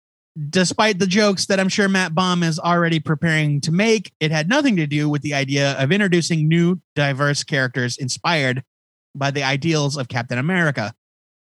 despite 0.51 0.99
the 0.99 1.07
jokes 1.07 1.47
that 1.47 1.59
I'm 1.59 1.69
sure 1.69 1.89
Matt 1.89 2.15
Baum 2.15 2.43
is 2.43 2.59
already 2.59 3.01
preparing 3.01 3.61
to 3.63 3.73
make. 3.73 4.13
It 4.21 4.31
had 4.31 4.49
nothing 4.49 4.77
to 4.77 4.87
do 4.87 5.09
with 5.09 5.23
the 5.23 5.35
idea 5.35 5.73
of 5.73 5.91
introducing 5.91 6.47
new, 6.49 6.81
diverse 6.95 7.43
characters 7.43 7.97
inspired 7.99 8.63
by 9.15 9.31
the 9.33 9.43
ideals 9.43 9.97
of 9.97 10.09
Captain 10.09 10.39
America. 10.39 10.95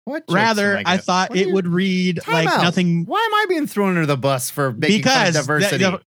What 0.06 0.24
Rather, 0.30 0.78
am 0.78 0.84
I 0.86 0.98
thought 0.98 1.32
What 1.32 1.40
it 1.40 1.48
you- 1.48 1.54
would 1.54 1.68
read 1.68 2.20
like 2.28 2.48
out. 2.48 2.62
nothing 2.64 3.06
Why 3.06 3.20
am 3.20 3.34
I 3.34 3.46
being 3.50 3.66
thrown 3.68 3.90
under 3.90 4.06
the 4.06 4.18
bus 4.18 4.50
for 4.50 4.72
making 4.72 4.98
because 5.00 5.34
diversity? 5.34 5.84
the- 5.84 6.02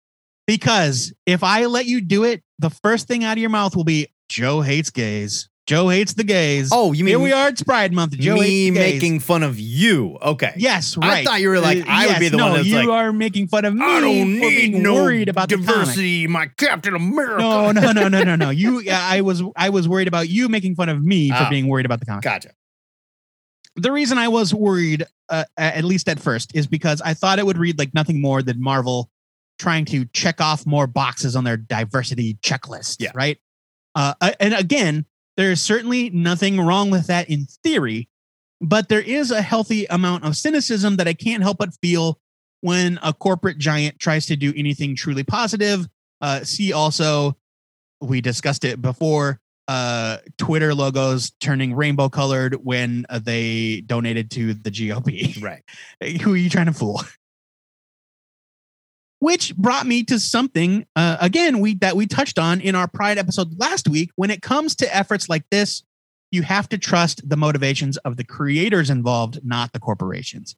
because 0.47 1.13
if 1.27 1.43
I 1.43 1.67
let 1.67 1.87
you 1.87 2.01
do 2.01 2.25
it, 2.25 2.43
the 2.59 2.71
first 2.71 3.07
thing 3.09 3.25
out 3.25 3.33
of 3.33 3.39
your 3.39 3.51
mouth 3.51 3.75
will 3.77 3.85
be 3.85 4.09
Joe 4.29 4.63
hates 4.63 4.91
gays. 4.91 5.49
Joe 5.67 5.89
hates 5.89 6.13
the 6.13 6.25
gays. 6.25 6.69
oh, 6.73 6.93
you 6.93 7.05
mean 7.05 7.13
here 7.13 7.19
we 7.21 7.33
are. 7.33 7.49
It's 7.49 7.63
Pride 7.63 7.91
Month. 7.93 8.19
Joe 8.19 8.35
me 8.35 8.41
hates 8.41 8.75
the 8.77 8.81
gays. 8.81 8.93
making 8.95 9.21
fun 9.21 9.43
of 9.43 9.59
you? 9.59 10.19
Okay. 10.21 10.53
Yes, 10.57 10.95
I 11.01 11.25
thought 11.25 11.41
you 11.41 11.49
were 11.49 11.59
like, 11.61 11.79
Uh, 11.79 11.85
I 11.89 12.07
would 12.07 12.19
be 12.19 12.25
yes, 12.27 12.31
the 12.33 12.37
one 12.39 12.51
no, 12.51 12.57
that's 12.57 12.67
you 12.69 12.77
like, 12.77 12.89
are 12.89 13.13
making 13.15 13.49
fun 13.49 13.65
of 13.65 13.75
me 13.75 13.83
I 13.85 14.01
don't 14.01 14.11
for 14.11 14.25
need 14.27 14.71
being 14.71 14.83
no 14.83 14.95
worried 14.95 15.31
about 15.31 15.49
the 15.49 15.57
diversity. 15.57 16.27
My 16.27 16.49
Captain 16.49 16.95
America. 16.95 17.39
No, 17.41 17.73
no, 17.73 17.93
no, 17.93 18.09
no, 18.09 18.23
no, 18.25 18.37
no. 18.37 18.51
You, 18.51 18.83
I 18.93 19.23
was, 19.23 19.43
I 19.57 19.71
was 19.71 19.89
worried 19.89 20.07
about 20.09 20.29
you 20.29 20.51
making 20.51 20.75
fun 20.75 20.91
of 20.91 21.03
me 21.03 21.31
for 21.31 21.37
Ah. 21.37 21.49
being 21.51 21.67
worried 21.69 21.87
about 21.87 22.01
the 22.01 22.07
comic. 22.07 22.25
Gotcha. 22.25 22.51
The 23.77 23.91
reason 23.91 24.19
I 24.19 24.29
was 24.29 24.53
worried, 24.55 25.05
uh, 25.31 25.45
at 25.57 25.83
least 25.85 26.09
at 26.11 26.21
first, 26.21 26.55
is 26.55 26.67
because 26.67 27.01
I 27.01 27.15
thought 27.15 27.39
it 27.39 27.47
would 27.47 27.59
read 27.59 27.79
like 27.79 27.93
nothing 27.95 28.21
more 28.21 28.43
than 28.43 28.63
Marvel 28.63 29.11
trying 29.59 29.87
to 29.87 30.05
check 30.13 30.41
off 30.43 30.67
more 30.67 30.87
boxes 30.87 31.35
on 31.35 31.45
their 31.45 31.57
diversity 31.57 32.35
checklist. 32.43 32.97
Yeah. 33.01 33.13
Right. 33.15 33.39
Uh, 33.95 34.13
and 34.39 34.53
again, 34.55 35.07
there's 35.37 35.61
certainly 35.61 36.11
nothing 36.11 36.61
wrong 36.61 36.91
with 36.91 37.07
that 37.09 37.29
in 37.29 37.47
theory, 37.63 38.09
but 38.61 38.89
there 38.89 39.01
is 39.01 39.31
a 39.31 39.43
healthy 39.43 39.87
amount 39.87 40.25
of 40.25 40.37
cynicism 40.37 40.97
that 40.97 41.09
I 41.09 41.15
can't 41.15 41.43
help 41.43 41.59
but 41.59 41.75
feel 41.83 42.19
when 42.61 42.99
a 43.03 43.13
corporate 43.13 43.59
giant 43.59 43.99
tries 43.99 44.27
to 44.27 44.37
do 44.37 44.53
anything 44.57 44.97
truly 44.97 45.25
positive. 45.25 45.87
Uh, 46.21 46.45
see 46.45 46.73
also, 46.73 47.37
we 48.01 48.21
discussed 48.21 48.65
it 48.65 48.81
before. 48.81 49.41
Uh, 49.67 50.19
Twitter 50.37 50.75
logos 50.75 51.33
turning 51.41 51.75
rainbow 51.75 52.09
colored 52.09 52.55
when 52.63 53.07
uh, 53.09 53.19
they 53.19 53.81
donated 53.87 54.31
to 54.31 54.55
the 54.55 54.71
GOP. 54.71 55.43
Right. 55.43 55.63
Who 56.23 56.35
are 56.35 56.37
you 56.37 56.51
trying 56.51 56.67
to 56.67 56.73
fool? 56.73 57.01
Which 59.25 59.57
brought 59.57 59.87
me 59.87 60.05
to 60.05 60.19
something 60.21 60.85
uh, 60.97 61.17
again 61.19 61.61
we 61.61 61.77
that 61.77 61.97
we 61.97 62.07
touched 62.07 62.39
on 62.39 62.61
in 62.61 62.75
our 62.75 62.87
Pride 62.87 63.17
episode 63.17 63.59
last 63.59 63.89
week. 63.89 64.11
When 64.17 64.29
it 64.29 64.43
comes 64.43 64.75
to 64.77 64.95
efforts 64.95 65.31
like 65.31 65.45
this, 65.51 65.83
you 66.31 66.43
have 66.43 66.69
to 66.69 66.77
trust 66.77 67.27
the 67.27 67.39
motivations 67.39 67.97
of 67.97 68.19
the 68.19 68.25
creators 68.25 68.91
involved, 68.91 69.41
not 69.43 69.73
the 69.73 69.81
corporations. 69.81 70.57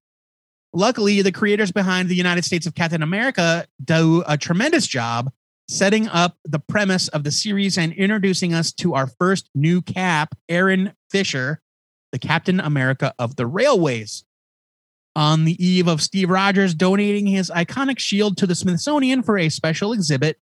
Luckily, 0.72 1.22
the 1.22 1.30
creators 1.30 1.70
behind 1.70 2.08
the 2.08 2.16
United 2.16 2.44
States 2.44 2.66
of 2.66 2.74
Captain 2.74 3.04
America 3.04 3.68
do 3.84 4.24
a 4.26 4.36
tremendous 4.36 4.88
job 4.88 5.30
setting 5.68 6.08
up 6.08 6.36
the 6.44 6.58
premise 6.58 7.06
of 7.06 7.22
the 7.22 7.30
series 7.30 7.78
and 7.78 7.92
introducing 7.92 8.52
us 8.52 8.72
to 8.72 8.94
our 8.94 9.06
first 9.06 9.48
new 9.54 9.80
cap, 9.80 10.34
Aaron 10.48 10.92
Fisher, 11.08 11.60
the 12.10 12.18
Captain 12.18 12.58
America 12.58 13.14
of 13.16 13.36
the 13.36 13.46
Railways. 13.46 14.24
On 15.16 15.46
the 15.46 15.64
eve 15.64 15.88
of 15.88 16.02
Steve 16.02 16.28
Rogers 16.28 16.74
donating 16.74 17.26
his 17.26 17.50
iconic 17.50 17.98
shield 17.98 18.36
to 18.36 18.46
the 18.46 18.54
Smithsonian 18.54 19.22
for 19.22 19.38
a 19.38 19.48
special 19.48 19.94
exhibit, 19.94 20.38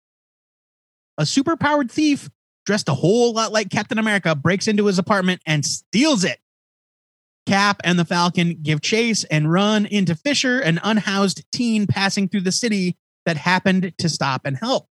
a 1.17 1.23
superpowered 1.23 1.91
thief 1.91 2.29
dressed 2.67 2.91
a 2.91 2.95
whole 2.95 3.33
lot 3.33 3.51
like 3.51 3.71
Captain 3.71 3.99
America 3.99 4.35
breaks 4.35 4.69
into 4.69 4.85
his 4.85 4.99
apartment 4.99 5.41
and 5.47 5.65
steals 5.65 6.23
it. 6.23 6.39
Cap 7.47 7.81
and 7.83 7.99
the 7.99 8.05
Falcon 8.05 8.59
give 8.63 8.83
chase 8.83 9.25
and 9.25 9.51
run 9.51 9.87
into 9.87 10.15
Fisher, 10.15 10.61
an 10.61 10.79
unhoused 10.85 11.51
teen 11.51 11.87
passing 11.87 12.29
through 12.29 12.43
the 12.43 12.53
city 12.53 12.99
that 13.25 13.39
happened 13.39 13.95
to 13.97 14.09
stop 14.11 14.43
and 14.45 14.59
help. 14.59 14.87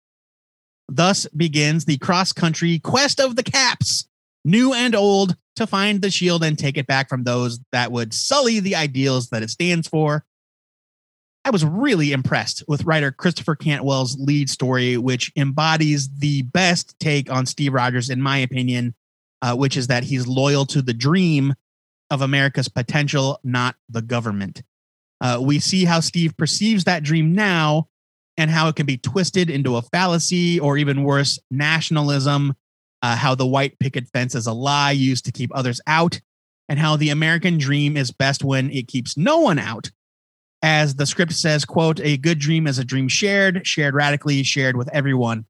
Thus 0.90 1.28
begins 1.28 1.86
the 1.86 2.00
cross 2.00 2.34
country 2.34 2.80
quest 2.80 3.20
of 3.20 3.36
the 3.36 3.44
Caps, 3.44 4.08
new 4.44 4.74
and 4.74 4.96
old, 4.96 5.36
to 5.58 5.68
find 5.68 6.02
the 6.02 6.10
shield 6.10 6.44
and 6.44 6.58
take 6.58 6.78
it 6.78 6.88
back 6.88 7.10
from 7.10 7.24
those 7.24 7.60
that 7.72 7.92
would 7.92 8.14
sully 8.14 8.60
the 8.60 8.76
ideals 8.76 9.30
that 9.30 9.44
it 9.44 9.50
stands 9.50 9.88
for. 9.88 10.26
I 11.46 11.50
was 11.50 11.64
really 11.64 12.12
impressed 12.12 12.64
with 12.68 12.84
writer 12.84 13.12
Christopher 13.12 13.56
Cantwell's 13.56 14.18
lead 14.20 14.50
story, 14.50 14.98
which 14.98 15.32
embodies 15.36 16.10
the 16.10 16.42
best 16.42 17.00
take 17.00 17.32
on 17.32 17.46
Steve 17.46 17.74
Rogers, 17.74 18.10
in 18.10 18.22
my 18.22 18.38
opinion, 18.38 18.96
uh, 19.42 19.56
which 19.56 19.78
is 19.78 19.88
that 19.88 20.04
he's 20.04 20.28
loyal 20.28 20.66
to 20.66 20.82
the 20.82 20.94
dream 20.94 21.54
of 22.10 22.22
America's 22.22 22.68
potential, 22.68 23.40
not 23.44 23.76
the 23.90 24.02
government. 24.02 24.62
Uh, 25.22 25.40
we 25.42 25.60
see 25.60 25.86
how 25.86 26.00
Steve 26.00 26.36
perceives 26.38 26.84
that 26.84 27.04
dream 27.04 27.34
now 27.34 27.88
and 28.38 28.52
how 28.52 28.68
it 28.68 28.76
can 28.76 28.86
be 28.86 28.98
twisted 28.98 29.50
into 29.50 29.78
a 29.78 29.82
fallacy 29.82 30.60
or 30.60 30.78
even 30.78 31.04
worse, 31.04 31.40
nationalism. 31.50 32.56
Uh, 33.08 33.16
how 33.16 33.34
the 33.34 33.48
white 33.48 33.80
picket 33.80 34.06
fence 34.10 34.36
is 34.36 34.48
a 34.48 34.52
lie 34.52 34.92
used 34.92 35.24
to 35.24 35.32
keep 35.32 35.50
others 35.56 35.80
out, 35.88 36.20
and 36.68 36.78
how 36.78 36.98
the 36.98 37.10
American 37.10 37.58
dream 37.58 37.96
is 37.96 38.12
best 38.12 38.44
when 38.44 38.70
it 38.72 38.90
keeps 38.90 39.16
no 39.16 39.40
one 39.40 39.58
out. 39.58 39.90
As 40.62 40.96
the 40.96 41.06
script 41.06 41.32
says, 41.32 41.64
quote, 41.64 42.02
a 42.02 42.18
good 42.18 42.38
dream 42.38 42.68
is 42.68 42.80
a 42.80 42.84
dream 42.84 43.08
shared, 43.08 43.66
shared 43.66 43.96
radically, 43.96 44.44
shared 44.44 44.76
with 44.76 44.90
everyone. 44.92 45.46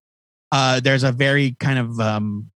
Uh, 0.51 0.79
there's 0.81 1.03
a 1.03 1.11
very 1.11 1.55
kind 1.59 1.79
of 1.79 1.99
um, 1.99 2.51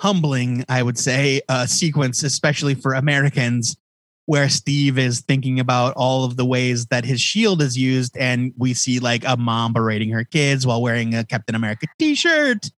humbling, 0.00 0.64
I 0.66 0.82
would 0.82 0.96
say, 0.96 1.42
uh, 1.50 1.66
sequence, 1.66 2.22
especially 2.22 2.74
for 2.74 2.94
Americans, 2.94 3.76
where 4.24 4.48
Steve 4.48 4.96
is 4.96 5.20
thinking 5.20 5.60
about 5.60 5.92
all 5.94 6.24
of 6.24 6.38
the 6.38 6.46
ways 6.46 6.86
that 6.86 7.04
his 7.04 7.20
shield 7.20 7.60
is 7.60 7.76
used, 7.76 8.16
and 8.16 8.54
we 8.56 8.72
see 8.72 8.98
like 8.98 9.24
a 9.26 9.36
mom 9.36 9.74
berating 9.74 10.08
her 10.12 10.24
kids 10.24 10.66
while 10.66 10.80
wearing 10.80 11.14
a 11.14 11.22
Captain 11.22 11.54
America 11.54 11.86
T-shirt. 11.98 12.70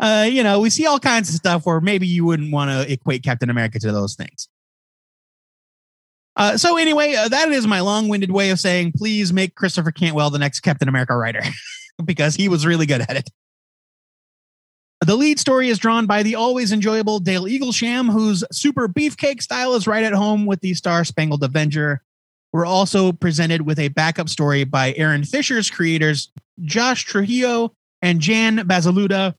Uh, 0.00 0.26
you 0.30 0.42
know, 0.42 0.60
we 0.60 0.70
see 0.70 0.86
all 0.86 0.98
kinds 0.98 1.28
of 1.28 1.34
stuff 1.34 1.66
where 1.66 1.80
maybe 1.80 2.06
you 2.06 2.24
wouldn't 2.24 2.52
want 2.52 2.70
to 2.70 2.92
equate 2.92 3.22
Captain 3.22 3.50
America 3.50 3.78
to 3.80 3.92
those 3.92 4.14
things. 4.14 4.48
Uh, 6.36 6.56
so 6.56 6.76
anyway, 6.76 7.14
uh, 7.16 7.28
that 7.28 7.48
is 7.50 7.66
my 7.66 7.80
long-winded 7.80 8.30
way 8.30 8.50
of 8.50 8.60
saying, 8.60 8.92
please 8.96 9.32
make 9.32 9.56
Christopher 9.56 9.90
Cantwell 9.90 10.30
the 10.30 10.38
next 10.38 10.60
Captain 10.60 10.88
America 10.88 11.16
writer 11.16 11.42
because 12.04 12.36
he 12.36 12.48
was 12.48 12.64
really 12.64 12.86
good 12.86 13.00
at 13.00 13.16
it. 13.16 13.28
The 15.00 15.16
lead 15.16 15.38
story 15.38 15.68
is 15.68 15.78
drawn 15.78 16.06
by 16.06 16.22
the 16.22 16.36
always 16.36 16.72
enjoyable 16.72 17.18
Dale 17.20 17.44
Eaglesham, 17.44 18.10
whose 18.10 18.44
super 18.52 18.88
beefcake 18.88 19.42
style 19.42 19.74
is 19.74 19.86
right 19.86 20.04
at 20.04 20.12
home 20.12 20.46
with 20.46 20.60
the 20.60 20.74
Star 20.74 21.04
Spangled 21.04 21.42
Avenger. 21.42 22.02
We're 22.52 22.66
also 22.66 23.12
presented 23.12 23.62
with 23.62 23.78
a 23.78 23.88
backup 23.88 24.28
story 24.28 24.64
by 24.64 24.94
Aaron 24.96 25.24
Fisher's 25.24 25.70
creators, 25.70 26.32
Josh 26.62 27.04
Trujillo 27.04 27.74
and 28.00 28.20
Jan 28.20 28.58
Bazaldua. 28.58 29.34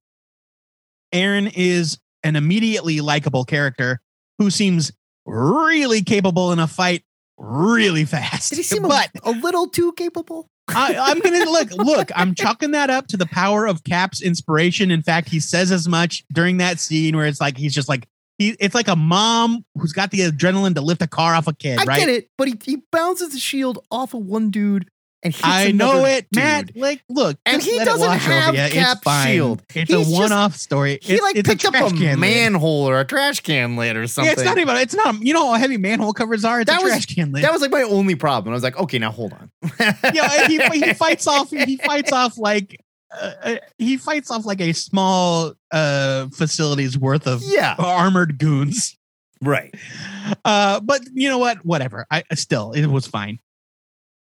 Aaron 1.12 1.47
is 1.47 1.97
an 2.24 2.36
immediately 2.36 3.01
likable 3.01 3.45
character 3.45 4.01
who 4.38 4.49
seems 4.49 4.91
really 5.26 6.01
capable 6.01 6.51
in 6.51 6.60
a 6.60 6.68
fight 6.68 7.03
really 7.38 8.05
fast. 8.05 8.49
Did 8.49 8.57
he 8.57 8.64
seem 8.64 8.84
but 8.84 9.10
a, 9.24 9.30
a 9.30 9.32
little 9.32 9.68
too 9.68 9.93
capable? 9.93 10.49
I, 10.68 10.95
I'm 10.97 11.20
gonna 11.20 11.45
look. 11.49 11.72
Look, 11.72 12.12
I'm 12.16 12.36
chalking 12.36 12.72
that 12.72 12.89
up 12.89 13.07
to 13.07 13.18
the 13.18 13.26
power 13.26 13.66
of 13.66 13.84
Cap's 13.84 14.22
inspiration. 14.22 14.91
In 14.91 15.01
fact, 15.01 15.30
he 15.30 15.39
says 15.39 15.72
as 15.72 15.88
much 15.88 16.24
during 16.32 16.57
that 16.57 16.80
scene 16.80 17.16
where 17.16 17.26
it's 17.26 17.41
like 17.41 17.57
he's 17.57 17.74
just 17.74 17.89
like 17.89 18.07
he. 18.38 18.55
It's 18.60 18.76
like 18.76 18.88
a 18.88 18.95
mom 18.95 19.66
who's 19.76 19.93
got 19.93 20.12
the 20.12 20.20
adrenaline 20.20 20.76
to 20.76 20.82
lift 20.82 21.01
a 21.01 21.07
car 21.07 21.34
off 21.34 21.47
a 21.47 21.55
kid. 21.55 21.80
I 21.80 21.86
right? 21.86 21.99
get 21.99 22.10
it, 22.10 22.30
but 22.38 22.47
he, 22.47 22.55
he 22.64 22.78
bounces 22.91 23.32
the 23.32 23.39
shield 23.39 23.80
off 23.89 24.14
of 24.14 24.22
one 24.22 24.51
dude 24.51 24.89
and 25.22 25.34
hits 25.34 25.45
I 25.45 25.72
know 25.72 26.05
it, 26.05 26.28
dude. 26.32 26.41
Matt. 26.43 26.76
Like, 26.78 27.03
look, 27.09 27.38
And 27.45 27.61
he 27.61 27.78
doesn't 27.78 28.07
over 28.07 28.17
have 28.17 28.55
ya. 28.55 28.70
Cap's 28.70 29.01
it's 29.05 29.24
shield. 29.26 29.63
It's 29.76 29.91
He's 29.93 30.07
a 30.07 30.11
one-off 30.15 30.55
story. 30.55 30.99
He 31.01 31.15
It's- 31.15 31.22
like 31.22 31.36
it's 31.36 31.47
picked 31.49 31.65
up 31.65 31.74
a 31.76 31.89
can 31.89 31.97
lid. 31.99 32.20
manhole 32.20 32.88
or 32.89 32.99
a 32.99 33.05
trash 33.05 33.41
can 33.41 33.76
lid 33.76 33.97
or 33.97 34.07
something. 34.07 34.30
Yeah, 34.30 34.34
it's 34.34 34.43
not 34.43 34.57
even. 34.57 34.76
It's 34.78 34.95
not. 34.95 35.22
You 35.22 35.34
know 35.34 35.51
how 35.51 35.57
heavy 35.57 35.78
manhole 35.78 36.13
covers 36.13 36.45
are. 36.45 36.61
It's 36.61 36.72
That 36.72 36.80
a 36.80 36.84
was- 36.84 36.91
trash 36.93 37.05
can 37.07 37.32
lid. 37.32 37.43
That 37.43 37.51
was 37.51 37.61
like 37.61 37.72
my 37.72 37.82
only 37.84 38.15
problem. 38.15 38.53
I 38.53 38.55
was 38.55 38.63
like, 38.63 38.78
okay, 38.78 38.97
now 38.99 39.11
hold 39.11 39.34
on. 39.34 39.51
yeah, 40.13 40.47
he, 40.47 40.57
he 40.80 40.93
fights 40.93 41.28
off. 41.28 41.49
He 41.49 41.76
fights 41.78 42.11
off 42.13 42.38
like 42.38 42.80
uh, 43.11 43.32
uh, 43.43 43.55
he 43.78 43.97
fights 43.97 44.30
off 44.32 44.45
like 44.45 44.61
a 44.61 44.72
small 44.74 45.53
uh 45.72 46.28
facility's 46.30 46.97
worth 46.97 47.28
of 47.28 47.41
Yeah. 47.43 47.76
armored 47.78 48.38
goons. 48.38 48.95
right. 49.41 49.74
Uh, 50.45 50.80
but 50.80 51.01
you 51.13 51.28
know 51.30 51.38
what? 51.39 51.65
Whatever. 51.65 52.05
I 52.11 52.24
still 52.36 52.72
it 52.74 52.86
was 52.88 53.07
fine. 53.07 53.39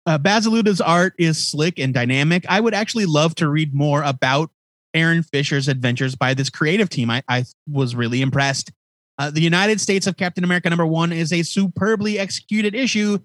Uh, 0.08 0.16
Bazaldua's 0.16 0.80
art 0.80 1.12
is 1.18 1.46
slick 1.46 1.78
and 1.78 1.92
dynamic. 1.92 2.46
I 2.48 2.60
would 2.60 2.72
actually 2.72 3.04
love 3.04 3.34
to 3.34 3.48
read 3.48 3.74
more 3.74 4.02
about 4.02 4.50
Aaron 4.94 5.22
Fisher's 5.22 5.68
adventures 5.68 6.16
by 6.16 6.32
this 6.32 6.48
creative 6.48 6.88
team. 6.88 7.10
I, 7.10 7.22
I 7.28 7.44
was 7.70 7.94
really 7.94 8.22
impressed. 8.22 8.72
Uh, 9.18 9.30
the 9.30 9.42
United 9.42 9.82
States 9.82 10.06
of 10.06 10.16
Captain 10.16 10.44
America 10.44 10.70
number 10.70 10.86
one 10.86 11.12
is 11.12 11.30
a 11.30 11.42
superbly 11.42 12.18
executed 12.18 12.74
issue 12.74 13.18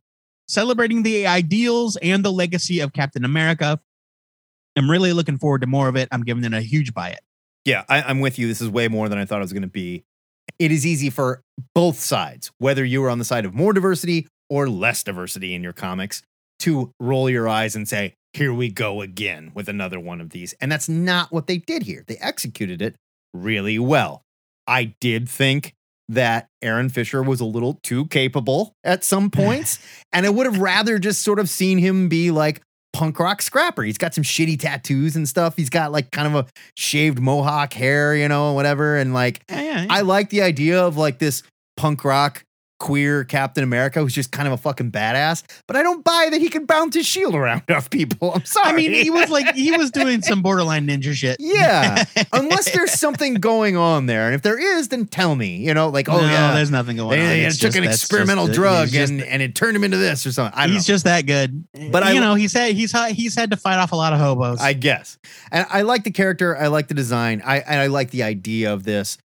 celebrating 0.50 1.04
the 1.04 1.26
ideals 1.26 1.96
and 2.02 2.26
the 2.26 2.34
legacy 2.34 2.82
of 2.82 2.92
Captain 2.92 3.24
America. 3.24 3.80
I'm 4.76 4.92
really 4.92 5.14
looking 5.14 5.38
forward 5.38 5.62
to 5.62 5.68
more 5.68 5.88
of 5.88 5.96
it. 5.96 6.10
I'm 6.12 6.24
giving 6.24 6.44
it 6.44 6.54
a 6.54 6.60
huge 6.60 6.94
buy 6.94 7.12
it. 7.12 7.22
Yeah, 7.64 7.86
I, 7.88 8.02
I'm 8.02 8.20
with 8.20 8.38
you. 8.38 8.50
This 8.50 8.60
is 8.60 8.68
way 8.68 8.90
more 8.90 9.08
than 9.08 9.20
I 9.20 9.24
thought 9.24 9.38
it 9.38 9.44
was 9.44 9.54
going 9.54 9.62
to 9.62 9.70
be. 9.70 10.04
It 10.60 10.74
is 10.74 10.86
easy 10.86 11.10
for 11.10 11.44
both 11.74 11.98
sides, 11.98 12.52
whether 12.58 12.84
you 12.84 13.02
are 13.06 13.10
on 13.10 13.20
the 13.20 13.26
side 13.26 13.46
of 13.46 13.54
more 13.54 13.72
diversity 13.72 14.28
or 14.50 14.68
less 14.68 15.02
diversity 15.02 15.54
in 15.54 15.64
your 15.64 15.72
comics, 15.72 16.22
to 16.64 16.92
roll 17.00 17.30
your 17.30 17.48
eyes 17.48 17.76
and 17.76 17.88
say, 17.88 18.14
here 18.34 18.54
we 18.54 18.70
go 18.70 19.02
again 19.02 19.52
with 19.54 19.70
another 19.70 20.00
one 20.00 20.20
of 20.20 20.32
these. 20.32 20.54
And 20.60 20.72
that's 20.72 20.90
not 20.90 21.32
what 21.32 21.48
they 21.48 21.60
did 21.60 21.84
here. 21.84 22.04
They 22.08 22.18
executed 22.18 22.82
it 22.82 22.96
really 23.34 23.78
well. 23.78 24.24
I 24.66 24.96
did 25.00 25.30
think 25.30 25.74
that 26.10 26.48
Aaron 26.62 26.90
Fisher 26.90 27.22
was 27.22 27.40
a 27.40 27.46
little 27.46 27.80
too 27.84 28.06
capable 28.08 28.74
at 28.84 29.04
some 29.04 29.30
points, 29.32 29.80
and 30.12 30.26
I 30.26 30.30
would 30.30 30.46
have 30.46 30.60
rather 30.60 31.00
just 31.00 31.22
sort 31.22 31.40
of 31.40 31.50
seen 31.50 31.78
him 31.78 32.10
be 32.10 32.32
like 32.32 32.62
punk 32.94 33.20
rock 33.20 33.42
scrapper. 33.42 33.84
He's 33.84 33.98
got 33.98 34.14
some 34.14 34.24
shitty 34.24 34.60
tattoos 34.60 35.16
and 35.16 35.28
stuff. 35.28 35.56
He's 35.58 35.70
got 35.70 35.92
like 35.92 36.12
kind 36.12 36.28
of 36.28 36.46
a 36.46 36.50
shaved 36.78 37.20
mohawk 37.20 37.74
hair, 37.74 38.16
you 38.16 38.28
know, 38.28 38.54
whatever. 38.54 38.98
And 38.98 39.14
like, 39.14 39.44
Yeah, 39.50 39.62
yeah. 39.62 39.88
I 39.90 40.02
like 40.02 40.30
the 40.30 40.42
idea 40.42 40.82
of 40.84 40.96
like 40.98 41.20
this 41.20 41.44
punk 41.76 42.04
rock 42.06 42.44
queer 42.80 43.24
Captain 43.24 43.64
America 43.64 44.00
who's 44.02 44.14
just 44.14 44.32
kind 44.32 44.46
of 44.48 44.54
a 44.54 44.58
fucking 44.58 44.92
badass, 44.92 45.44
but 45.68 45.78
I 45.78 45.84
don't 45.84 46.04
buy 46.04 46.28
that 46.32 46.42
he 46.42 46.50
can 46.50 46.66
bounce 46.66 46.96
his 46.96 47.06
shield 47.06 47.34
around 47.34 47.64
off 47.70 47.90
people. 47.90 48.34
I'm 48.34 48.44
sorry. 48.46 48.68
I 48.70 48.74
mean, 48.74 48.92
he 48.92 49.10
was 49.10 49.30
like 49.30 49.56
he 49.56 49.72
was 49.78 49.90
doing 49.92 50.22
some 50.22 50.42
borderline 50.42 50.88
ninja 50.88 51.14
shit. 51.14 51.38
yeah, 51.40 52.04
unless 52.34 52.72
there's 52.72 52.92
something 52.92 53.36
going 53.36 53.78
on 53.78 54.06
there. 54.08 54.26
And 54.26 54.36
if 54.36 54.42
there 54.42 54.60
is, 54.60 54.90
then 54.90 55.06
tell 55.06 55.36
me, 55.36 55.58
you 55.58 55.74
know, 55.74 55.90
like, 55.90 56.10
oh, 56.10 56.20
no, 56.20 56.28
yeah. 56.28 56.54
there's 56.54 56.72
nothing 56.72 56.98
going 56.98 57.18
They, 57.20 57.24
on. 57.24 57.30
they 57.30 57.46
It's 57.46 57.58
took 57.58 57.68
just- 57.74 57.78
an 57.78 57.84
just 57.86 58.04
experimental 58.04 58.48
drug 58.48 58.90
just- 58.90 59.12
and, 59.12 59.22
and 59.22 59.42
it 59.42 59.56
turned 59.56 59.76
him 59.78 59.84
into 59.84 59.98
this 59.98 60.26
or 60.26 60.32
something. 60.32 60.58
I 60.60 60.66
don't 60.68 60.74
he's 60.76 60.88
know. 60.88 60.94
just 60.94 61.06
that 61.06 61.26
good. 61.26 61.66
But 61.74 61.92
But 61.92 62.04
I- 62.04 62.12
you 62.12 62.20
know, 62.20 62.36
he's 62.36 62.54
had 62.54 62.74
he's 62.74 62.92
had, 62.92 63.14
he's 63.14 63.36
had 63.36 63.52
to 63.52 63.58
fight 63.58 63.78
off 63.78 63.92
a 63.92 63.96
lot 63.96 64.12
of 64.14 64.20
hobos. 64.20 64.60
I 64.60 64.74
guess. 64.74 65.18
And 65.52 65.66
I 65.70 65.84
like 65.84 66.04
the 66.04 66.12
character. 66.12 66.58
I 66.58 66.68
like 66.68 66.88
the 66.90 66.94
design. 66.96 67.42
I 67.46 67.60
and 67.60 67.80
I 67.80 67.88
like 67.88 68.12
the 68.12 68.24
idea 68.24 68.74
of 68.74 68.84
this. 68.84 69.18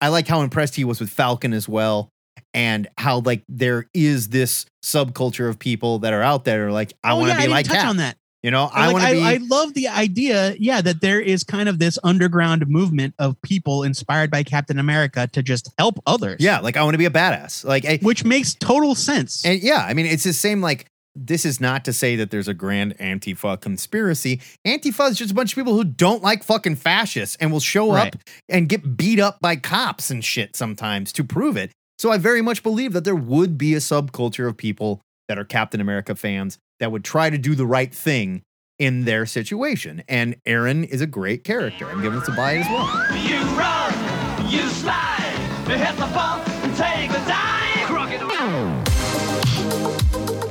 I 0.00 0.08
like 0.08 0.26
how 0.26 0.40
impressed 0.42 0.74
he 0.74 0.84
was 0.84 0.98
with 1.00 1.10
Falcon 1.10 1.52
as 1.52 1.68
well, 1.68 2.10
and 2.54 2.88
how 2.98 3.20
like 3.20 3.42
there 3.48 3.86
is 3.94 4.28
this 4.28 4.66
subculture 4.84 5.48
of 5.48 5.58
people 5.58 6.00
that 6.00 6.12
are 6.12 6.22
out 6.22 6.44
there 6.44 6.70
like 6.72 6.92
I 7.04 7.12
Oh, 7.12 7.16
want 7.16 7.30
to 7.32 7.34
yeah, 7.36 7.46
be 7.46 7.52
I 7.52 7.56
like 7.56 7.66
touch 7.66 7.76
Cap. 7.76 7.88
on 7.88 7.96
that. 7.98 8.16
You 8.42 8.50
know, 8.50 8.68
I 8.72 8.86
Like, 8.86 8.92
want 8.92 9.04
to 9.04 9.08
I, 9.08 9.12
be. 9.12 9.22
I 9.22 9.36
love 9.48 9.72
the 9.74 9.86
idea, 9.88 10.56
yeah, 10.58 10.80
that 10.80 11.00
there 11.00 11.20
is 11.20 11.44
kind 11.44 11.68
of 11.68 11.78
this 11.78 11.96
underground 12.02 12.66
movement 12.66 13.14
of 13.20 13.40
people 13.42 13.84
inspired 13.84 14.32
by 14.32 14.42
Captain 14.42 14.80
America 14.80 15.28
to 15.32 15.44
just 15.44 15.70
help 15.78 16.00
others. 16.06 16.38
yeah, 16.40 16.58
like 16.58 16.76
I 16.76 16.82
want 16.82 16.94
to 16.94 16.98
be 16.98 17.04
a 17.04 17.10
badass. 17.10 17.64
Like, 17.64 17.84
I, 17.84 17.98
which 18.02 18.24
makes 18.24 18.54
total 18.54 18.96
sense. 18.96 19.44
and 19.44 19.62
yeah, 19.62 19.86
I 19.88 19.94
mean, 19.94 20.06
it's 20.06 20.24
the 20.24 20.32
same. 20.32 20.60
Like, 20.60 20.86
this 21.14 21.44
is 21.44 21.60
not 21.60 21.84
to 21.84 21.92
say 21.92 22.16
that 22.16 22.32
there's 22.32 22.48
a 22.48 22.54
grand 22.54 22.98
Antifa 22.98 23.60
conspiracy. 23.60 24.40
Antifa 24.66 25.10
is 25.10 25.18
just 25.18 25.30
a 25.30 25.34
bunch 25.34 25.52
of 25.52 25.56
people 25.56 25.74
who 25.74 25.84
don't 25.84 26.22
like 26.22 26.42
fucking 26.42 26.76
fascists 26.76 27.36
and 27.38 27.52
will 27.52 27.60
show 27.60 27.92
Right. 27.92 28.12
up 28.16 28.20
and 28.48 28.68
get 28.68 28.96
beat 28.96 29.20
up 29.20 29.38
by 29.40 29.54
cops 29.54 30.10
and 30.10 30.24
shit 30.24 30.56
sometimes 30.56 31.12
to 31.12 31.22
prove 31.22 31.56
it. 31.56 31.70
So 32.02 32.10
I 32.10 32.18
very 32.18 32.42
much 32.42 32.64
believe 32.64 32.94
that 32.94 33.04
there 33.04 33.14
would 33.14 33.56
be 33.56 33.74
a 33.74 33.78
subculture 33.78 34.48
of 34.48 34.56
people 34.56 35.02
that 35.28 35.38
are 35.38 35.44
Captain 35.44 35.80
America 35.80 36.16
fans 36.16 36.58
that 36.80 36.90
would 36.90 37.04
try 37.04 37.30
to 37.30 37.38
do 37.38 37.54
the 37.54 37.64
right 37.64 37.94
thing 37.94 38.42
in 38.80 39.04
their 39.04 39.24
situation. 39.24 40.02
And 40.08 40.34
Aaron 40.44 40.82
is 40.82 41.00
a 41.00 41.06
great 41.06 41.44
character. 41.44 41.88
I'm 41.88 42.02
giving 42.02 42.18
this 42.18 42.26
a 42.26 42.32
buy 42.32 42.56
as 42.56 42.66
well. 42.66 42.88
You 43.16 43.38
run, 43.56 44.50
you 44.50 44.62
slide, 44.70 45.32
hit 45.68 45.94
the 45.96 46.10
bump, 46.12 46.44
take 46.76 47.08
the 47.12 47.22
dive. 47.28 47.62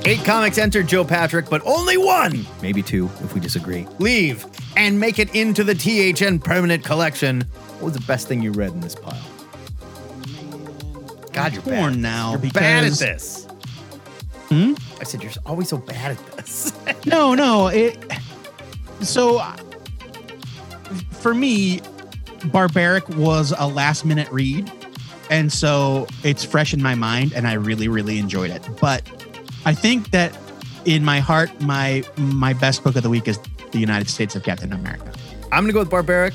Eight 0.07 0.23
comics 0.23 0.57
entered 0.57 0.87
Joe 0.87 1.03
Patrick, 1.03 1.49
but 1.49 1.61
only 1.65 1.97
one, 1.97 2.45
maybe 2.61 2.81
two 2.81 3.09
if 3.21 3.33
we 3.33 3.41
disagree, 3.41 3.85
leave 3.99 4.45
and 4.77 4.97
make 4.97 5.19
it 5.19 5.35
into 5.35 5.65
the 5.65 5.75
THN 5.75 6.39
permanent 6.39 6.85
collection. 6.85 7.41
What 7.41 7.83
was 7.83 7.93
the 7.95 8.05
best 8.07 8.29
thing 8.29 8.41
you 8.41 8.53
read 8.53 8.71
in 8.71 8.79
this 8.79 8.95
pile? 8.95 9.30
God, 11.33 11.53
you're 11.53 11.61
bad. 11.61 11.71
torn 11.79 11.83
at 11.89 11.93
this. 11.93 12.01
now 12.01 12.31
You're 12.31 12.51
bad 12.51 12.63
at 12.63 12.83
because- 12.83 12.99
this. 12.99 13.47
Hmm? 14.49 14.73
I 14.99 15.03
said 15.05 15.23
you're 15.23 15.31
always 15.45 15.69
so 15.69 15.77
bad 15.77 16.11
at 16.11 16.27
this. 16.37 16.73
no, 17.05 17.33
no. 17.35 17.67
It 17.67 17.97
so 19.01 19.37
uh, 19.37 19.55
for 21.11 21.33
me, 21.33 21.79
Barbaric 22.45 23.07
was 23.09 23.53
a 23.57 23.67
last 23.67 24.03
minute 24.05 24.29
read, 24.31 24.69
and 25.29 25.51
so 25.51 26.05
it's 26.23 26.43
fresh 26.43 26.73
in 26.73 26.81
my 26.81 26.95
mind, 26.95 27.33
and 27.33 27.47
I 27.47 27.53
really, 27.53 27.87
really 27.87 28.19
enjoyed 28.19 28.51
it. 28.51 28.67
But 28.81 29.03
I 29.65 29.73
think 29.73 30.11
that 30.11 30.37
in 30.85 31.05
my 31.05 31.19
heart, 31.19 31.61
my 31.61 32.03
my 32.17 32.53
best 32.53 32.83
book 32.83 32.95
of 32.95 33.03
the 33.03 33.09
week 33.09 33.27
is 33.27 33.39
the 33.71 33.79
United 33.79 34.09
States 34.09 34.35
of 34.35 34.43
Captain 34.43 34.73
America. 34.73 35.13
I'm 35.51 35.63
gonna 35.63 35.73
go 35.73 35.79
with 35.79 35.89
Barbaric. 35.89 36.33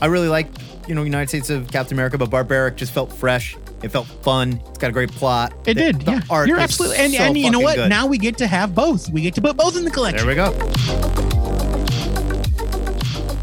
I 0.00 0.06
really 0.06 0.28
like, 0.28 0.46
you 0.86 0.94
know, 0.94 1.02
United 1.02 1.28
States 1.30 1.50
of 1.50 1.68
Captain 1.70 1.94
America, 1.96 2.16
but 2.18 2.30
Barbaric 2.30 2.76
just 2.76 2.92
felt 2.92 3.12
fresh. 3.12 3.56
It 3.82 3.90
felt 3.90 4.06
fun. 4.06 4.60
It's 4.68 4.78
got 4.78 4.88
a 4.90 4.92
great 4.92 5.12
plot. 5.12 5.52
It 5.66 5.74
The- 5.74 5.74
did, 5.74 6.00
the 6.02 6.12
yeah. 6.12 6.20
art 6.30 6.48
You're 6.48 6.58
absolutely, 6.58 6.96
and, 6.98 7.12
so 7.12 7.22
and 7.22 7.36
you 7.38 7.50
know 7.50 7.60
what? 7.60 7.76
good. 7.76 7.88
Now 7.90 8.06
we 8.06 8.18
get 8.18 8.38
to 8.38 8.46
have 8.46 8.74
both. 8.74 9.08
We 9.10 9.20
get 9.20 9.34
to 9.34 9.40
put 9.42 9.56
both 9.56 9.76
in 9.76 9.84
the 9.84 9.90
collection. 9.90 10.26
There 10.26 10.28
we 10.28 10.34
go. 10.34 10.52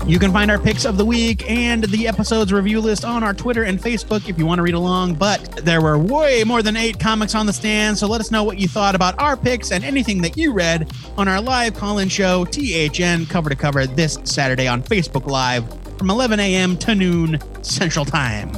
You 0.05 0.19
can 0.19 0.33
find 0.33 0.51
our 0.51 0.59
picks 0.59 0.83
of 0.83 0.97
the 0.97 1.05
week 1.05 1.49
and 1.49 1.85
the 1.85 2.09
episode's 2.09 2.51
review 2.51 2.81
list 2.81 3.05
on 3.05 3.23
our 3.23 3.33
Twitter 3.33 3.63
and 3.63 3.79
Facebook 3.79 4.27
if 4.27 4.37
you 4.37 4.45
want 4.45 4.59
to 4.59 4.63
read 4.63 4.73
along. 4.73 5.13
But 5.15 5.61
there 5.63 5.79
were 5.81 5.97
way 5.97 6.43
more 6.43 6.61
than 6.61 6.75
eight 6.75 6.99
comics 6.99 7.35
on 7.35 7.45
the 7.45 7.53
stand, 7.53 7.97
so 7.97 8.05
let 8.07 8.19
us 8.19 8.29
know 8.29 8.43
what 8.43 8.57
you 8.57 8.67
thought 8.67 8.95
about 8.95 9.17
our 9.17 9.37
picks 9.37 9.71
and 9.71 9.81
anything 9.81 10.21
that 10.23 10.35
you 10.35 10.51
read 10.51 10.91
on 11.15 11.29
our 11.29 11.39
live 11.39 11.75
call 11.75 11.99
in 11.99 12.09
show, 12.09 12.43
THN 12.43 13.27
Cover 13.29 13.49
to 13.49 13.55
Cover, 13.55 13.87
this 13.87 14.17
Saturday 14.25 14.67
on 14.67 14.83
Facebook 14.83 15.25
Live 15.25 15.63
from 15.97 16.09
11 16.09 16.37
a.m. 16.37 16.75
to 16.79 16.95
noon 16.95 17.39
Central 17.63 18.03
Time. 18.03 18.51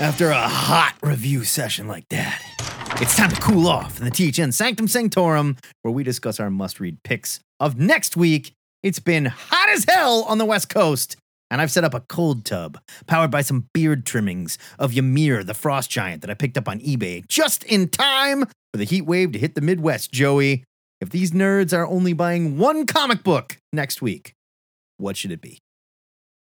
After 0.00 0.30
a 0.30 0.48
hot 0.48 0.94
review 1.02 1.44
session 1.44 1.86
like 1.86 2.08
that, 2.08 2.42
it's 3.02 3.14
time 3.14 3.28
to 3.28 3.38
cool 3.38 3.68
off 3.68 4.00
in 4.00 4.06
the 4.06 4.10
THN 4.10 4.50
Sanctum 4.50 4.88
Sanctorum, 4.88 5.58
where 5.82 5.92
we 5.92 6.02
discuss 6.04 6.40
our 6.40 6.48
must 6.48 6.80
read 6.80 7.02
picks 7.02 7.40
of 7.60 7.78
next 7.78 8.16
week. 8.16 8.54
It's 8.82 8.98
been 8.98 9.26
hot 9.26 9.68
as 9.68 9.84
hell 9.86 10.24
on 10.26 10.38
the 10.38 10.46
West 10.46 10.70
Coast, 10.70 11.16
and 11.50 11.60
I've 11.60 11.70
set 11.70 11.84
up 11.84 11.92
a 11.92 12.00
cold 12.00 12.46
tub 12.46 12.80
powered 13.06 13.30
by 13.30 13.42
some 13.42 13.68
beard 13.74 14.06
trimmings 14.06 14.56
of 14.78 14.96
Ymir 14.96 15.44
the 15.44 15.52
Frost 15.52 15.90
Giant 15.90 16.22
that 16.22 16.30
I 16.30 16.34
picked 16.34 16.56
up 16.56 16.66
on 16.66 16.80
eBay 16.80 17.28
just 17.28 17.62
in 17.64 17.90
time 17.90 18.46
for 18.46 18.78
the 18.78 18.84
heat 18.84 19.02
wave 19.02 19.32
to 19.32 19.38
hit 19.38 19.54
the 19.54 19.60
Midwest, 19.60 20.12
Joey. 20.12 20.64
If 21.02 21.10
these 21.10 21.32
nerds 21.32 21.76
are 21.76 21.86
only 21.86 22.14
buying 22.14 22.56
one 22.56 22.86
comic 22.86 23.22
book 23.22 23.58
next 23.70 24.00
week, 24.00 24.32
what 24.96 25.18
should 25.18 25.30
it 25.30 25.42
be? 25.42 25.58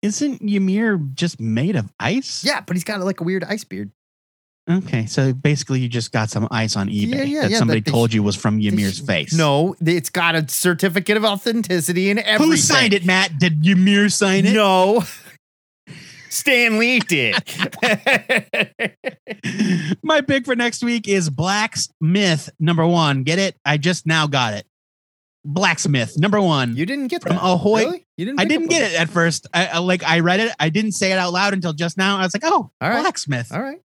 Isn't 0.03 0.43
Ymir 0.43 0.99
just 1.15 1.41
made 1.41 1.77
of 1.77 1.93
ice? 2.01 2.45
Yeah, 2.45 2.61
but 2.61 2.77
he's 2.77 2.85
got 2.85 3.01
like 3.01 3.21
a 3.21 3.25
weird 3.25 3.45
ice 3.45 3.65
beard. 3.65 3.91
Okay, 4.71 5.07
so 5.07 5.33
basically 5.33 5.81
you 5.81 5.89
just 5.89 6.13
got 6.13 6.31
some 6.31 6.47
ice 6.51 6.77
on 6.77 6.89
eBay 6.89 7.09
Yeah, 7.15 7.23
yeah, 7.23 7.41
that 7.43 7.51
yeah, 7.51 7.59
somebody 7.59 7.81
they- 7.81 7.91
told 7.91 8.13
you 8.13 8.23
was 8.23 8.37
from 8.37 8.61
Ymir's 8.61 9.01
face. 9.01 9.33
No, 9.35 9.75
it's 9.85 10.11
got 10.11 10.35
a 10.37 10.49
certificate 10.49 11.17
of 11.17 11.25
authenticity 11.25 12.11
and 12.11 12.21
everything. 12.21 12.51
Who 12.53 12.57
signed 12.57 12.95
it, 12.95 13.05
Matt? 13.05 13.39
Did 13.39 13.65
Ymir 13.67 14.09
sign 14.09 14.47
it? 14.47 14.53
No. 14.53 15.03
Stan 16.31 16.79
Lee 16.79 17.01
did. 17.01 17.35
My 20.03 20.21
pick 20.23 20.47
for 20.47 20.57
next 20.57 20.83
week 20.83 21.07
is 21.09 21.29
Blacksmith 21.29 22.49
number 22.59 22.87
one. 22.87 23.23
Get 23.25 23.39
it? 23.39 23.57
I 23.65 23.77
just 23.77 24.07
now 24.07 24.27
got 24.27 24.55
it. 24.55 24.67
Blacksmith 25.45 26.19
number 26.19 26.41
one. 26.41 26.77
you 26.77 26.87
didn't 26.87 27.09
get 27.09 27.23
From 27.23 27.37
that. 27.37 27.43
Ahoy. 27.43 27.85
Really? 27.85 28.07
You 28.17 28.27
didn't 28.27 28.41
I 28.41 28.45
didn't 28.45 28.69
get 28.69 28.93
it 28.93 29.01
at 29.01 29.09
first. 29.09 29.47
I, 29.53 29.67
I 29.67 29.79
like 29.79 30.05
I 30.05 30.21
read 30.21 30.41
it. 30.41 30.53
I 30.61 30.69
didn't 30.69 30.93
say 30.93 31.13
it 31.13 31.19
out 31.19 31.33
loud 31.33 31.53
until 31.53 31.73
just 31.73 31.97
now. 31.99 32.19
I 32.19 32.23
was 32.23 32.35
like, 32.35 32.45
oh, 32.45 32.71
All 32.81 32.89
right. 32.89 33.01
Blacksmith. 33.01 33.53
All 33.53 33.61
right. 33.61 33.81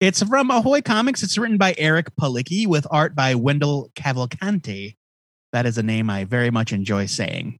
It's 0.00 0.22
from 0.22 0.50
Ahoy 0.50 0.80
Comics. 0.80 1.24
It's 1.24 1.36
written 1.36 1.58
by 1.58 1.74
Eric 1.76 2.14
Palicki 2.14 2.68
with 2.68 2.86
art 2.90 3.16
by 3.16 3.34
Wendell 3.34 3.90
Cavalcanti. 3.96 4.96
That 5.52 5.66
is 5.66 5.76
a 5.78 5.82
name 5.82 6.08
I 6.08 6.22
very 6.24 6.50
much 6.50 6.72
enjoy 6.72 7.06
saying. 7.06 7.58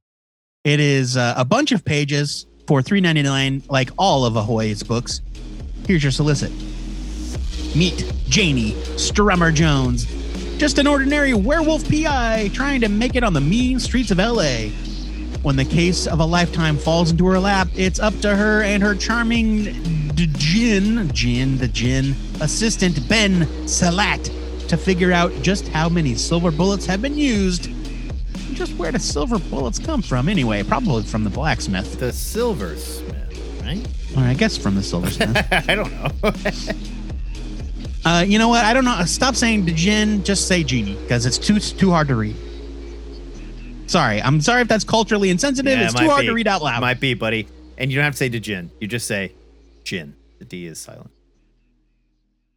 It 0.63 0.79
is 0.79 1.17
uh, 1.17 1.33
a 1.35 1.43
bunch 1.43 1.73
of 1.73 1.83
pages 1.83 2.45
for 2.67 2.81
$3.99, 2.81 3.69
like 3.69 3.89
all 3.97 4.25
of 4.25 4.35
Ahoy's 4.37 4.83
books. 4.83 5.21
Here's 5.85 6.03
your 6.03 6.11
solicit. 6.13 6.51
Meet 7.75 8.13
Janie 8.27 8.71
Strummer 8.95 9.53
Jones, 9.53 10.05
just 10.59 10.77
an 10.77 10.87
ordinary 10.87 11.33
werewolf 11.33 11.89
PI 11.89 12.49
trying 12.53 12.81
to 12.81 12.89
make 12.89 13.15
it 13.15 13.23
on 13.23 13.33
the 13.33 13.41
mean 13.41 13.79
streets 13.79 14.11
of 14.11 14.17
LA. 14.17 14.67
When 15.41 15.55
the 15.55 15.63
case 15.63 16.05
of 16.05 16.19
a 16.19 16.25
lifetime 16.25 16.77
falls 16.77 17.11
into 17.11 17.25
her 17.27 17.39
lap, 17.39 17.69
it's 17.75 17.97
up 17.99 18.13
to 18.19 18.35
her 18.35 18.61
and 18.61 18.83
her 18.83 18.93
charming 18.93 19.63
Jin, 20.15 21.09
Jin, 21.13 21.57
the 21.57 21.67
Jin 21.69 22.13
assistant 22.41 23.07
Ben 23.07 23.47
Salat 23.67 24.29
to 24.67 24.75
figure 24.75 25.13
out 25.13 25.31
just 25.41 25.69
how 25.69 25.87
many 25.87 26.13
silver 26.15 26.51
bullets 26.51 26.85
have 26.85 27.01
been 27.01 27.17
used. 27.17 27.69
Just 28.53 28.75
where 28.75 28.91
the 28.91 28.99
silver 28.99 29.39
bullets 29.39 29.79
come 29.79 30.01
from, 30.01 30.27
anyway? 30.27 30.61
Probably 30.63 31.03
from 31.03 31.23
the 31.23 31.29
blacksmith, 31.29 31.97
The 31.99 32.11
silversmith, 32.11 33.61
right? 33.63 33.87
or 34.17 34.23
I 34.23 34.33
guess 34.33 34.57
from 34.57 34.75
the 34.75 34.83
silversmith. 34.83 35.37
I 35.69 35.73
don't 35.75 35.91
know. 35.93 36.11
uh, 38.05 38.23
you 38.25 38.39
know 38.39 38.47
what? 38.47 38.63
I 38.63 38.73
don't 38.73 38.85
know. 38.85 39.03
Stop 39.05 39.35
saying 39.35 39.65
the 39.65 39.73
Jin. 39.73 40.23
Just 40.23 40.47
say 40.47 40.63
genie 40.63 40.95
because 40.95 41.25
it's 41.25 41.37
too 41.37 41.59
too 41.59 41.91
hard 41.91 42.07
to 42.07 42.15
read. 42.15 42.35
Sorry, 43.87 44.21
I'm 44.21 44.39
sorry 44.41 44.61
if 44.61 44.67
that's 44.67 44.83
culturally 44.83 45.29
insensitive. 45.29 45.77
Yeah, 45.77 45.85
it's 45.85 45.93
too 45.93 46.07
hard 46.07 46.21
be. 46.21 46.27
to 46.27 46.33
read 46.33 46.47
out 46.47 46.61
loud. 46.61 46.81
Might 46.81 46.99
be, 46.99 47.13
buddy. 47.13 47.47
And 47.77 47.91
you 47.91 47.97
don't 47.97 48.03
have 48.03 48.13
to 48.13 48.17
say 48.17 48.29
Jin. 48.29 48.71
You 48.79 48.87
just 48.87 49.07
say 49.07 49.33
Jin. 49.83 50.15
The 50.37 50.45
D 50.45 50.67
is 50.67 50.79
silent. 50.79 51.11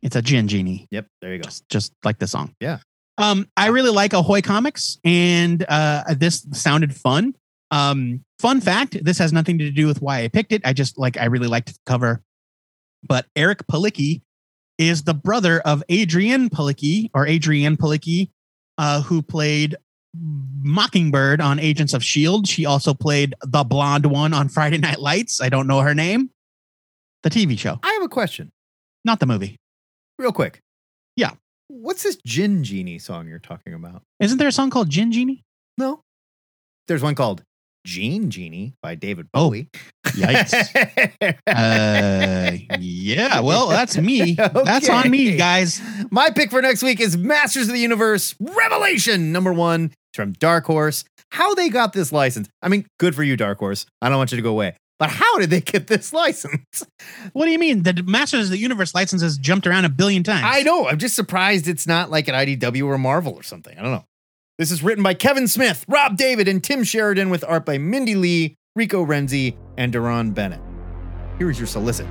It's 0.02 0.16
a 0.16 0.22
Jin 0.22 0.48
genie. 0.48 0.88
Yep. 0.90 1.06
There 1.20 1.32
you 1.32 1.38
go. 1.38 1.44
just 1.44 1.68
just 1.68 1.92
like 2.04 2.18
the 2.18 2.26
song. 2.26 2.54
Yeah. 2.60 2.78
Um, 3.18 3.48
I 3.56 3.68
really 3.68 3.90
like 3.90 4.12
Ahoy 4.12 4.42
Comics, 4.42 4.98
and 5.04 5.64
uh, 5.68 6.14
this 6.16 6.46
sounded 6.52 6.94
fun. 6.94 7.34
Um, 7.70 8.24
fun 8.38 8.60
fact: 8.60 9.02
this 9.02 9.18
has 9.18 9.32
nothing 9.32 9.58
to 9.58 9.70
do 9.70 9.86
with 9.86 10.02
why 10.02 10.22
I 10.22 10.28
picked 10.28 10.52
it. 10.52 10.62
I 10.64 10.72
just 10.72 10.98
like 10.98 11.16
I 11.16 11.26
really 11.26 11.48
liked 11.48 11.68
the 11.68 11.78
cover. 11.86 12.22
But 13.04 13.26
Eric 13.34 13.66
Palicki 13.66 14.22
is 14.88 15.04
the 15.04 15.14
brother 15.14 15.60
of 15.60 15.82
Adrian 15.88 16.50
Palicki 16.50 17.10
or 17.14 17.26
Adrienne 17.26 17.76
Palicki, 17.76 18.30
uh, 18.78 19.02
who 19.02 19.22
played 19.22 19.76
Mockingbird 20.14 21.40
on 21.40 21.58
Agents 21.58 21.94
of 21.94 22.04
Shield. 22.04 22.46
She 22.46 22.66
also 22.66 22.94
played 22.94 23.34
the 23.42 23.64
blonde 23.64 24.06
one 24.06 24.34
on 24.34 24.48
Friday 24.48 24.78
Night 24.78 25.00
Lights. 25.00 25.40
I 25.40 25.48
don't 25.48 25.66
know 25.66 25.80
her 25.80 25.94
name. 25.94 26.30
The 27.22 27.30
TV 27.30 27.58
show, 27.58 27.78
I 27.82 27.92
have 27.92 28.02
a 28.02 28.08
question, 28.08 28.50
not 29.04 29.20
the 29.20 29.26
movie. 29.26 29.56
real 30.18 30.32
quick. 30.32 30.60
Yeah. 31.16 31.32
What's 31.68 32.02
this 32.02 32.16
Jin 32.26 32.64
Genie 32.64 32.98
song 32.98 33.28
you're 33.28 33.38
talking 33.38 33.74
about? 33.74 34.02
Isn't 34.18 34.38
there 34.38 34.48
a 34.48 34.52
song 34.52 34.70
called 34.70 34.90
Gin 34.90 35.12
Genie? 35.12 35.44
No. 35.78 36.02
There's 36.88 37.02
one 37.02 37.14
called 37.14 37.44
Jean 37.84 38.30
Genie 38.30 38.74
by 38.82 38.94
David 38.94 39.28
Oh, 39.34 39.48
Bowie. 39.50 39.68
Yikes. 40.06 41.36
Uh, 41.46 42.52
yeah. 42.78 43.40
Well, 43.40 43.68
that's 43.68 43.96
me. 43.96 44.34
That's 44.34 44.88
on 44.88 45.10
me, 45.10 45.36
guys. 45.36 45.80
My 46.10 46.30
pick 46.30 46.50
for 46.50 46.60
next 46.62 46.82
week 46.82 47.00
is 47.00 47.16
Masters 47.16 47.68
of 47.68 47.74
the 47.74 47.80
Universe 47.80 48.34
Revelation 48.40 49.32
number 49.32 49.52
one. 49.52 49.86
It's 49.86 50.16
from 50.16 50.32
Dark 50.32 50.64
Horse. 50.66 51.04
How 51.30 51.54
they 51.54 51.68
got 51.68 51.92
this 51.92 52.12
license? 52.12 52.48
I 52.62 52.68
mean, 52.68 52.86
good 52.98 53.14
for 53.14 53.22
you, 53.22 53.36
Dark 53.36 53.58
Horse. 53.58 53.86
I 54.00 54.08
don't 54.08 54.18
want 54.18 54.32
you 54.32 54.36
to 54.36 54.42
go 54.42 54.50
away. 54.50 54.76
But 54.98 55.10
how 55.10 55.38
did 55.38 55.50
they 55.50 55.60
get 55.60 55.86
this 55.88 56.12
license? 56.12 56.84
What 57.32 57.46
do 57.46 57.50
you 57.50 57.58
mean? 57.58 57.82
The 57.82 58.02
Masters 58.06 58.46
of 58.46 58.50
the 58.50 58.58
Universe 58.58 58.94
license 58.94 59.22
has 59.22 59.36
jumped 59.38 59.66
around 59.66 59.84
a 59.84 59.88
billion 59.88 60.22
times. 60.22 60.44
I 60.46 60.62
know. 60.62 60.86
I'm 60.88 60.98
just 60.98 61.16
surprised 61.16 61.66
it's 61.68 61.86
not 61.86 62.10
like 62.10 62.28
an 62.28 62.34
IDW 62.34 62.86
or 62.86 62.98
Marvel 62.98 63.34
or 63.34 63.42
something. 63.42 63.76
I 63.78 63.82
don't 63.82 63.90
know. 63.92 64.04
This 64.62 64.70
is 64.70 64.80
written 64.84 65.02
by 65.02 65.14
Kevin 65.14 65.48
Smith, 65.48 65.84
Rob 65.88 66.16
David, 66.16 66.46
and 66.46 66.62
Tim 66.62 66.84
Sheridan 66.84 67.30
with 67.30 67.42
art 67.48 67.66
by 67.66 67.78
Mindy 67.78 68.14
Lee, 68.14 68.56
Rico 68.76 69.04
Renzi, 69.04 69.56
and 69.76 69.92
Deron 69.92 70.32
Bennett. 70.34 70.60
Here 71.36 71.50
is 71.50 71.58
your 71.58 71.66
solicit. 71.66 72.06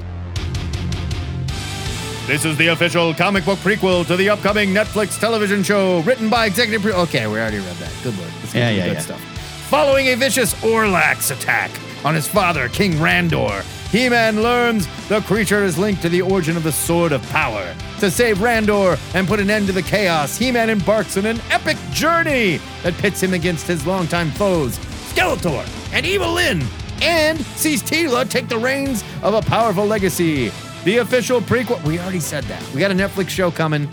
This 2.28 2.44
is 2.44 2.58
the 2.58 2.68
official 2.74 3.14
comic 3.14 3.46
book 3.46 3.58
prequel 3.60 4.06
to 4.06 4.18
the 4.18 4.28
upcoming 4.28 4.72
Netflix 4.74 5.18
television 5.18 5.64
show 5.64 6.02
written 6.02 6.30
by 6.30 6.46
executive. 6.46 6.82
Pre- 6.82 6.92
okay, 6.92 7.26
we 7.28 7.40
already 7.40 7.60
read 7.60 7.78
that. 7.78 7.94
Good 8.04 8.18
work. 8.20 8.28
This 8.42 8.50
is 8.50 8.56
Yeah, 8.56 8.70
yeah, 8.72 8.86
good 8.88 8.94
yeah. 8.96 9.00
stuff. 9.00 9.22
Following 9.70 10.08
a 10.08 10.16
vicious 10.16 10.54
Orlax 10.56 11.32
attack 11.32 11.72
on 12.04 12.14
his 12.14 12.28
father, 12.28 12.68
King 12.68 12.92
Randor, 12.96 13.64
He-Man 13.92 14.42
learns 14.42 14.88
the 15.10 15.20
creature 15.20 15.66
is 15.66 15.78
linked 15.78 16.02
to 16.04 16.10
the 16.10 16.22
origin 16.22 16.56
of 16.56 16.64
the 16.64 16.72
Sword 16.72 17.12
of 17.12 17.22
Power. 17.24 17.76
To 18.00 18.10
save 18.10 18.38
Randor 18.38 18.98
and 19.14 19.28
put 19.28 19.42
an 19.42 19.50
end 19.50 19.68
to 19.68 19.74
the 19.74 19.82
chaos, 19.82 20.38
He-Man 20.38 20.70
embarks 20.70 21.18
on 21.18 21.26
an 21.26 21.42
epic 21.50 21.76
journey 21.92 22.62
that 22.84 22.94
pits 22.94 23.22
him 23.22 23.34
against 23.34 23.68
his 23.68 23.86
longtime 23.86 24.32
foes, 24.32 24.78
Skeletor 25.12 25.68
and 25.94 26.06
Evil 26.06 26.32
Lyn, 26.32 26.64
and 27.02 27.42
sees 27.58 27.84
Teela 27.84 28.30
take 28.30 28.48
the 28.48 28.58
reins 28.58 29.04
of 29.24 29.34
a 29.34 29.42
powerful 29.42 29.86
legacy. 29.86 30.54
The 30.86 31.00
official 31.00 31.42
prequel. 31.42 31.84
We 31.84 32.00
already 32.00 32.22
said 32.22 32.46
that. 32.46 32.64
We 32.74 32.80
got 32.80 32.92
a 32.92 32.96
Netflix 32.96 33.30
show 33.30 33.52
coming. 33.52 33.90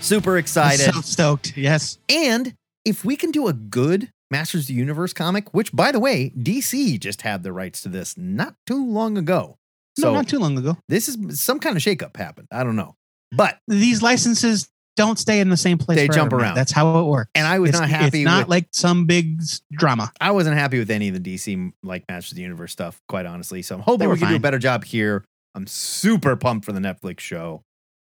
Super 0.00 0.36
excited. 0.36 0.92
So 0.92 1.00
stoked. 1.00 1.56
Yes. 1.56 1.98
And 2.10 2.54
if 2.84 3.06
we 3.06 3.16
can 3.16 3.30
do 3.30 3.48
a 3.48 3.54
good 3.54 4.10
Masters 4.30 4.62
of 4.62 4.66
the 4.68 4.74
Universe 4.74 5.12
comic, 5.12 5.52
which 5.54 5.72
by 5.72 5.92
the 5.92 6.00
way, 6.00 6.32
DC 6.38 6.98
just 6.98 7.22
had 7.22 7.42
the 7.42 7.52
rights 7.52 7.82
to 7.82 7.88
this 7.88 8.16
not 8.16 8.54
too 8.66 8.84
long 8.84 9.16
ago. 9.18 9.58
So 9.98 10.08
no, 10.08 10.14
not 10.14 10.28
too 10.28 10.38
long 10.38 10.58
ago. 10.58 10.76
this 10.88 11.08
is 11.08 11.40
some 11.40 11.60
kind 11.60 11.76
of 11.76 11.82
shakeup 11.82 12.16
happened. 12.16 12.48
I 12.50 12.64
don't 12.64 12.76
know. 12.76 12.96
But 13.30 13.58
These 13.68 14.02
licenses 14.02 14.68
don't 14.96 15.18
stay 15.18 15.40
in 15.40 15.50
the 15.50 15.56
same 15.56 15.78
place. 15.78 15.96
They 15.96 16.06
forever, 16.06 16.20
jump 16.20 16.32
around. 16.32 16.54
That's 16.54 16.72
how 16.72 17.00
it 17.00 17.04
works. 17.04 17.30
and 17.34 17.46
I 17.46 17.58
was 17.58 17.70
it's, 17.70 17.80
not 17.80 17.88
happy 17.88 18.22
It's 18.22 18.24
not 18.24 18.40
with 18.40 18.48
like 18.48 18.68
some 18.70 19.06
big 19.06 19.40
drama. 19.72 20.12
I 20.20 20.30
wasn't 20.30 20.56
happy 20.56 20.78
with 20.78 20.90
any 20.90 21.08
of 21.08 21.22
the 21.22 21.34
DC 21.34 21.72
like 21.82 22.04
Masters 22.08 22.32
of 22.32 22.36
the 22.36 22.42
Universe 22.42 22.72
stuff, 22.72 23.00
quite 23.08 23.26
honestly. 23.26 23.62
So 23.62 23.74
I'm 23.74 23.80
hoping 23.82 24.08
we 24.08 24.18
can 24.18 24.28
do 24.28 24.36
a 24.36 24.40
better 24.40 24.58
job 24.58 24.84
here. 24.84 25.24
I'm 25.54 25.66
super 25.66 26.36
pumped 26.36 26.64
for 26.64 26.72
the 26.72 26.80
Netflix 26.80 27.20
show. 27.20 27.62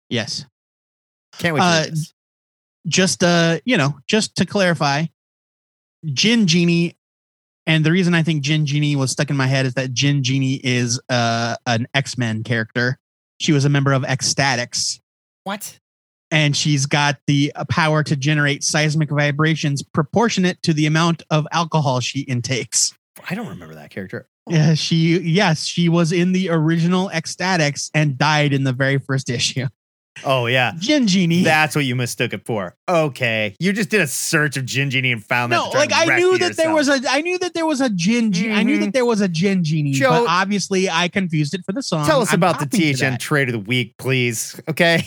Yes. 0.10 0.46
Can't 1.38 1.56
wait 1.56 1.64
Uh. 1.64 1.86
Just 2.88 3.24
uh, 3.24 3.60
you 3.66 3.78
know, 3.78 4.00
just 4.08 4.38
to 4.38 4.46
clarify, 4.46 5.06
Gin 6.06 6.48
Genie, 6.48 6.96
and 7.66 7.86
the 7.86 7.92
reason 7.92 8.14
I 8.14 8.24
think 8.24 8.44
Gin 8.44 8.66
Genie 8.66 8.96
was 8.96 9.12
stuck 9.12 9.30
in 9.30 9.38
my 9.38 9.48
head 9.48 9.66
is 9.66 9.74
that 9.76 9.94
Gin 9.94 10.24
Genie 10.24 10.60
is 10.64 11.00
uh 11.10 11.56
an 11.66 11.88
X 11.94 12.18
Men 12.18 12.44
character. 12.44 12.98
She 13.40 13.52
was 13.54 13.66
a 13.66 13.70
member 13.70 13.94
of 13.94 14.04
X-Statix. 14.04 15.00
What? 15.46 15.80
and 16.32 16.56
she's 16.56 16.86
got 16.86 17.18
the 17.28 17.52
uh, 17.56 17.66
power 17.66 18.04
to 18.04 18.16
generate 18.16 18.64
seismic 18.64 19.10
vibrations 19.10 19.82
proportionate 19.82 20.62
to 20.64 20.74
the 20.74 20.86
amount 20.86 21.24
of 21.30 21.48
alcohol 21.52 22.00
she 22.00 22.22
intakes. 22.22 22.94
I 23.30 23.36
don't 23.36 23.48
remember 23.48 23.76
that 23.76 23.90
character. 23.90 24.28
Yeah, 24.48 24.74
she 24.74 25.20
yes, 25.20 25.66
she 25.66 25.90
was 25.90 26.12
in 26.12 26.32
the 26.32 26.50
original 26.50 27.10
X-Statix 27.12 27.92
and 27.94 28.18
died 28.18 28.54
in 28.54 28.64
the 28.64 28.74
very 28.74 28.98
first 28.98 29.30
issue. 29.30 29.68
Oh 30.26 30.46
yeah. 30.48 30.74
Gin 30.80 31.08
Genie. 31.08 31.44
That's 31.44 31.76
what 31.76 31.86
you 31.86 31.96
mistook 31.96 32.34
it 32.34 32.46
for. 32.46 32.76
Okay. 32.88 33.56
You 33.60 33.74
just 33.74 33.90
did 33.90 34.02
a 34.02 34.08
search 34.08 34.58
of 34.58 34.66
Gin 34.66 34.90
Genie 34.90 35.12
and 35.12 35.24
found 35.24 35.52
that. 35.52 35.58
no, 35.58 35.70
like 35.70 35.92
I 35.94 36.18
knew 36.18 36.38
that 36.38 36.56
there 36.58 36.74
was 36.74 36.90
a 36.90 37.00
I 37.10 37.22
knew 37.22 37.38
that 37.40 37.54
there 37.54 37.66
was 37.66 37.82
a 37.82 37.90
gin 37.90 38.32
Ge- 38.32 38.48
I 38.48 38.64
knew 38.64 38.80
that 38.80 38.94
there 38.94 39.06
was 39.06 39.22
a 39.22 39.28
gin 39.28 39.64
genie, 39.64 39.94
Joe- 39.94 40.10
but 40.10 40.26
obviously 40.28 40.90
I 40.90 41.08
confused 41.08 41.54
it 41.54 41.62
for 41.66 41.72
the 41.72 41.84
song. 41.84 42.06
Tell 42.06 42.22
us 42.22 42.30
I'm 42.32 42.36
about 42.40 42.60
the 42.60 42.66
THN 42.94 43.18
trade 43.20 43.50
of 43.50 43.54
the 43.54 43.60
week, 43.60 43.96
please. 43.98 44.60
Okay. 44.70 45.04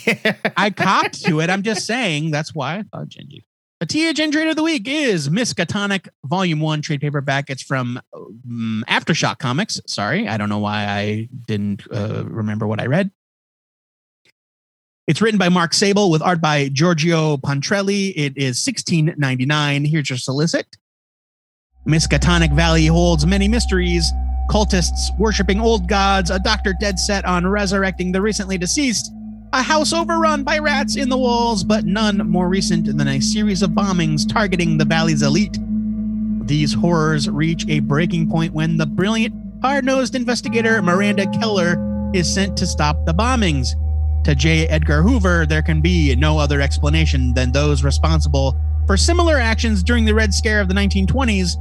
I 0.57 0.71
copped 0.77 1.25
to 1.25 1.41
it. 1.41 1.51
I'm 1.51 1.63
just 1.63 1.87
saying 1.87 2.31
that's 2.31 2.55
why 2.55 2.77
I 2.79 2.83
thought 2.93 3.09
gin 3.09 3.29
genie. 3.29 3.45
The 3.81 3.87
THN 4.15 4.31
trade 4.31 4.47
of 4.47 4.55
the 4.55 4.63
week 4.63 4.87
is 4.87 5.29
Miskatonic 5.29 6.07
Volume 6.27 6.61
One 6.61 6.83
trade 6.83 7.01
paperback. 7.01 7.51
It's 7.51 7.63
from 7.63 8.01
um, 8.15 8.85
Aftershock 8.89 9.39
Comics. 9.41 9.81
Sorry, 9.89 10.29
I 10.29 10.37
don't 10.37 10.49
know 10.49 10.61
why 10.61 10.87
I 10.87 11.29
didn't 11.49 11.83
uh, 11.93 12.23
remember 12.27 12.69
what 12.69 12.81
I 12.81 12.87
read. 12.87 13.11
It's 15.09 15.21
written 15.21 15.39
by 15.39 15.49
Mark 15.49 15.75
Sable 15.75 16.13
with 16.13 16.23
art 16.23 16.41
by 16.41 16.69
Giorgio 16.69 17.37
Pontrelli. 17.37 18.13
It 18.15 18.35
is 18.37 18.61
$16.99. 18.61 19.89
Here's 19.89 20.09
your 20.09 20.17
solicit. 20.17 20.77
Miskatonic 21.89 22.55
Valley 22.55 22.87
holds 22.87 23.27
many 23.27 23.49
mysteries. 23.49 24.09
Cultists 24.49 25.19
worshiping 25.19 25.61
old 25.61 25.89
gods, 25.89 26.31
a 26.31 26.39
doctor 26.39 26.73
dead 26.81 27.01
set 27.01 27.25
on 27.25 27.49
resurrecting 27.49 28.13
the 28.13 28.23
recently 28.23 28.57
deceased, 28.57 29.11
a 29.53 29.61
house 29.61 29.93
overrun 29.93 30.45
by 30.45 30.59
rats 30.61 30.95
in 30.95 31.09
the 31.09 31.19
walls, 31.19 31.65
but 31.65 31.85
none 31.85 32.19
more 32.31 32.49
recent 32.49 32.87
than 32.87 33.09
a 33.09 33.21
series 33.21 33.63
of 33.63 33.71
bombings 33.71 34.29
targeting 34.29 34.79
the 34.79 34.85
valley's 34.85 35.23
elite. 35.23 35.59
These 36.47 36.75
horrors 36.75 37.29
reach 37.29 37.67
a 37.69 37.81
breaking 37.81 38.31
point 38.31 38.53
when 38.55 38.77
the 38.77 38.87
brilliant, 38.87 39.35
hard 39.63 39.85
nosed 39.85 40.15
investigator 40.15 40.81
Miranda 40.81 41.27
Keller 41.33 42.11
is 42.15 42.33
sent 42.33 42.57
to 42.59 42.67
stop 42.69 43.05
the 43.05 43.15
bombings. 43.15 43.75
To 44.25 44.37
J. 44.37 44.69
Edgar 44.69 45.03
Hoover, 45.03 45.47
there 45.47 45.63
can 45.63 45.81
be 45.81 46.15
no 46.15 46.39
other 46.39 46.61
explanation 46.61 47.35
than 47.35 47.51
those 47.51 47.83
responsible 47.83 48.57
for 48.87 48.97
similar 48.97 49.37
actions 49.37 49.83
during 49.83 50.05
the 50.05 50.15
Red 50.15 50.33
Scare 50.33 50.61
of 50.61 50.69
the 50.69 50.75
1920s. 50.75 51.57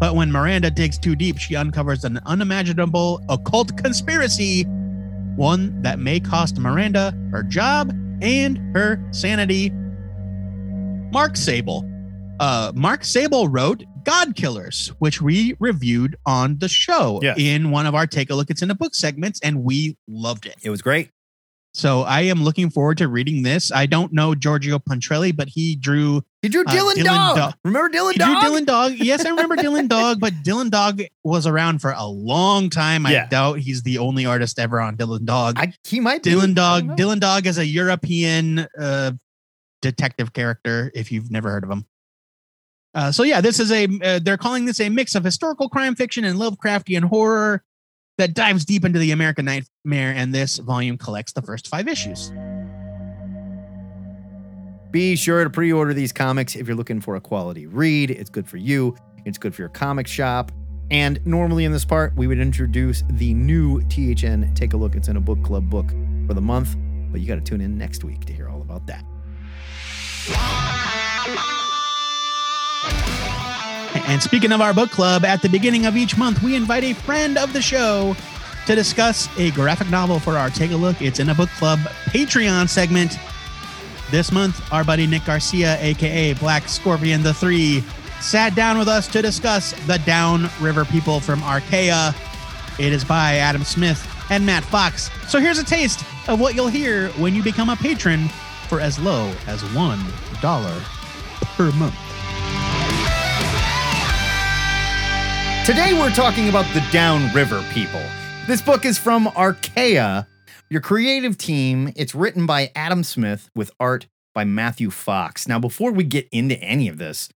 But 0.00 0.16
when 0.16 0.32
Miranda 0.32 0.68
digs 0.68 0.98
too 0.98 1.14
deep, 1.14 1.38
she 1.38 1.54
uncovers 1.54 2.02
an 2.02 2.18
unimaginable 2.26 3.22
occult 3.28 3.76
conspiracy, 3.78 4.64
one 5.36 5.80
that 5.82 6.00
may 6.00 6.18
cost 6.18 6.58
Miranda 6.58 7.16
her 7.30 7.44
job 7.44 7.90
and 8.20 8.58
her 8.74 9.00
sanity. 9.12 9.70
Mark 11.12 11.36
Sable. 11.36 11.88
Uh, 12.40 12.72
Mark 12.74 13.04
Sable 13.04 13.46
wrote 13.46 13.84
God 14.04 14.34
Killers, 14.34 14.88
which 14.98 15.22
we 15.22 15.54
reviewed 15.60 16.16
on 16.26 16.58
the 16.58 16.68
show 16.68 17.20
Yes. 17.22 17.36
in 17.38 17.70
one 17.70 17.86
of 17.86 17.94
our 17.94 18.08
Take 18.08 18.30
a 18.30 18.34
Look 18.34 18.50
It's 18.50 18.62
in 18.62 18.72
a 18.72 18.74
Book 18.74 18.96
segments, 18.96 19.38
and 19.40 19.62
we 19.62 19.96
loved 20.08 20.46
it. 20.46 20.56
it 20.64 20.70
was 20.70 20.82
great. 20.82 21.10
So 21.74 22.02
I 22.02 22.22
am 22.22 22.44
looking 22.44 22.68
forward 22.68 22.98
to 22.98 23.08
reading 23.08 23.42
this. 23.44 23.72
I 23.72 23.86
don't 23.86 24.12
know 24.12 24.34
Giorgio 24.34 24.78
Pontrelli, 24.78 25.34
but 25.34 25.48
he 25.48 25.74
drew 25.74 26.22
You 26.42 26.50
drew 26.50 26.64
Uh, 26.66 26.70
Dylan, 26.70 26.94
Dylan 26.96 27.04
Dog. 27.04 27.36
Dog. 27.36 27.54
Remember 27.64 27.88
Dylan 27.96 28.12
he 28.12 28.18
Dog? 28.18 28.28
drew 28.42 28.50
Dylan 28.50 28.66
Dog. 28.66 28.92
Yes, 28.96 29.24
I 29.24 29.30
remember 29.30 29.56
Dylan 29.56 29.88
Dog, 29.88 30.20
but 30.20 30.34
Dylan 30.44 30.70
Dog 30.70 31.00
was 31.24 31.46
around 31.46 31.80
for 31.80 31.92
a 31.92 32.04
long 32.06 32.68
time. 32.68 33.06
I 33.06 33.12
Yeah. 33.12 33.26
doubt 33.28 33.58
he's 33.60 33.82
the 33.84 33.98
only 33.98 34.26
artist 34.26 34.58
ever 34.58 34.80
on 34.82 34.98
Dylan 34.98 35.24
Dog. 35.24 35.54
I, 35.58 35.72
he 35.84 35.98
might. 35.98 36.22
Dylan 36.22 36.50
I 36.50 36.52
Dog. 36.52 36.98
Dylan 36.98 37.20
Dog 37.20 37.46
is 37.46 37.56
a 37.56 37.64
European 37.66 38.66
uh, 38.78 39.12
detective 39.80 40.34
character. 40.34 40.92
If 40.94 41.10
you've 41.10 41.30
never 41.30 41.50
heard 41.50 41.64
of 41.64 41.70
him. 41.70 41.86
Uh, 42.94 43.10
so 43.10 43.22
yeah, 43.22 43.40
this 43.40 43.58
is 43.58 43.72
a. 43.72 43.86
Uh, 44.04 44.18
they're 44.22 44.36
calling 44.36 44.66
this 44.66 44.78
a 44.78 44.90
mix 44.90 45.14
of 45.14 45.24
historical 45.24 45.70
crime 45.70 45.94
fiction 45.94 46.24
and 46.26 46.38
Lovecraftian 46.38 47.04
horror 47.04 47.64
that 48.18 48.34
dives 48.34 48.64
deep 48.64 48.84
into 48.84 48.98
the 48.98 49.10
American 49.10 49.44
nightmare. 49.44 50.14
And 50.14 50.34
this 50.34 50.58
volume 50.58 50.98
collects 50.98 51.32
the 51.32 51.42
first 51.42 51.68
five 51.68 51.88
issues. 51.88 52.32
Be 54.90 55.16
sure 55.16 55.42
to 55.44 55.50
pre 55.50 55.72
order 55.72 55.94
these 55.94 56.12
comics 56.12 56.54
if 56.54 56.66
you're 56.66 56.76
looking 56.76 57.00
for 57.00 57.16
a 57.16 57.20
quality 57.20 57.66
read. 57.66 58.10
It's 58.10 58.28
good 58.28 58.46
for 58.46 58.58
you, 58.58 58.94
it's 59.24 59.38
good 59.38 59.54
for 59.54 59.62
your 59.62 59.70
comic 59.70 60.06
shop. 60.06 60.52
And 60.90 61.24
normally 61.26 61.64
in 61.64 61.72
this 61.72 61.86
part, 61.86 62.14
we 62.16 62.26
would 62.26 62.38
introduce 62.38 63.02
the 63.08 63.32
new 63.32 63.80
THN 63.88 64.52
Take 64.54 64.74
a 64.74 64.76
Look, 64.76 64.94
It's 64.94 65.08
in 65.08 65.16
a 65.16 65.20
Book 65.20 65.42
Club 65.42 65.70
book 65.70 65.88
for 66.26 66.34
the 66.34 66.42
month. 66.42 66.76
But 67.10 67.22
you 67.22 67.26
got 67.26 67.36
to 67.36 67.40
tune 67.40 67.62
in 67.62 67.78
next 67.78 68.04
week 68.04 68.26
to 68.26 68.32
hear 68.34 68.48
all 68.48 68.60
about 68.60 68.86
that. 68.88 69.04
And 74.12 74.22
speaking 74.22 74.52
of 74.52 74.60
our 74.60 74.74
book 74.74 74.90
club, 74.90 75.24
at 75.24 75.40
the 75.40 75.48
beginning 75.48 75.86
of 75.86 75.96
each 75.96 76.18
month, 76.18 76.42
we 76.42 76.54
invite 76.54 76.84
a 76.84 76.92
friend 76.92 77.38
of 77.38 77.54
the 77.54 77.62
show 77.62 78.14
to 78.66 78.74
discuss 78.74 79.26
a 79.38 79.50
graphic 79.52 79.88
novel 79.88 80.18
for 80.18 80.36
our 80.36 80.50
Take 80.50 80.70
a 80.70 80.76
Look. 80.76 81.00
It's 81.00 81.18
in 81.18 81.30
a 81.30 81.34
book 81.34 81.48
club 81.56 81.78
Patreon 82.10 82.68
segment. 82.68 83.16
This 84.10 84.30
month, 84.30 84.70
our 84.70 84.84
buddy 84.84 85.06
Nick 85.06 85.24
Garcia, 85.24 85.78
aka 85.80 86.34
Black 86.34 86.68
Scorpion 86.68 87.22
the 87.22 87.32
Three, 87.32 87.82
sat 88.20 88.54
down 88.54 88.78
with 88.78 88.86
us 88.86 89.08
to 89.08 89.22
discuss 89.22 89.72
The 89.86 89.96
Down 90.00 90.50
River 90.60 90.84
People 90.84 91.18
from 91.18 91.42
Archaia. 91.44 92.14
It 92.78 92.92
is 92.92 93.04
by 93.04 93.36
Adam 93.36 93.64
Smith 93.64 94.06
and 94.28 94.44
Matt 94.44 94.62
Fox. 94.62 95.08
So 95.26 95.40
here's 95.40 95.58
a 95.58 95.64
taste 95.64 96.04
of 96.28 96.38
what 96.38 96.54
you'll 96.54 96.68
hear 96.68 97.08
when 97.12 97.34
you 97.34 97.42
become 97.42 97.70
a 97.70 97.76
patron 97.76 98.28
for 98.68 98.78
as 98.78 98.98
low 98.98 99.32
as 99.46 99.62
$1 99.62 100.82
per 101.56 101.72
month. 101.78 102.81
Today 105.64 105.92
we're 105.92 106.10
talking 106.10 106.48
about 106.48 106.64
the 106.74 106.84
Downriver 106.90 107.62
people. 107.72 108.02
This 108.48 108.60
book 108.60 108.84
is 108.84 108.98
from 108.98 109.28
Archaia, 109.36 110.26
your 110.68 110.80
creative 110.80 111.38
team. 111.38 111.92
It's 111.94 112.16
written 112.16 112.46
by 112.46 112.72
Adam 112.74 113.04
Smith 113.04 113.48
with 113.54 113.70
art 113.78 114.08
by 114.34 114.42
Matthew 114.42 114.90
Fox. 114.90 115.46
Now, 115.46 115.60
before 115.60 115.92
we 115.92 116.02
get 116.02 116.28
into 116.32 116.60
any 116.60 116.88
of 116.88 116.98
this, 116.98 117.28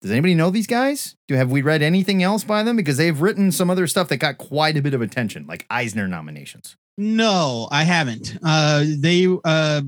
does 0.00 0.10
anybody 0.10 0.34
know 0.34 0.48
these 0.48 0.66
guys? 0.66 1.16
Do 1.28 1.34
have 1.34 1.50
we 1.50 1.60
read 1.60 1.82
anything 1.82 2.22
else 2.22 2.44
by 2.44 2.62
them? 2.62 2.76
Because 2.76 2.96
they've 2.96 3.20
written 3.20 3.52
some 3.52 3.68
other 3.68 3.86
stuff 3.86 4.08
that 4.08 4.16
got 4.16 4.38
quite 4.38 4.78
a 4.78 4.82
bit 4.82 4.94
of 4.94 5.02
attention, 5.02 5.46
like 5.46 5.66
Eisner 5.68 6.08
nominations. 6.08 6.78
No, 6.96 7.68
I 7.70 7.84
haven't. 7.84 8.38
Uh, 8.42 8.86
they 8.96 9.26
uh, 9.44 9.82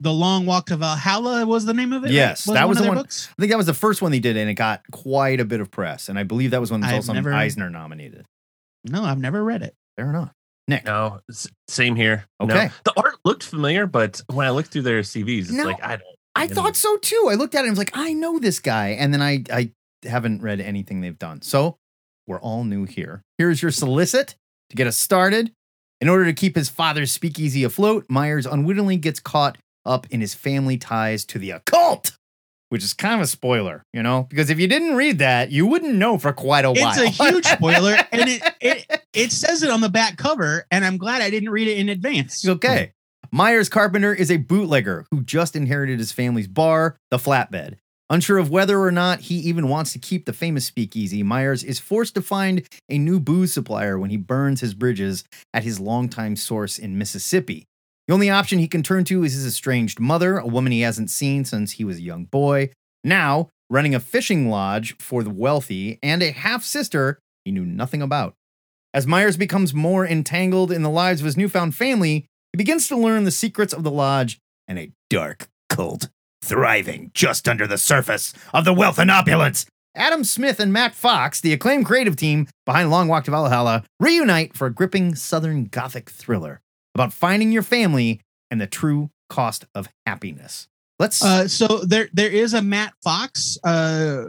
the 0.00 0.12
Long 0.12 0.46
Walk 0.46 0.66
to 0.66 0.76
Valhalla 0.76 1.44
was 1.46 1.64
the 1.66 1.74
name 1.74 1.92
of 1.92 2.02
it. 2.04 2.06
right? 2.06 2.14
Yes, 2.14 2.44
that 2.44 2.68
was 2.68 2.78
of 2.78 2.84
the 2.84 2.88
one- 2.88 2.98
Books? 2.98 3.28
I 3.30 3.34
think 3.40 3.50
that 3.50 3.56
was 3.58 3.66
the 3.66 3.74
first 3.74 4.00
one 4.02 4.10
they 4.12 4.18
did, 4.20 4.36
and 4.36 4.48
it 4.50 4.54
got 4.54 4.82
quite 4.92 5.40
a 5.40 5.44
bit 5.44 5.60
of 5.60 5.70
press. 5.70 6.08
And 6.08 6.18
I 6.18 6.22
believe 6.22 6.50
that 6.52 6.60
was 6.60 6.70
one 6.70 6.80
that 6.80 6.86
was 6.88 6.92
I've 6.92 6.98
also 7.10 7.12
never- 7.12 7.32
Eisner 7.34 7.68
nominated. 7.70 8.24
No, 8.84 9.04
I've 9.04 9.18
never 9.18 9.42
read 9.44 9.62
it. 9.62 9.74
Fair 9.96 10.08
enough. 10.10 10.32
Nick. 10.68 10.84
No, 10.84 11.20
same 11.68 11.96
here. 11.96 12.24
No. 12.40 12.46
Okay. 12.54 12.70
The 12.84 12.92
art 12.96 13.16
looked 13.24 13.42
familiar, 13.42 13.86
but 13.86 14.22
when 14.32 14.46
I 14.46 14.50
looked 14.50 14.70
through 14.70 14.82
their 14.82 15.00
CVs, 15.02 15.40
it's 15.42 15.50
No, 15.52 15.64
like 15.64 15.82
I 15.82 15.96
don't. 15.96 16.02
I 16.36 16.44
you 16.44 16.48
know. 16.50 16.54
thought 16.54 16.76
so 16.76 16.96
too. 16.96 17.28
I 17.30 17.34
looked 17.34 17.54
at 17.54 17.60
it 17.60 17.68
and 17.68 17.72
was 17.72 17.78
like, 17.78 17.90
I 17.94 18.12
know 18.12 18.38
this 18.38 18.60
guy. 18.60 18.90
And 18.90 19.12
then 19.12 19.20
I, 19.20 19.42
I 19.52 19.72
haven't 20.04 20.42
read 20.42 20.60
anything 20.60 21.00
they've 21.00 21.18
done. 21.18 21.42
So 21.42 21.76
we're 22.28 22.38
all 22.40 22.62
new 22.64 22.84
here. 22.84 23.20
Here's 23.36 23.60
your 23.60 23.72
solicit 23.72 24.36
to 24.70 24.76
get 24.76 24.86
us 24.86 24.96
started. 24.96 25.52
In 26.00 26.08
order 26.08 26.24
to 26.24 26.32
keep 26.32 26.54
his 26.56 26.68
father's 26.70 27.10
speakeasy 27.12 27.64
afloat, 27.64 28.06
Myers 28.08 28.46
unwittingly 28.46 28.96
gets 28.96 29.18
caught 29.20 29.58
up 29.84 30.06
in 30.10 30.20
his 30.20 30.34
family 30.34 30.76
ties 30.76 31.24
to 31.26 31.38
the 31.38 31.50
occult, 31.52 32.16
which 32.68 32.84
is 32.84 32.92
kind 32.92 33.14
of 33.14 33.20
a 33.20 33.26
spoiler, 33.26 33.82
you 33.92 34.02
know? 34.02 34.26
Because 34.28 34.50
if 34.50 34.58
you 34.58 34.66
didn't 34.66 34.96
read 34.96 35.18
that, 35.18 35.50
you 35.50 35.66
wouldn't 35.66 35.94
know 35.94 36.18
for 36.18 36.32
quite 36.32 36.64
a 36.64 36.72
while. 36.72 36.92
It's 36.96 37.20
a 37.20 37.24
huge 37.24 37.44
spoiler, 37.46 37.96
and 38.12 38.28
it, 38.28 38.42
it 38.60 39.02
it 39.12 39.32
says 39.32 39.62
it 39.62 39.70
on 39.70 39.80
the 39.80 39.88
back 39.88 40.16
cover, 40.16 40.66
and 40.70 40.84
I'm 40.84 40.96
glad 40.96 41.22
I 41.22 41.30
didn't 41.30 41.50
read 41.50 41.68
it 41.68 41.78
in 41.78 41.88
advance. 41.88 42.44
Okay. 42.48 42.92
Myers 43.32 43.68
Carpenter 43.68 44.12
is 44.12 44.30
a 44.30 44.38
bootlegger 44.38 45.06
who 45.12 45.22
just 45.22 45.54
inherited 45.54 46.00
his 46.00 46.10
family's 46.10 46.48
bar, 46.48 46.96
the 47.10 47.16
Flatbed. 47.16 47.76
Unsure 48.10 48.38
of 48.38 48.50
whether 48.50 48.80
or 48.80 48.90
not 48.90 49.20
he 49.20 49.36
even 49.36 49.68
wants 49.68 49.92
to 49.92 50.00
keep 50.00 50.26
the 50.26 50.32
famous 50.32 50.64
speakeasy, 50.64 51.22
Myers 51.22 51.62
is 51.62 51.78
forced 51.78 52.16
to 52.16 52.22
find 52.22 52.66
a 52.88 52.98
new 52.98 53.20
booze 53.20 53.52
supplier 53.52 54.00
when 54.00 54.10
he 54.10 54.16
burns 54.16 54.60
his 54.60 54.74
bridges 54.74 55.22
at 55.54 55.62
his 55.62 55.78
longtime 55.78 56.34
source 56.34 56.76
in 56.76 56.98
Mississippi. 56.98 57.68
The 58.10 58.14
only 58.14 58.28
option 58.28 58.58
he 58.58 58.66
can 58.66 58.82
turn 58.82 59.04
to 59.04 59.22
is 59.22 59.34
his 59.34 59.46
estranged 59.46 60.00
mother, 60.00 60.36
a 60.36 60.44
woman 60.44 60.72
he 60.72 60.80
hasn't 60.80 61.10
seen 61.10 61.44
since 61.44 61.70
he 61.70 61.84
was 61.84 61.98
a 61.98 62.02
young 62.02 62.24
boy, 62.24 62.70
now 63.04 63.50
running 63.70 63.94
a 63.94 64.00
fishing 64.00 64.50
lodge 64.50 64.96
for 64.96 65.22
the 65.22 65.30
wealthy, 65.30 66.00
and 66.02 66.20
a 66.20 66.32
half 66.32 66.64
sister 66.64 67.20
he 67.44 67.52
knew 67.52 67.64
nothing 67.64 68.02
about. 68.02 68.34
As 68.92 69.06
Myers 69.06 69.36
becomes 69.36 69.72
more 69.72 70.04
entangled 70.04 70.72
in 70.72 70.82
the 70.82 70.90
lives 70.90 71.20
of 71.20 71.26
his 71.26 71.36
newfound 71.36 71.76
family, 71.76 72.26
he 72.52 72.56
begins 72.56 72.88
to 72.88 72.96
learn 72.96 73.22
the 73.22 73.30
secrets 73.30 73.72
of 73.72 73.84
the 73.84 73.92
lodge 73.92 74.40
and 74.66 74.76
a 74.76 74.90
dark 75.08 75.46
cult 75.68 76.08
thriving 76.42 77.12
just 77.14 77.48
under 77.48 77.68
the 77.68 77.78
surface 77.78 78.34
of 78.52 78.64
the 78.64 78.74
wealth 78.74 78.98
and 78.98 79.12
opulence. 79.12 79.66
Adam 79.94 80.24
Smith 80.24 80.58
and 80.58 80.72
Matt 80.72 80.96
Fox, 80.96 81.40
the 81.40 81.52
acclaimed 81.52 81.86
creative 81.86 82.16
team 82.16 82.48
behind 82.66 82.90
Long 82.90 83.06
Walk 83.06 83.22
to 83.26 83.30
Valhalla, 83.30 83.84
reunite 84.00 84.56
for 84.56 84.66
a 84.66 84.74
gripping 84.74 85.14
Southern 85.14 85.66
Gothic 85.66 86.10
thriller 86.10 86.60
about 86.94 87.12
finding 87.12 87.52
your 87.52 87.62
family 87.62 88.20
and 88.50 88.60
the 88.60 88.66
true 88.66 89.10
cost 89.28 89.64
of 89.74 89.88
happiness. 90.06 90.68
Let's 90.98 91.24
Uh, 91.24 91.48
so 91.48 91.78
there 91.78 92.08
there 92.12 92.30
is 92.30 92.52
a 92.54 92.60
Matt 92.62 92.92
Fox, 93.02 93.56
uh, 93.64 94.24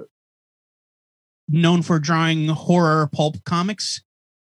known 1.47 1.81
for 1.81 1.99
drawing 1.99 2.47
horror 2.47 3.09
pulp 3.11 3.43
comics. 3.43 4.01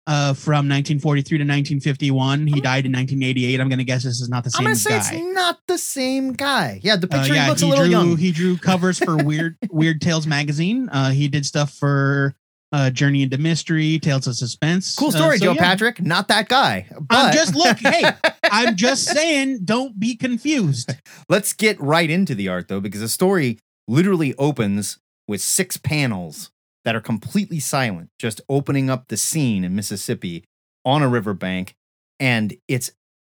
Uh, 0.09 0.33
from 0.35 0.69
1943 0.69 1.39
to 1.39 1.43
1951, 1.43 2.47
he 2.47 2.61
died 2.61 2.87
in 2.87 2.93
1988. 2.93 3.61
I'm 3.61 3.69
gonna 3.69 3.83
guess 3.83 4.05
this 4.05 4.21
is 4.21 4.29
not 4.29 4.45
the 4.45 4.51
same 4.51 4.59
guy. 4.63 4.71
I'm 4.71 4.75
gonna 4.75 4.77
say 4.77 4.91
guy. 4.91 5.17
it's 5.17 5.35
not 5.35 5.59
the 5.67 5.79
same 5.79 6.33
guy. 6.35 6.79
Yeah, 6.81 6.95
the 6.95 7.09
Uh, 7.13 7.19
picture 7.19 7.35
yeah, 7.35 7.49
looks 7.49 7.63
a 7.63 7.67
little 7.67 7.85
drew 7.87 7.91
young. 7.91 8.17
he 8.17 8.31
drew 8.31 8.57
covers 8.57 8.99
for 9.01 9.17
Weird 9.17 9.57
Weird 9.71 10.01
Tales 10.01 10.25
magazine. 10.25 10.89
Uh, 10.91 11.11
he 11.11 11.27
did 11.27 11.45
stuff 11.45 11.73
for 11.73 12.37
uh, 12.73 12.91
Journey 12.91 13.23
into 13.23 13.39
Mystery, 13.39 13.99
Tales 13.99 14.27
of 14.27 14.37
Suspense. 14.37 14.95
Cool 14.97 15.09
Uh, 15.09 15.13
story, 15.13 15.39
so 15.39 15.45
Joe 15.47 15.53
yeah. 15.53 15.63
Patrick. 15.63 16.01
Not 16.03 16.29
that 16.29 16.49
guy. 16.49 16.87
I'm 17.11 17.33
just 17.33 17.55
look. 17.55 17.79
Hey, 17.79 18.05
I'm 18.51 18.77
just 18.77 19.05
saying. 19.05 19.61
Don't 19.65 19.99
be 19.99 20.17
confused. 20.17 20.93
let's 21.29 21.53
get 21.53 21.81
right 21.81 22.11
into 22.11 22.35
the 22.35 22.49
art 22.49 22.69
though, 22.69 22.81
because 22.81 23.01
the 23.01 23.09
story 23.09 23.59
literally 23.89 24.35
opens 24.37 24.99
with 25.29 25.41
six 25.41 25.77
panels 25.77 26.51
that 26.85 26.95
are 26.97 27.01
completely 27.01 27.59
silent, 27.61 28.09
just 28.19 28.41
opening 28.49 28.89
up 28.91 29.09
the 29.09 29.17
scene 29.17 29.65
in 29.65 29.75
Mississippi 29.75 30.45
on 30.85 31.03
a 31.03 31.09
riverbank, 31.09 31.75
and 32.21 32.55
it's 32.69 32.91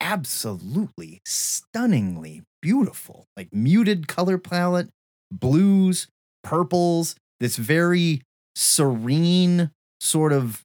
absolutely 0.01 1.21
stunningly 1.25 2.43
beautiful. 2.61 3.25
Like 3.37 3.49
muted 3.53 4.07
color 4.07 4.37
palette, 4.37 4.89
blues, 5.31 6.07
purples, 6.43 7.15
this 7.39 7.55
very 7.57 8.21
serene 8.57 9.69
sort 10.01 10.33
of 10.33 10.63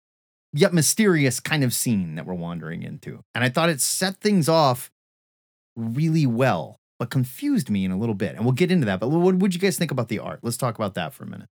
yet 0.54 0.72
mysterious 0.72 1.40
kind 1.40 1.62
of 1.62 1.72
scene 1.74 2.14
that 2.14 2.26
we're 2.26 2.34
wandering 2.34 2.82
into. 2.82 3.20
And 3.34 3.44
I 3.44 3.48
thought 3.48 3.68
it 3.68 3.80
set 3.80 4.16
things 4.20 4.48
off 4.48 4.90
really 5.76 6.26
well, 6.26 6.78
but 6.98 7.10
confused 7.10 7.68
me 7.70 7.84
in 7.84 7.90
a 7.90 7.98
little 7.98 8.14
bit. 8.14 8.34
And 8.34 8.44
we'll 8.44 8.52
get 8.52 8.70
into 8.70 8.86
that. 8.86 9.00
But 9.00 9.08
what 9.08 9.34
would 9.36 9.54
you 9.54 9.60
guys 9.60 9.76
think 9.78 9.90
about 9.90 10.08
the 10.08 10.18
art? 10.18 10.40
Let's 10.42 10.56
talk 10.56 10.74
about 10.76 10.94
that 10.94 11.12
for 11.12 11.24
a 11.24 11.26
minute. 11.26 11.48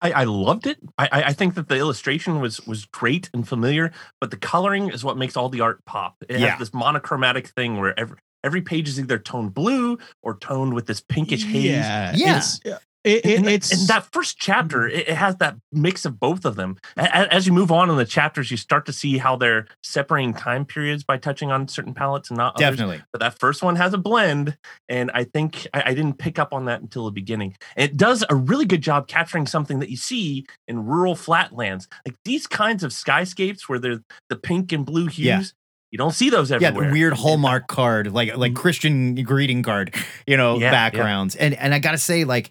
I, 0.00 0.10
I 0.12 0.24
loved 0.24 0.66
it. 0.66 0.78
I, 0.98 1.08
I 1.12 1.22
I 1.28 1.32
think 1.32 1.54
that 1.54 1.68
the 1.68 1.76
illustration 1.76 2.40
was 2.40 2.66
was 2.66 2.86
great 2.86 3.30
and 3.32 3.46
familiar, 3.46 3.92
but 4.20 4.30
the 4.32 4.36
coloring 4.36 4.90
is 4.90 5.04
what 5.04 5.16
makes 5.16 5.36
all 5.36 5.48
the 5.48 5.60
art 5.60 5.84
pop. 5.86 6.16
It 6.28 6.40
Yeah. 6.40 6.48
has 6.48 6.58
this 6.58 6.74
monochromatic 6.74 7.46
thing 7.48 7.76
where 7.78 7.98
every 7.98 8.16
every 8.42 8.62
page 8.62 8.88
is 8.88 8.98
either 8.98 9.18
toned 9.18 9.54
blue 9.54 9.98
or 10.22 10.36
toned 10.38 10.74
with 10.74 10.86
this 10.86 11.00
pinkish 11.00 11.44
haze. 11.44 11.64
Yeah, 11.66 12.12
Yeah. 12.16 12.78
It's, 13.04 13.26
it, 13.26 13.30
it, 13.30 13.38
and, 13.38 13.48
it's 13.48 13.72
and 13.72 13.88
that 13.88 14.06
first 14.12 14.38
chapter, 14.38 14.86
it, 14.86 15.08
has 15.08 15.36
that 15.36 15.56
mix 15.72 16.04
of 16.04 16.20
both 16.20 16.44
of 16.44 16.56
them. 16.56 16.78
As 16.96 17.46
you 17.46 17.52
move 17.52 17.72
on 17.72 17.90
in 17.90 17.96
the 17.96 18.04
chapters, 18.04 18.50
you 18.50 18.56
start 18.56 18.86
to 18.86 18.92
see 18.92 19.18
how 19.18 19.36
they're 19.36 19.66
separating 19.82 20.34
time 20.34 20.64
periods 20.64 21.02
by 21.02 21.16
touching 21.16 21.50
on 21.50 21.68
certain 21.68 21.94
palettes 21.94 22.30
and 22.30 22.36
not 22.36 22.54
others. 22.56 22.76
Definitely. 22.76 23.02
But 23.12 23.20
that 23.20 23.38
first 23.38 23.62
one 23.62 23.76
has 23.76 23.92
a 23.92 23.98
blend, 23.98 24.56
and 24.88 25.10
I 25.12 25.24
think 25.24 25.66
I, 25.74 25.82
I 25.86 25.94
didn't 25.94 26.18
pick 26.18 26.38
up 26.38 26.52
on 26.52 26.66
that 26.66 26.80
until 26.80 27.04
the 27.04 27.10
beginning. 27.10 27.56
And 27.76 27.90
it 27.90 27.96
does 27.96 28.24
a 28.28 28.34
really 28.34 28.66
good 28.66 28.82
job 28.82 29.08
capturing 29.08 29.46
something 29.46 29.80
that 29.80 29.90
you 29.90 29.96
see 29.96 30.46
in 30.68 30.86
rural 30.86 31.16
flatlands, 31.16 31.88
like 32.06 32.16
these 32.24 32.46
kinds 32.46 32.84
of 32.84 32.92
skyscapes 32.92 33.62
where 33.68 33.78
there's 33.78 33.98
the 34.28 34.36
pink 34.36 34.72
and 34.72 34.86
blue 34.86 35.06
hues. 35.06 35.26
Yeah. 35.26 35.42
You 35.90 35.98
don't 35.98 36.12
see 36.14 36.30
those 36.30 36.50
everywhere. 36.50 36.84
Yeah, 36.84 36.88
the 36.88 36.92
weird 36.92 37.12
Hallmark 37.12 37.66
card, 37.66 38.12
like 38.12 38.34
like 38.36 38.52
mm-hmm. 38.52 38.60
Christian 38.60 39.14
greeting 39.24 39.62
card, 39.62 39.94
you 40.26 40.38
know, 40.38 40.54
Yeah, 40.54 40.66
yeah. 40.66 40.70
backgrounds. 40.70 41.36
And 41.36 41.52
and 41.54 41.74
I 41.74 41.80
gotta 41.80 41.98
say, 41.98 42.24
like, 42.24 42.50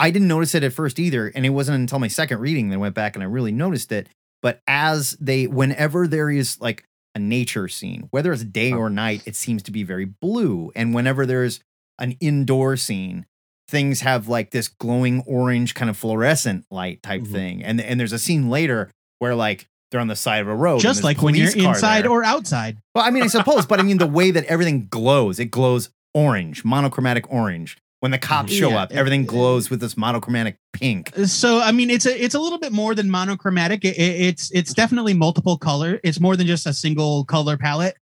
I 0.00 0.10
didn't 0.10 0.28
notice 0.28 0.54
it 0.54 0.64
at 0.64 0.72
first 0.72 0.98
either. 0.98 1.28
And 1.34 1.44
it 1.46 1.50
wasn't 1.50 1.78
until 1.78 1.98
my 1.98 2.08
second 2.08 2.40
reading 2.40 2.70
that 2.70 2.76
I 2.76 2.78
went 2.78 2.94
back 2.94 3.14
and 3.14 3.22
I 3.22 3.26
really 3.26 3.52
noticed 3.52 3.92
it. 3.92 4.08
But 4.42 4.60
as 4.66 5.16
they 5.20 5.46
whenever 5.46 6.08
there 6.08 6.30
is 6.30 6.60
like 6.60 6.84
a 7.14 7.18
nature 7.18 7.68
scene, 7.68 8.08
whether 8.10 8.32
it's 8.32 8.42
day 8.44 8.72
or 8.72 8.88
night, 8.90 9.22
it 9.26 9.36
seems 9.36 9.62
to 9.64 9.70
be 9.70 9.82
very 9.82 10.06
blue. 10.06 10.72
And 10.74 10.94
whenever 10.94 11.26
there's 11.26 11.60
an 11.98 12.16
indoor 12.20 12.76
scene, 12.76 13.26
things 13.68 14.00
have 14.00 14.26
like 14.28 14.50
this 14.50 14.68
glowing 14.68 15.22
orange 15.26 15.74
kind 15.74 15.90
of 15.90 15.96
fluorescent 15.96 16.64
light 16.70 17.02
type 17.02 17.22
Mm-hmm. 17.22 17.32
thing. 17.32 17.62
And 17.62 17.80
and 17.80 18.00
there's 18.00 18.12
a 18.14 18.18
scene 18.18 18.48
later 18.48 18.90
where 19.18 19.34
like 19.34 19.66
they're 19.90 20.00
on 20.00 20.08
the 20.08 20.16
side 20.16 20.40
of 20.40 20.48
a 20.48 20.54
road. 20.54 20.80
just 20.80 21.02
like 21.04 21.20
when 21.20 21.34
you're 21.34 21.50
inside 21.50 22.04
there. 22.04 22.10
or 22.12 22.24
outside. 22.24 22.78
Well, 22.94 23.04
I 23.04 23.10
mean, 23.10 23.24
I 23.24 23.26
suppose, 23.26 23.66
but 23.66 23.78
I 23.80 23.82
mean 23.82 23.98
the 23.98 24.06
way 24.18 24.30
that 24.30 24.44
everything 24.44 24.86
glows, 24.88 25.38
it 25.38 25.46
glows 25.50 25.90
orange, 26.14 26.64
monochromatic 26.64 27.30
orange. 27.30 27.76
When 28.00 28.10
the 28.12 28.18
cops 28.18 28.50
show 28.52 28.70
Yeah, 28.70 28.82
up, 28.82 28.92
it- 28.92 28.96
everything 28.96 29.26
glows 29.26 29.68
with 29.68 29.80
this 29.80 29.94
monochromatic 29.96 30.56
pink. 30.72 31.12
So 31.26 31.60
I 31.60 31.70
mean, 31.70 31.90
it's 31.90 32.06
a 32.06 32.24
it's 32.24 32.34
a 32.34 32.40
little 32.40 32.58
bit 32.58 32.72
more 32.72 32.94
than 32.94 33.10
monochromatic. 33.10 33.84
It, 33.84 33.96
it- 33.98 34.20
it's 34.22 34.50
it's 34.52 34.72
definitely 34.74 35.12
multiple 35.14 35.58
color. 35.58 36.00
It's 36.02 36.18
more 36.18 36.34
than 36.36 36.46
just 36.46 36.66
a 36.66 36.72
single 36.72 37.24
color 37.26 37.56
palette. 37.58 37.96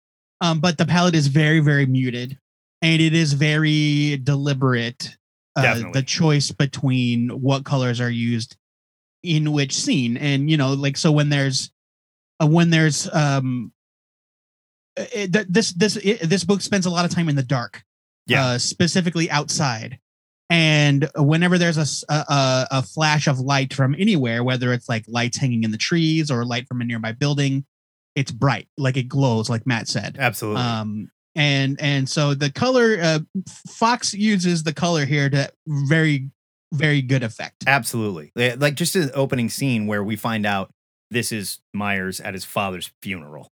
Um, 0.42 0.60
but 0.60 0.76
the 0.76 0.84
palette 0.84 1.14
is 1.14 1.28
very 1.28 1.60
very 1.60 1.86
muted, 1.86 2.38
and 2.82 3.00
it 3.00 3.14
is 3.14 3.32
very 3.32 4.18
deliberate. 4.22 5.16
Uh, 5.56 5.62
Definitely. 5.62 5.92
the 5.92 6.02
choice 6.02 6.50
between 6.50 7.30
what 7.30 7.64
colors 7.64 7.98
are 7.98 8.10
used 8.10 8.56
in 9.22 9.52
which 9.52 9.74
scene, 9.74 10.18
and 10.18 10.50
you 10.50 10.58
know, 10.58 10.74
like 10.74 10.98
so 10.98 11.10
when 11.10 11.30
there's 11.30 11.70
uh, 12.38 12.46
when 12.46 12.68
there's 12.68 13.08
um 13.14 13.72
it, 14.98 15.32
th- 15.32 15.46
this 15.48 15.72
this 15.72 15.96
it, 15.96 16.20
this 16.28 16.44
book 16.44 16.60
spends 16.60 16.84
a 16.84 16.90
lot 16.90 17.06
of 17.06 17.10
time 17.10 17.30
in 17.30 17.36
the 17.36 17.42
dark 17.42 17.82
Yeah. 18.26 18.44
uh, 18.46 18.58
specifically 18.58 19.30
outside 19.30 19.98
and 20.48 21.10
whenever 21.16 21.58
there's 21.58 21.76
a 21.76 22.04
a 22.08 22.82
flash 22.82 23.26
of 23.26 23.38
light 23.40 23.74
from 23.74 23.94
anywhere 23.98 24.44
whether 24.44 24.72
it's 24.72 24.88
like 24.88 25.04
lights 25.08 25.38
hanging 25.38 25.64
in 25.64 25.70
the 25.72 25.78
trees 25.78 26.30
or 26.30 26.44
light 26.44 26.68
from 26.68 26.80
a 26.80 26.84
nearby 26.84 27.12
building 27.12 27.64
it's 28.14 28.30
bright 28.32 28.68
like 28.76 28.96
it 28.96 29.08
glows 29.08 29.50
like 29.50 29.66
matt 29.66 29.88
said 29.88 30.16
Absolutely. 30.18 30.62
um 30.62 31.10
and 31.34 31.80
and 31.80 32.08
so 32.08 32.34
the 32.34 32.50
color 32.50 32.96
uh, 33.00 33.18
fox 33.68 34.14
uses 34.14 34.62
the 34.62 34.72
color 34.72 35.04
here 35.04 35.28
to 35.28 35.50
very 35.66 36.30
very 36.72 37.00
good 37.00 37.22
effect 37.22 37.64
Absolutely. 37.66 38.32
Like 38.34 38.74
just 38.74 38.96
an 38.96 39.10
opening 39.14 39.48
scene 39.48 39.86
where 39.86 40.02
we 40.02 40.16
find 40.16 40.44
out 40.44 40.70
this 41.10 41.30
is 41.30 41.60
Myers 41.72 42.20
at 42.20 42.34
his 42.34 42.44
father's 42.44 42.90
funeral. 43.02 43.52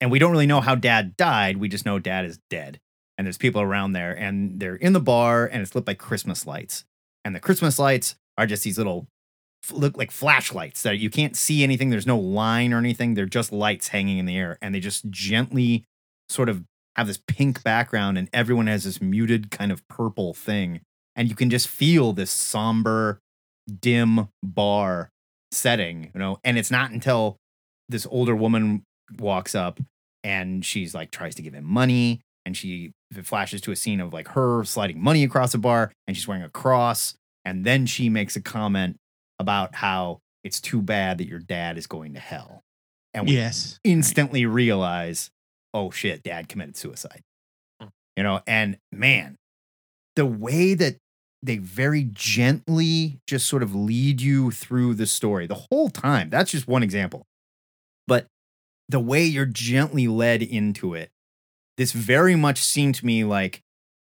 And 0.00 0.10
we 0.10 0.18
don't 0.18 0.32
really 0.32 0.46
know 0.46 0.60
how 0.62 0.74
dad 0.74 1.16
died. 1.16 1.58
We 1.58 1.68
just 1.68 1.84
know 1.84 1.98
dad 1.98 2.24
is 2.24 2.38
dead. 2.50 2.80
And 3.18 3.26
there's 3.26 3.38
people 3.38 3.60
around 3.60 3.92
there 3.92 4.12
and 4.12 4.60
they're 4.60 4.76
in 4.76 4.92
the 4.92 5.00
bar 5.00 5.46
and 5.46 5.62
it's 5.62 5.74
lit 5.74 5.84
by 5.84 5.94
Christmas 5.94 6.46
lights. 6.46 6.84
And 7.24 7.34
the 7.34 7.40
Christmas 7.40 7.78
lights 7.78 8.16
are 8.36 8.46
just 8.46 8.62
these 8.62 8.78
little 8.78 9.06
look 9.72 9.96
like 9.96 10.10
flashlights 10.10 10.82
that 10.82 10.98
you 10.98 11.10
can't 11.10 11.36
see 11.36 11.62
anything. 11.62 11.90
There's 11.90 12.06
no 12.06 12.18
line 12.18 12.72
or 12.72 12.78
anything. 12.78 13.14
They're 13.14 13.26
just 13.26 13.52
lights 13.52 13.88
hanging 13.88 14.18
in 14.18 14.26
the 14.26 14.36
air 14.36 14.58
and 14.60 14.74
they 14.74 14.80
just 14.80 15.10
gently 15.10 15.84
sort 16.28 16.48
of 16.48 16.62
have 16.96 17.06
this 17.06 17.20
pink 17.26 17.62
background 17.62 18.16
and 18.18 18.28
everyone 18.32 18.66
has 18.66 18.84
this 18.84 19.00
muted 19.00 19.50
kind 19.50 19.72
of 19.72 19.86
purple 19.88 20.34
thing. 20.34 20.80
And 21.14 21.28
you 21.28 21.34
can 21.34 21.50
just 21.50 21.68
feel 21.68 22.12
this 22.12 22.30
somber, 22.30 23.18
dim 23.80 24.28
bar 24.42 25.10
setting, 25.50 26.10
you 26.14 26.20
know. 26.20 26.38
And 26.44 26.58
it's 26.58 26.70
not 26.70 26.90
until 26.90 27.36
this 27.88 28.06
older 28.10 28.36
woman 28.36 28.82
walks 29.18 29.54
up 29.54 29.80
and 30.24 30.64
she's 30.64 30.94
like 30.94 31.10
tries 31.10 31.34
to 31.36 31.42
give 31.42 31.54
him 31.54 31.64
money 31.64 32.20
and 32.44 32.56
she 32.56 32.92
it 33.14 33.26
flashes 33.26 33.60
to 33.62 33.72
a 33.72 33.76
scene 33.76 34.00
of 34.00 34.12
like 34.12 34.28
her 34.28 34.64
sliding 34.64 35.02
money 35.02 35.24
across 35.24 35.54
a 35.54 35.58
bar 35.58 35.92
and 36.06 36.16
she's 36.16 36.26
wearing 36.26 36.42
a 36.42 36.50
cross 36.50 37.14
and 37.44 37.64
then 37.64 37.86
she 37.86 38.08
makes 38.08 38.36
a 38.36 38.40
comment 38.40 38.96
about 39.38 39.74
how 39.74 40.18
it's 40.42 40.60
too 40.60 40.82
bad 40.82 41.18
that 41.18 41.28
your 41.28 41.38
dad 41.38 41.78
is 41.78 41.86
going 41.86 42.14
to 42.14 42.20
hell. 42.20 42.62
And 43.14 43.26
we 43.26 43.34
yes. 43.34 43.78
Instantly 43.84 44.46
realize 44.46 45.30
oh 45.72 45.90
shit 45.90 46.22
dad 46.22 46.48
committed 46.48 46.76
suicide. 46.76 47.22
Hmm. 47.80 47.88
You 48.16 48.22
know 48.22 48.40
and 48.46 48.78
man 48.92 49.36
the 50.16 50.26
way 50.26 50.74
that 50.74 50.96
they 51.42 51.58
very 51.58 52.08
gently 52.12 53.20
just 53.26 53.46
sort 53.46 53.62
of 53.62 53.74
lead 53.74 54.20
you 54.20 54.50
through 54.50 54.94
the 54.94 55.06
story 55.06 55.46
the 55.46 55.66
whole 55.70 55.90
time 55.90 56.30
that's 56.30 56.50
just 56.50 56.66
one 56.66 56.82
example 56.82 57.26
but 58.06 58.26
the 58.88 58.98
way 58.98 59.24
you're 59.24 59.44
gently 59.44 60.08
led 60.08 60.42
into 60.42 60.94
it 60.94 61.10
this 61.76 61.92
very 61.92 62.36
much 62.36 62.62
seemed 62.62 62.94
to 62.96 63.06
me 63.06 63.24
like 63.24 63.62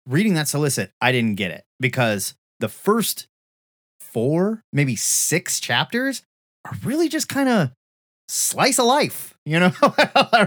reading 0.05 0.33
that 0.33 0.47
solicit 0.47 0.91
i 1.01 1.11
didn't 1.11 1.35
get 1.35 1.51
it 1.51 1.63
because 1.79 2.35
the 2.59 2.69
first 2.69 3.27
four 3.99 4.63
maybe 4.71 4.95
six 4.95 5.59
chapters 5.59 6.23
are 6.65 6.73
really 6.83 7.09
just 7.09 7.27
kind 7.29 7.49
of 7.49 7.71
slice 8.29 8.79
of 8.79 8.85
life 8.85 9.37
you 9.47 9.59
know? 9.59 9.71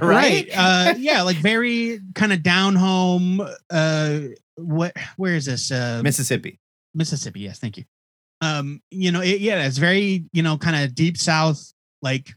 Right, 0.02 0.46
uh 0.54 0.94
yeah 0.98 1.22
like 1.22 1.38
very 1.38 2.00
kind 2.14 2.32
of 2.34 2.42
down 2.42 2.76
home 2.76 3.40
uh 3.70 4.20
what 4.56 4.94
where 5.16 5.34
is 5.34 5.46
this 5.46 5.72
uh 5.72 6.02
mississippi. 6.04 6.58
Mississippi 6.94 7.40
yes 7.40 7.58
thank 7.58 7.78
you. 7.78 7.84
Um 8.42 8.82
you 8.90 9.10
know 9.10 9.22
it, 9.22 9.40
yeah 9.40 9.64
it's 9.66 9.78
very 9.78 10.26
you 10.32 10.42
know 10.42 10.58
kind 10.58 10.84
of 10.84 10.94
deep 10.94 11.16
south 11.16 11.72
like 12.02 12.34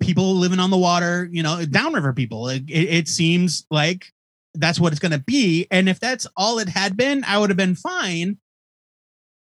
people 0.00 0.34
living 0.34 0.58
on 0.58 0.70
the 0.70 0.76
water 0.76 1.28
you 1.30 1.42
know 1.42 1.64
downriver 1.64 2.12
people 2.12 2.48
it, 2.48 2.62
it, 2.68 2.88
it 2.88 3.08
seems 3.08 3.66
like 3.70 4.06
that's 4.54 4.80
what 4.80 4.92
it's 4.92 5.00
going 5.00 5.12
to 5.12 5.18
be 5.18 5.66
and 5.70 5.88
if 5.88 6.00
that's 6.00 6.26
all 6.36 6.58
it 6.58 6.68
had 6.68 6.96
been 6.96 7.22
i 7.24 7.38
would 7.38 7.50
have 7.50 7.56
been 7.56 7.74
fine 7.74 8.38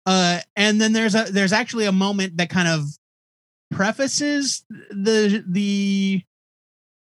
uh 0.07 0.41
and 0.57 0.81
then 0.81 0.93
there's 0.93 1.15
a 1.15 1.25
there's 1.31 1.53
actually 1.53 1.87
a 1.87 1.93
moment 1.93 2.37
that 2.37 2.51
kind 2.51 2.69
of 2.69 2.85
prefaces 3.71 4.65
the 4.91 5.45
the 5.49 6.23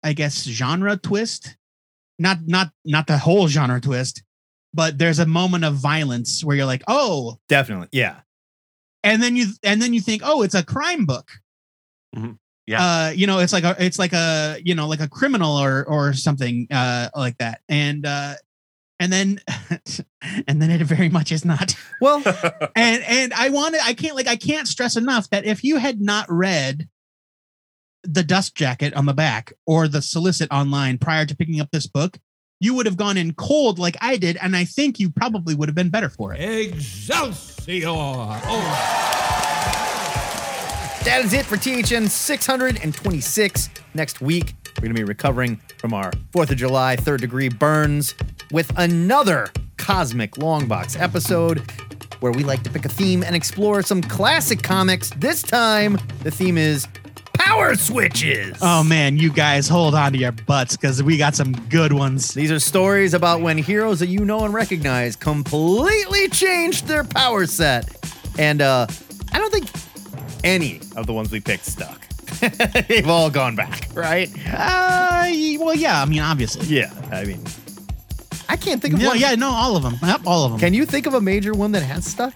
i 0.03 0.13
guess 0.13 0.45
genre 0.45 0.97
twist 0.97 1.57
not 2.19 2.39
not 2.47 2.71
not 2.85 3.07
the 3.07 3.19
whole 3.19 3.49
genre 3.49 3.81
twist, 3.81 4.23
but 4.73 4.99
there's 4.99 5.19
a 5.19 5.27
moment 5.27 5.65
of 5.65 5.75
violence 5.75 6.43
where 6.43 6.57
you're 6.57 6.67
like, 6.67 6.83
oh, 6.89 7.39
Definitely. 7.49 7.89
Yeah. 7.93 8.21
and 9.05 9.23
then 9.23 9.37
you 9.37 9.49
and 9.63 9.81
then 9.83 9.93
you 9.93 10.01
think, 10.01 10.23
oh, 10.25 10.43
it's 10.43 10.55
a 10.55 10.65
crime 10.65 11.05
book. 11.05 11.29
Yeah. 12.67 12.85
Uh, 12.85 13.11
you 13.11 13.27
know, 13.27 13.39
it's 13.39 13.53
like 13.53 13.65
a 13.65 13.77
it's 13.79 13.99
like 13.99 14.13
a 14.13 14.59
you 14.65 14.75
know 14.75 14.89
like 14.89 15.01
a 15.01 15.09
criminal 15.09 15.57
or 15.57 15.85
or 15.85 16.13
something 16.13 16.67
uh 16.71 17.11
like 17.15 17.39
that, 17.39 17.61
and 17.69 18.05
uh, 18.05 18.35
and 18.99 19.13
then 19.13 19.41
and 20.49 20.61
then 20.61 20.71
it 20.71 20.83
very 20.83 21.09
much 21.09 21.31
is 21.31 21.45
not. 21.45 21.77
Well, 22.01 22.23
and 22.77 23.03
and 23.05 23.33
I 23.35 23.51
wanted 23.51 23.81
I 23.85 23.95
can't 23.95 24.17
like 24.17 24.27
I 24.27 24.37
can't 24.37 24.67
stress 24.67 24.97
enough 24.97 25.31
that 25.31 25.45
if 25.45 25.63
you 25.63 25.77
had 25.77 26.01
not 26.01 26.27
read 26.29 26.89
the 28.03 28.23
dust 28.23 28.55
jacket 28.55 28.95
on 28.95 29.07
the 29.07 29.15
back 29.15 29.53
or 29.67 29.89
the 29.89 30.03
solicit 30.03 30.51
online 30.53 30.99
prior 30.99 31.27
to 31.27 31.37
picking 31.37 31.61
up 31.61 31.71
this 31.73 31.87
book, 31.87 32.19
you 32.61 32.75
would 32.75 32.87
have 32.87 32.97
gone 32.97 33.17
in 33.17 33.35
cold 33.35 33.79
like 33.79 33.97
I 34.01 34.17
did, 34.17 34.37
and 34.41 34.57
I 34.57 34.65
think 34.65 34.99
you 34.99 35.11
probably 35.11 35.55
would 35.55 35.69
have 35.69 35.77
been 35.77 35.91
better 35.91 36.09
for 36.09 36.35
it. 36.35 36.41
Excelsior! 36.41 37.89
Oh. 37.89 39.26
That 41.07 41.25
is 41.25 41.33
it 41.35 41.47
for 41.47 41.57
THN 41.57 42.09
626. 42.09 43.71
Next 43.95 44.21
week, 44.21 44.55
we're 44.77 44.81
going 44.81 44.93
to 44.93 45.01
be 45.01 45.05
recovering 45.05 45.61
from 45.79 45.95
our 45.95 46.11
4th 46.33 46.51
of 46.51 46.57
July 46.57 46.97
third 46.97 47.21
degree 47.21 47.49
burns 47.49 48.17
with 48.51 48.77
another 48.77 49.53
cosmic 49.77 50.37
long 50.37 50.67
box 50.67 50.97
episode 50.97 51.63
where 52.19 52.33
we 52.33 52.43
like 52.43 52.65
to 52.65 52.71
pick 52.71 52.85
a 52.87 52.89
theme 52.89 53.23
and 53.23 53.37
explore 53.37 53.83
some 53.83 54.03
classic 54.03 54.65
comics. 54.65 55.11
This 55.11 55.43
time, 55.43 55.97
the 56.25 56.33
theme 56.33 56.59
is 56.59 56.89
power 57.35 57.77
switches. 57.77 58.59
Oh 58.61 58.83
man, 58.83 59.17
you 59.17 59.33
guys 59.33 59.69
hold 59.69 59.95
on 59.95 60.11
to 60.11 60.19
your 60.19 60.33
butts 60.33 60.77
because 60.77 61.05
we 61.05 61.17
got 61.17 61.37
some 61.37 61.53
good 61.69 61.93
ones. 61.93 62.35
These 62.35 62.51
are 62.51 62.59
stories 62.59 63.15
about 63.15 63.43
when 63.43 63.59
heroes 63.59 64.01
that 64.01 64.09
you 64.09 64.25
know 64.25 64.45
and 64.45 64.53
recognize 64.53 65.15
completely 65.15 66.29
changed 66.31 66.89
their 66.89 67.05
power 67.05 67.47
set. 67.47 67.97
And 68.41 68.61
uh, 68.61 68.89
I 69.33 69.39
don't 69.39 69.53
think 69.53 69.69
any 70.47 70.81
of 70.97 71.07
the 71.07 71.13
ones 71.13 71.31
we 71.31 71.41
picked 71.41 71.65
stuck. 71.67 72.01
They've 72.89 73.09
all 73.09 73.31
gone 73.31 73.57
back, 73.57 73.89
right? 73.95 74.29
Uh, 74.53 75.27
well, 75.65 75.75
yeah, 75.75 76.01
I 76.03 76.05
mean, 76.07 76.21
obviously. 76.21 76.67
Yeah, 76.67 76.91
I 77.13 77.25
mean, 77.25 77.43
I 78.49 78.57
can't 78.57 78.81
think 78.81 78.95
of 78.95 79.01
No, 79.01 79.09
one. 79.09 79.19
yeah, 79.19 79.35
no, 79.35 79.51
all 79.51 79.77
of 79.77 79.83
them. 79.83 79.97
Yep, 80.03 80.21
all 80.27 80.45
of 80.45 80.51
them. 80.53 80.61
Can 80.61 80.75
you 80.75 80.87
think 80.87 81.07
of 81.07 81.15
a 81.15 81.21
major 81.21 81.53
one 81.53 81.73
that 81.73 81.83
has 81.83 82.05
stuck? 82.07 82.35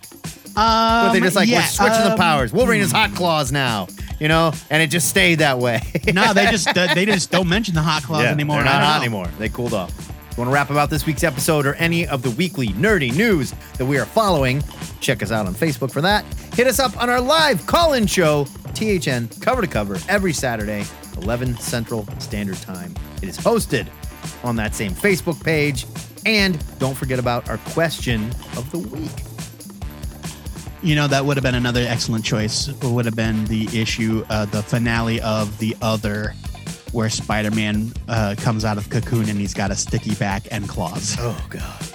um, 0.57 1.05
Where 1.05 1.13
they 1.13 1.21
just 1.21 1.37
like, 1.37 1.49
yeah, 1.49 1.61
we're 1.61 1.67
switching 1.67 2.05
the 2.05 2.13
um, 2.13 2.19
powers. 2.19 2.53
Wolverine 2.53 2.81
is 2.81 2.93
hot 2.93 3.15
claws 3.15 3.53
now, 3.53 3.87
you 4.19 4.29
know, 4.29 4.53
and 4.71 4.83
it 4.83 4.89
just 4.89 5.09
stayed 5.09 5.37
that 5.41 5.59
way. 5.59 5.81
no, 6.13 6.33
they 6.35 6.47
just 6.51 6.73
they 6.95 7.07
just 7.07 7.31
don't 7.31 7.49
mention 7.49 7.75
the 7.75 7.83
hot 7.83 8.03
claws 8.03 8.23
Yeah, 8.25 8.31
anymore. 8.31 8.57
They're 8.57 8.65
not 8.67 8.73
don't 8.79 8.83
hot 8.83 8.97
know. 8.99 9.03
anymore. 9.05 9.27
They 9.39 9.49
cooled 9.49 9.75
off. 9.75 9.93
Want 10.41 10.49
to 10.49 10.55
rap 10.55 10.71
about 10.71 10.89
this 10.89 11.05
week's 11.05 11.23
episode 11.23 11.67
or 11.67 11.75
any 11.75 12.07
of 12.07 12.23
the 12.23 12.31
weekly 12.31 12.69
nerdy 12.69 13.15
news 13.15 13.53
that 13.77 13.85
we 13.85 13.99
are 13.99 14.07
following, 14.07 14.65
check 15.01 15.23
us 15.23 15.31
out 15.31 15.45
on 15.45 15.55
Facebook 15.55 15.93
for 15.93 16.01
that. 16.01 16.25
Hit 16.55 16.67
us 16.67 16.79
up 16.79 16.97
on 16.97 17.11
our 17.11 17.21
live 17.21 17.67
call-in 17.67 18.07
show, 18.07 18.47
THN 18.73 19.29
Cover 19.43 19.61
to 19.61 19.67
Cover, 19.67 19.99
every 20.09 20.33
Saturday, 20.33 20.87
11 21.19 21.59
Central 21.59 22.07
Standard 22.21 22.57
Time. 22.57 22.95
It 23.21 23.29
is 23.29 23.37
hosted 23.37 23.87
on 24.43 24.57
that 24.57 24.75
same 24.75 24.93
Facebook 24.93 25.45
page. 25.45 25.85
And 26.25 26.59
don't 26.79 26.97
forget 26.97 27.19
about 27.19 27.51
our 27.51 27.59
question 27.59 28.31
of 28.57 28.71
the 28.71 28.79
week. 28.79 29.11
You 30.83 30.95
know, 30.95 31.07
that 31.07 31.23
would 31.23 31.37
have 31.37 31.45
been 31.45 31.55
another 31.55 31.85
excellent 31.87 32.25
choice. 32.25 32.69
It 32.69 32.83
would 32.83 33.05
have 33.05 33.15
been 33.15 33.45
the 33.45 33.69
issue, 33.79 34.25
uh, 34.31 34.47
the 34.47 34.63
finale 34.63 35.21
of 35.21 35.59
the 35.59 35.77
other, 35.83 36.33
where 36.93 37.09
Spider-Man 37.09 37.93
uh, 38.09 38.35
comes 38.39 38.65
out 38.65 38.79
of 38.79 38.89
cocoon 38.91 39.29
and 39.29 39.39
he's 39.39 39.55
got 39.55 39.71
a 39.71 39.77
sticky 39.77 40.15
back 40.15 40.45
and 40.51 40.69
claws. 40.69 41.17
Oh, 41.19 41.47
God. 41.49 41.87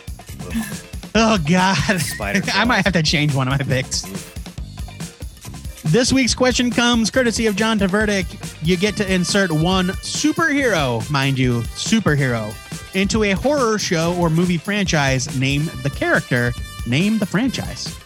Oh 1.18 1.38
God, 1.48 2.02
Spider 2.02 2.42
I 2.54 2.66
might 2.66 2.84
have 2.84 2.94
to 2.94 3.02
change 3.02 3.34
one 3.34 3.48
of 3.48 3.58
my 3.58 3.66
picks. 3.66 4.02
This 5.86 6.12
week's 6.12 6.36
question 6.36 6.72
comes 6.72 7.10
courtesy 7.10 7.46
of 7.48 7.56
John 7.56 7.80
Tverdick. 7.80 8.26
You 8.62 8.76
get 8.76 8.98
to 8.98 9.14
insert 9.14 9.50
one 9.50 9.90
superhero, 9.90 11.10
mind 11.10 11.40
you, 11.40 11.62
superhero, 11.62 12.54
into 12.96 13.24
a 13.24 13.32
horror 13.32 13.80
show 13.80 14.14
or 14.20 14.30
movie 14.30 14.58
franchise. 14.58 15.40
Name 15.40 15.70
the 15.84 15.90
character. 15.90 16.52
Name 16.86 17.18
the 17.18 17.26
franchise. 17.26 17.98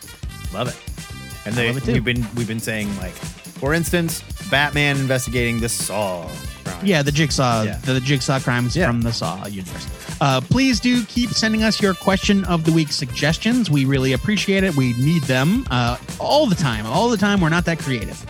Love 0.53 0.67
it. 0.67 1.47
And 1.47 1.55
they, 1.55 1.73
love 1.73 1.87
it 1.87 1.91
we've 1.91 2.03
been 2.03 2.27
we've 2.35 2.47
been 2.47 2.59
saying 2.59 2.95
like, 2.97 3.13
for 3.13 3.73
instance, 3.73 4.21
Batman 4.51 4.97
investigating 4.97 5.59
the 5.59 5.69
Saw. 5.69 6.29
Crime. 6.71 6.85
Yeah, 6.85 7.01
the 7.03 7.11
Jigsaw, 7.11 7.63
Yeah. 7.63 7.77
the, 7.83 7.99
Jigsaw 7.99 8.39
crimes 8.39 8.75
Yeah. 8.75 8.87
from 8.87 9.01
the 9.01 9.11
Saw 9.13 9.45
universe. 9.47 9.87
Uh, 10.21 10.41
please 10.41 10.79
do 10.79 11.03
keep 11.05 11.29
sending 11.31 11.63
us 11.63 11.81
your 11.81 11.93
question 11.93 12.43
of 12.45 12.65
the 12.65 12.71
week 12.71 12.91
suggestions. 12.91 13.69
We 13.69 13.85
really 13.85 14.13
appreciate 14.13 14.63
it. 14.63 14.75
We 14.75 14.93
need 14.93 15.23
them 15.23 15.65
uh, 15.71 15.97
all 16.19 16.45
the 16.45 16.55
time. 16.55 16.85
All 16.85 17.09
the 17.09 17.17
time. 17.17 17.39
We're 17.41 17.49
not 17.49 17.65
that 17.65 17.79
creative. 17.79 18.23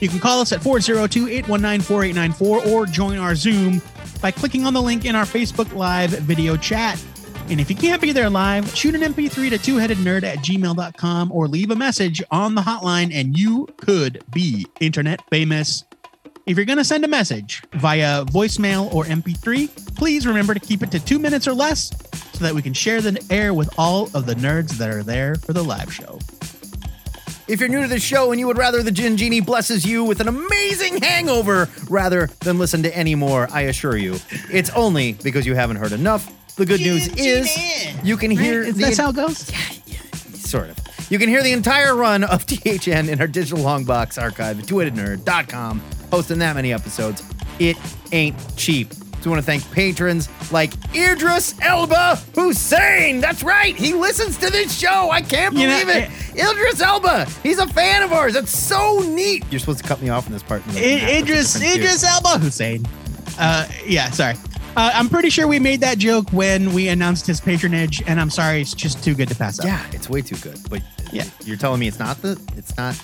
You 0.00 0.08
can 0.08 0.18
call 0.18 0.40
us 0.42 0.52
at 0.52 0.62
402 0.62 1.28
819 1.28 1.80
4894 1.80 2.66
or 2.66 2.84
join 2.86 3.16
our 3.18 3.34
Zoom 3.34 3.80
by 4.20 4.30
clicking 4.30 4.66
on 4.66 4.74
the 4.74 4.82
link 4.82 5.04
in 5.06 5.14
our 5.14 5.24
Facebook 5.24 5.72
Live 5.74 6.10
video 6.10 6.56
chat. 6.56 7.02
And 7.48 7.60
if 7.60 7.70
you 7.70 7.76
can't 7.76 8.02
be 8.02 8.12
there 8.12 8.28
live, 8.28 8.68
shoot 8.76 8.94
an 8.94 9.02
MP3 9.02 9.50
to 9.50 9.56
twoheadednerd 9.58 10.24
at 10.24 10.38
gmail.com 10.38 11.30
or 11.32 11.46
leave 11.48 11.70
a 11.70 11.76
message 11.76 12.20
on 12.30 12.54
the 12.56 12.60
hotline 12.60 13.10
and 13.14 13.38
you 13.38 13.68
could 13.78 14.22
be 14.32 14.66
internet 14.80 15.22
famous. 15.30 15.84
If 16.46 16.56
you're 16.56 16.64
going 16.66 16.78
to 16.78 16.84
send 16.84 17.04
a 17.04 17.08
message 17.08 17.62
via 17.72 18.24
voicemail 18.24 18.92
or 18.94 19.04
MP3, 19.04 19.96
please 19.96 20.26
remember 20.26 20.54
to 20.54 20.60
keep 20.60 20.82
it 20.82 20.92
to 20.92 21.00
two 21.04 21.18
minutes 21.18 21.48
or 21.48 21.54
less 21.54 21.90
so 22.34 22.44
that 22.44 22.54
we 22.54 22.62
can 22.62 22.72
share 22.72 23.00
the 23.00 23.20
air 23.30 23.52
with 23.52 23.68
all 23.76 24.04
of 24.14 24.26
the 24.26 24.34
nerds 24.34 24.72
that 24.78 24.88
are 24.90 25.02
there 25.02 25.34
for 25.34 25.52
the 25.52 25.62
live 25.64 25.92
show. 25.92 26.20
If 27.48 27.58
you're 27.60 27.68
new 27.68 27.82
to 27.82 27.88
the 27.88 27.98
show 27.98 28.30
and 28.30 28.38
you 28.40 28.46
would 28.46 28.58
rather 28.58 28.82
the 28.82 28.92
Gin 28.92 29.16
Genie 29.16 29.40
blesses 29.40 29.84
you 29.84 30.04
with 30.04 30.20
an 30.20 30.28
amazing 30.28 31.00
hangover 31.02 31.68
rather 31.88 32.28
than 32.40 32.58
listen 32.58 32.82
to 32.84 32.96
any 32.96 33.14
more, 33.16 33.48
I 33.50 33.62
assure 33.62 33.96
you, 33.96 34.16
it's 34.50 34.70
only 34.70 35.14
because 35.14 35.46
you 35.46 35.54
haven't 35.56 35.76
heard 35.76 35.92
enough. 35.92 36.32
The 36.56 36.66
good 36.66 36.80
news 36.80 37.08
is 37.16 37.48
you 38.04 38.16
can 38.16 38.30
hear 38.30 38.62
Right? 38.64 38.74
the 38.74 38.80
That's 38.82 38.98
how 38.98 39.10
it 39.10 39.16
goes? 39.16 39.38
sort 40.34 40.70
of. 40.70 40.78
You 41.10 41.18
can 41.20 41.28
hear 41.28 41.42
the 41.42 41.52
entire 41.52 41.94
run 41.94 42.22
of 42.24 42.46
THN 42.46 43.08
in 43.08 43.20
our 43.20 43.26
digital 43.28 43.58
longbox 43.64 44.20
archive 44.20 44.58
at 44.60 44.64
twoheadednerd.com, 44.66 45.80
hosting 46.10 46.38
that 46.40 46.54
many 46.56 46.72
episodes. 46.72 47.22
It 47.58 47.76
ain't 48.12 48.36
cheap. 48.56 48.92
So 48.92 49.02
we 49.24 49.30
want 49.30 49.40
to 49.42 49.46
thank 49.46 49.68
patrons 49.72 50.28
like 50.52 50.72
Idris 50.94 51.54
Elba 51.60 52.16
Hussein. 52.34 53.20
That's 53.20 53.42
right. 53.42 53.74
He 53.74 53.92
listens 53.92 54.36
to 54.38 54.50
this 54.50 54.78
show. 54.78 55.10
I 55.10 55.20
can't 55.20 55.54
You 55.56 55.66
know, 55.66 55.80
believe 55.84 55.96
it. 55.96 56.10
Idris 56.38 56.80
Elba. 56.80 57.26
He's 57.42 57.58
a 57.58 57.66
fan 57.66 58.02
of 58.02 58.12
ours. 58.12 58.34
That's 58.34 58.56
so 58.56 59.00
neat. 59.00 59.44
You're 59.50 59.58
supposed 59.58 59.78
to 59.82 59.84
cut 59.88 60.00
me 60.00 60.10
off 60.10 60.26
in 60.26 60.32
this 60.32 60.42
part. 60.44 60.64
like, 60.68 60.76
I- 60.76 61.18
Idris. 61.18 61.56
Idris 61.60 62.04
Elba 62.04 62.38
Hussein. 62.38 62.86
Uh, 63.38 63.66
yeah, 63.84 64.10
sorry. 64.10 64.34
Uh, 64.76 64.90
I'm 64.94 65.08
pretty 65.08 65.30
sure 65.30 65.48
we 65.48 65.58
made 65.58 65.80
that 65.80 65.96
joke 65.98 66.28
when 66.32 66.72
we 66.74 66.88
announced 66.88 67.26
his 67.26 67.40
patronage, 67.40 68.02
and 68.06 68.20
I'm 68.20 68.28
sorry, 68.30 68.60
it's 68.60 68.74
just 68.74 69.02
too 69.02 69.14
good 69.14 69.28
to 69.30 69.34
pass 69.34 69.58
up. 69.58 69.64
Yeah, 69.64 69.82
it's 69.92 70.08
way 70.10 70.20
too 70.20 70.36
good. 70.36 70.58
But 70.68 70.82
Yeah. 71.12 71.24
you're 71.44 71.56
telling 71.56 71.80
me 71.80 71.88
it's 71.88 71.98
not 71.98 72.20
the 72.20 72.38
it's 72.56 72.76
not 72.76 72.94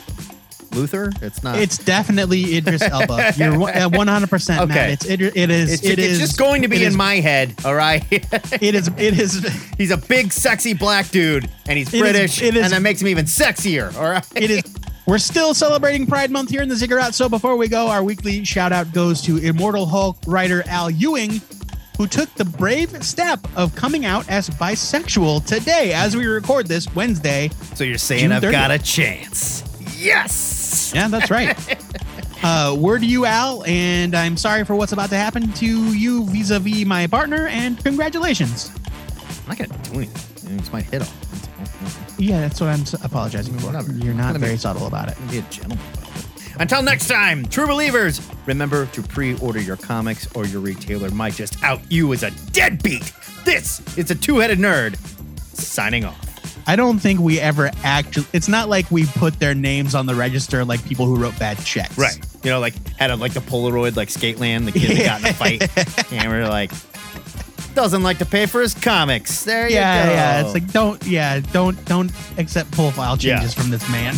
Luther? 0.75 1.13
It's 1.21 1.43
not 1.43 1.59
It's 1.59 1.79
definitely 1.79 2.57
Idris 2.57 2.83
Elba. 2.83 3.33
You're 3.37 3.55
uh, 3.63 3.89
100% 3.91 4.49
Matt. 4.49 4.71
Okay. 4.71 4.93
It's 4.93 5.09
Idris, 5.09 5.33
it 5.35 5.51
is. 5.51 5.73
It's, 5.75 5.83
it 5.85 5.99
it's 5.99 6.13
is- 6.13 6.19
just 6.19 6.39
going 6.39 6.63
to 6.63 6.69
be 6.69 6.77
in 6.83 6.89
is- 6.89 6.97
my 6.97 7.17
head, 7.17 7.55
all 7.65 7.75
right? 7.75 8.05
It 8.63 8.75
is. 8.75 8.89
It 8.97 9.19
is. 9.19 9.45
he's 9.79 9.91
a 9.91 9.97
big, 9.97 10.33
sexy 10.33 10.75
black 10.75 11.09
dude, 11.11 11.49
and 11.69 11.79
he's 11.79 11.89
It 11.89 11.97
is- 11.97 12.01
British, 12.01 12.43
it 12.43 12.57
is- 12.57 12.65
and 12.65 12.73
that 12.73 12.83
makes 12.83 13.01
him 13.01 13.09
even 13.09 13.25
sexier, 13.27 13.95
all 13.97 14.09
right? 14.11 14.27
It 14.37 14.51
is. 14.51 14.63
We're 15.07 15.19
still 15.19 15.53
celebrating 15.53 16.07
Pride 16.07 16.31
Month 16.31 16.51
here 16.51 16.63
in 16.63 16.69
the 16.69 16.77
Ziggurat. 16.77 17.15
So 17.15 17.29
before 17.29 17.57
we 17.57 17.67
go, 17.67 17.89
our 17.89 18.05
weekly 18.05 18.45
shout 18.45 18.73
out 18.73 18.93
goes 18.93 19.21
to 19.23 19.37
Immortal 19.39 19.85
Hulk 19.87 20.17
writer 20.29 20.63
Al 20.69 20.91
Ewing, 20.91 21.41
who 21.99 22.07
took 22.07 22.33
the 22.37 22.45
brave 22.45 23.03
step 23.05 23.41
of 23.57 23.75
coming 23.75 24.05
out 24.07 24.29
as 24.29 24.49
bisexual 24.49 25.45
today, 25.45 25.93
as 25.93 26.17
we 26.17 26.27
record 26.27 26.69
this 26.69 26.93
Wednesday. 26.95 27.51
So 27.75 27.83
you're 27.83 27.99
saying 27.99 28.23
June 28.23 28.33
I've 28.33 28.43
30th. 28.45 28.53
got 28.53 28.71
a 28.71 28.79
chance? 28.79 29.65
Yes. 30.03 30.93
Yeah, 30.95 31.09
that's 31.09 31.31
right. 31.31 31.57
uh, 32.43 32.77
word 32.79 33.01
to 33.01 33.07
you, 33.07 33.25
Al, 33.25 33.65
and 33.65 34.15
I'm 34.15 34.37
sorry 34.37 34.65
for 34.65 34.75
what's 34.75 34.93
about 34.93 35.11
to 35.11 35.17
happen 35.17 35.53
to 35.55 35.67
you 35.67 36.27
vis-a-vis 36.27 36.85
my 36.85 37.07
partner. 37.07 37.47
And 37.49 37.83
congratulations. 37.83 38.71
I'm 39.43 39.49
not 39.49 39.59
gonna 39.59 39.83
do 39.85 39.95
anything. 39.99 40.59
It's 40.59 40.73
my 40.73 40.81
hit 40.83 41.03
off. 41.03 42.19
Yeah, 42.19 42.41
that's 42.41 42.61
what 42.61 42.69
I'm 42.71 42.85
apologizing 43.05 43.59
for. 43.59 43.67
Whatever. 43.67 43.93
You're 43.93 44.15
not 44.15 44.29
Gonna 44.29 44.41
be- 44.41 44.47
very 44.47 44.59
subtle 44.59 44.87
about 44.87 45.09
it. 45.09 45.17
Be 45.31 45.39
a 45.39 45.43
gentleman. 45.43 45.79
about 45.95 46.09
it. 46.09 46.57
Until 46.61 46.83
next 46.83 47.09
time, 47.09 47.47
true 47.47 47.67
believers, 47.67 48.21
remember 48.47 48.87
to 48.87 49.03
pre-order 49.03 49.61
your 49.61 49.77
comics 49.79 50.29
or 50.35 50.45
your 50.45 50.61
retailer 50.61 51.11
might 51.11 51.35
just 51.35 51.63
out 51.65 51.81
you 51.91 52.13
as 52.13 52.23
a 52.23 52.31
deadbeat. 52.53 53.13
This 53.45 53.81
is 53.97 54.11
a 54.11 54.15
two-headed 54.15 54.59
nerd 54.59 54.97
signing 55.57 56.05
off. 56.05 56.19
I 56.67 56.77
don't 56.77 56.99
think 56.99 57.21
we 57.21 57.41
ever 57.41 57.71
actually. 57.83 58.27
It's 58.33 58.49
not 58.49 58.69
like 58.69 58.91
we 58.91 59.07
put 59.07 59.39
their 59.41 59.55
names 59.55 59.95
on 59.95 60.07
the 60.07 60.15
register 60.15 60.65
like 60.65 60.85
people 60.85 61.07
who 61.07 61.17
wrote 61.17 61.39
bad 61.39 61.59
checks. 61.65 61.99
Right? 61.99 62.19
You 62.45 62.51
know, 62.51 62.61
like 62.61 62.75
had 62.97 63.11
a, 63.11 63.17
like 63.17 63.33
the 63.35 63.41
Polaroid, 63.41 63.97
like 63.97 64.09
Skateland, 64.09 64.67
the 64.67 64.73
kid 64.73 64.97
that 64.97 65.05
got 65.05 65.21
in 65.21 65.27
a 65.27 65.33
fight, 65.99 66.13
and 66.13 66.31
we're 66.31 66.49
like, 66.49 66.71
doesn't 67.75 68.03
like 68.03 68.19
to 68.19 68.27
pay 68.27 68.47
for 68.47 68.61
his 68.61 68.75
comics. 68.75 69.45
There 69.45 69.69
you 69.69 69.75
yeah, 69.77 70.05
go. 70.07 70.11
yeah. 70.13 70.17
Yeah. 70.17 70.45
It's 70.45 70.55
like 70.55 70.71
don't, 70.73 71.05
yeah, 71.07 71.41
don't, 71.53 71.83
don't 71.87 72.13
accept 72.39 72.71
profile 72.73 73.17
Yeah. 73.19 73.37
changes 73.37 73.55
from 73.55 73.71
this 73.71 73.89
man. 73.91 74.15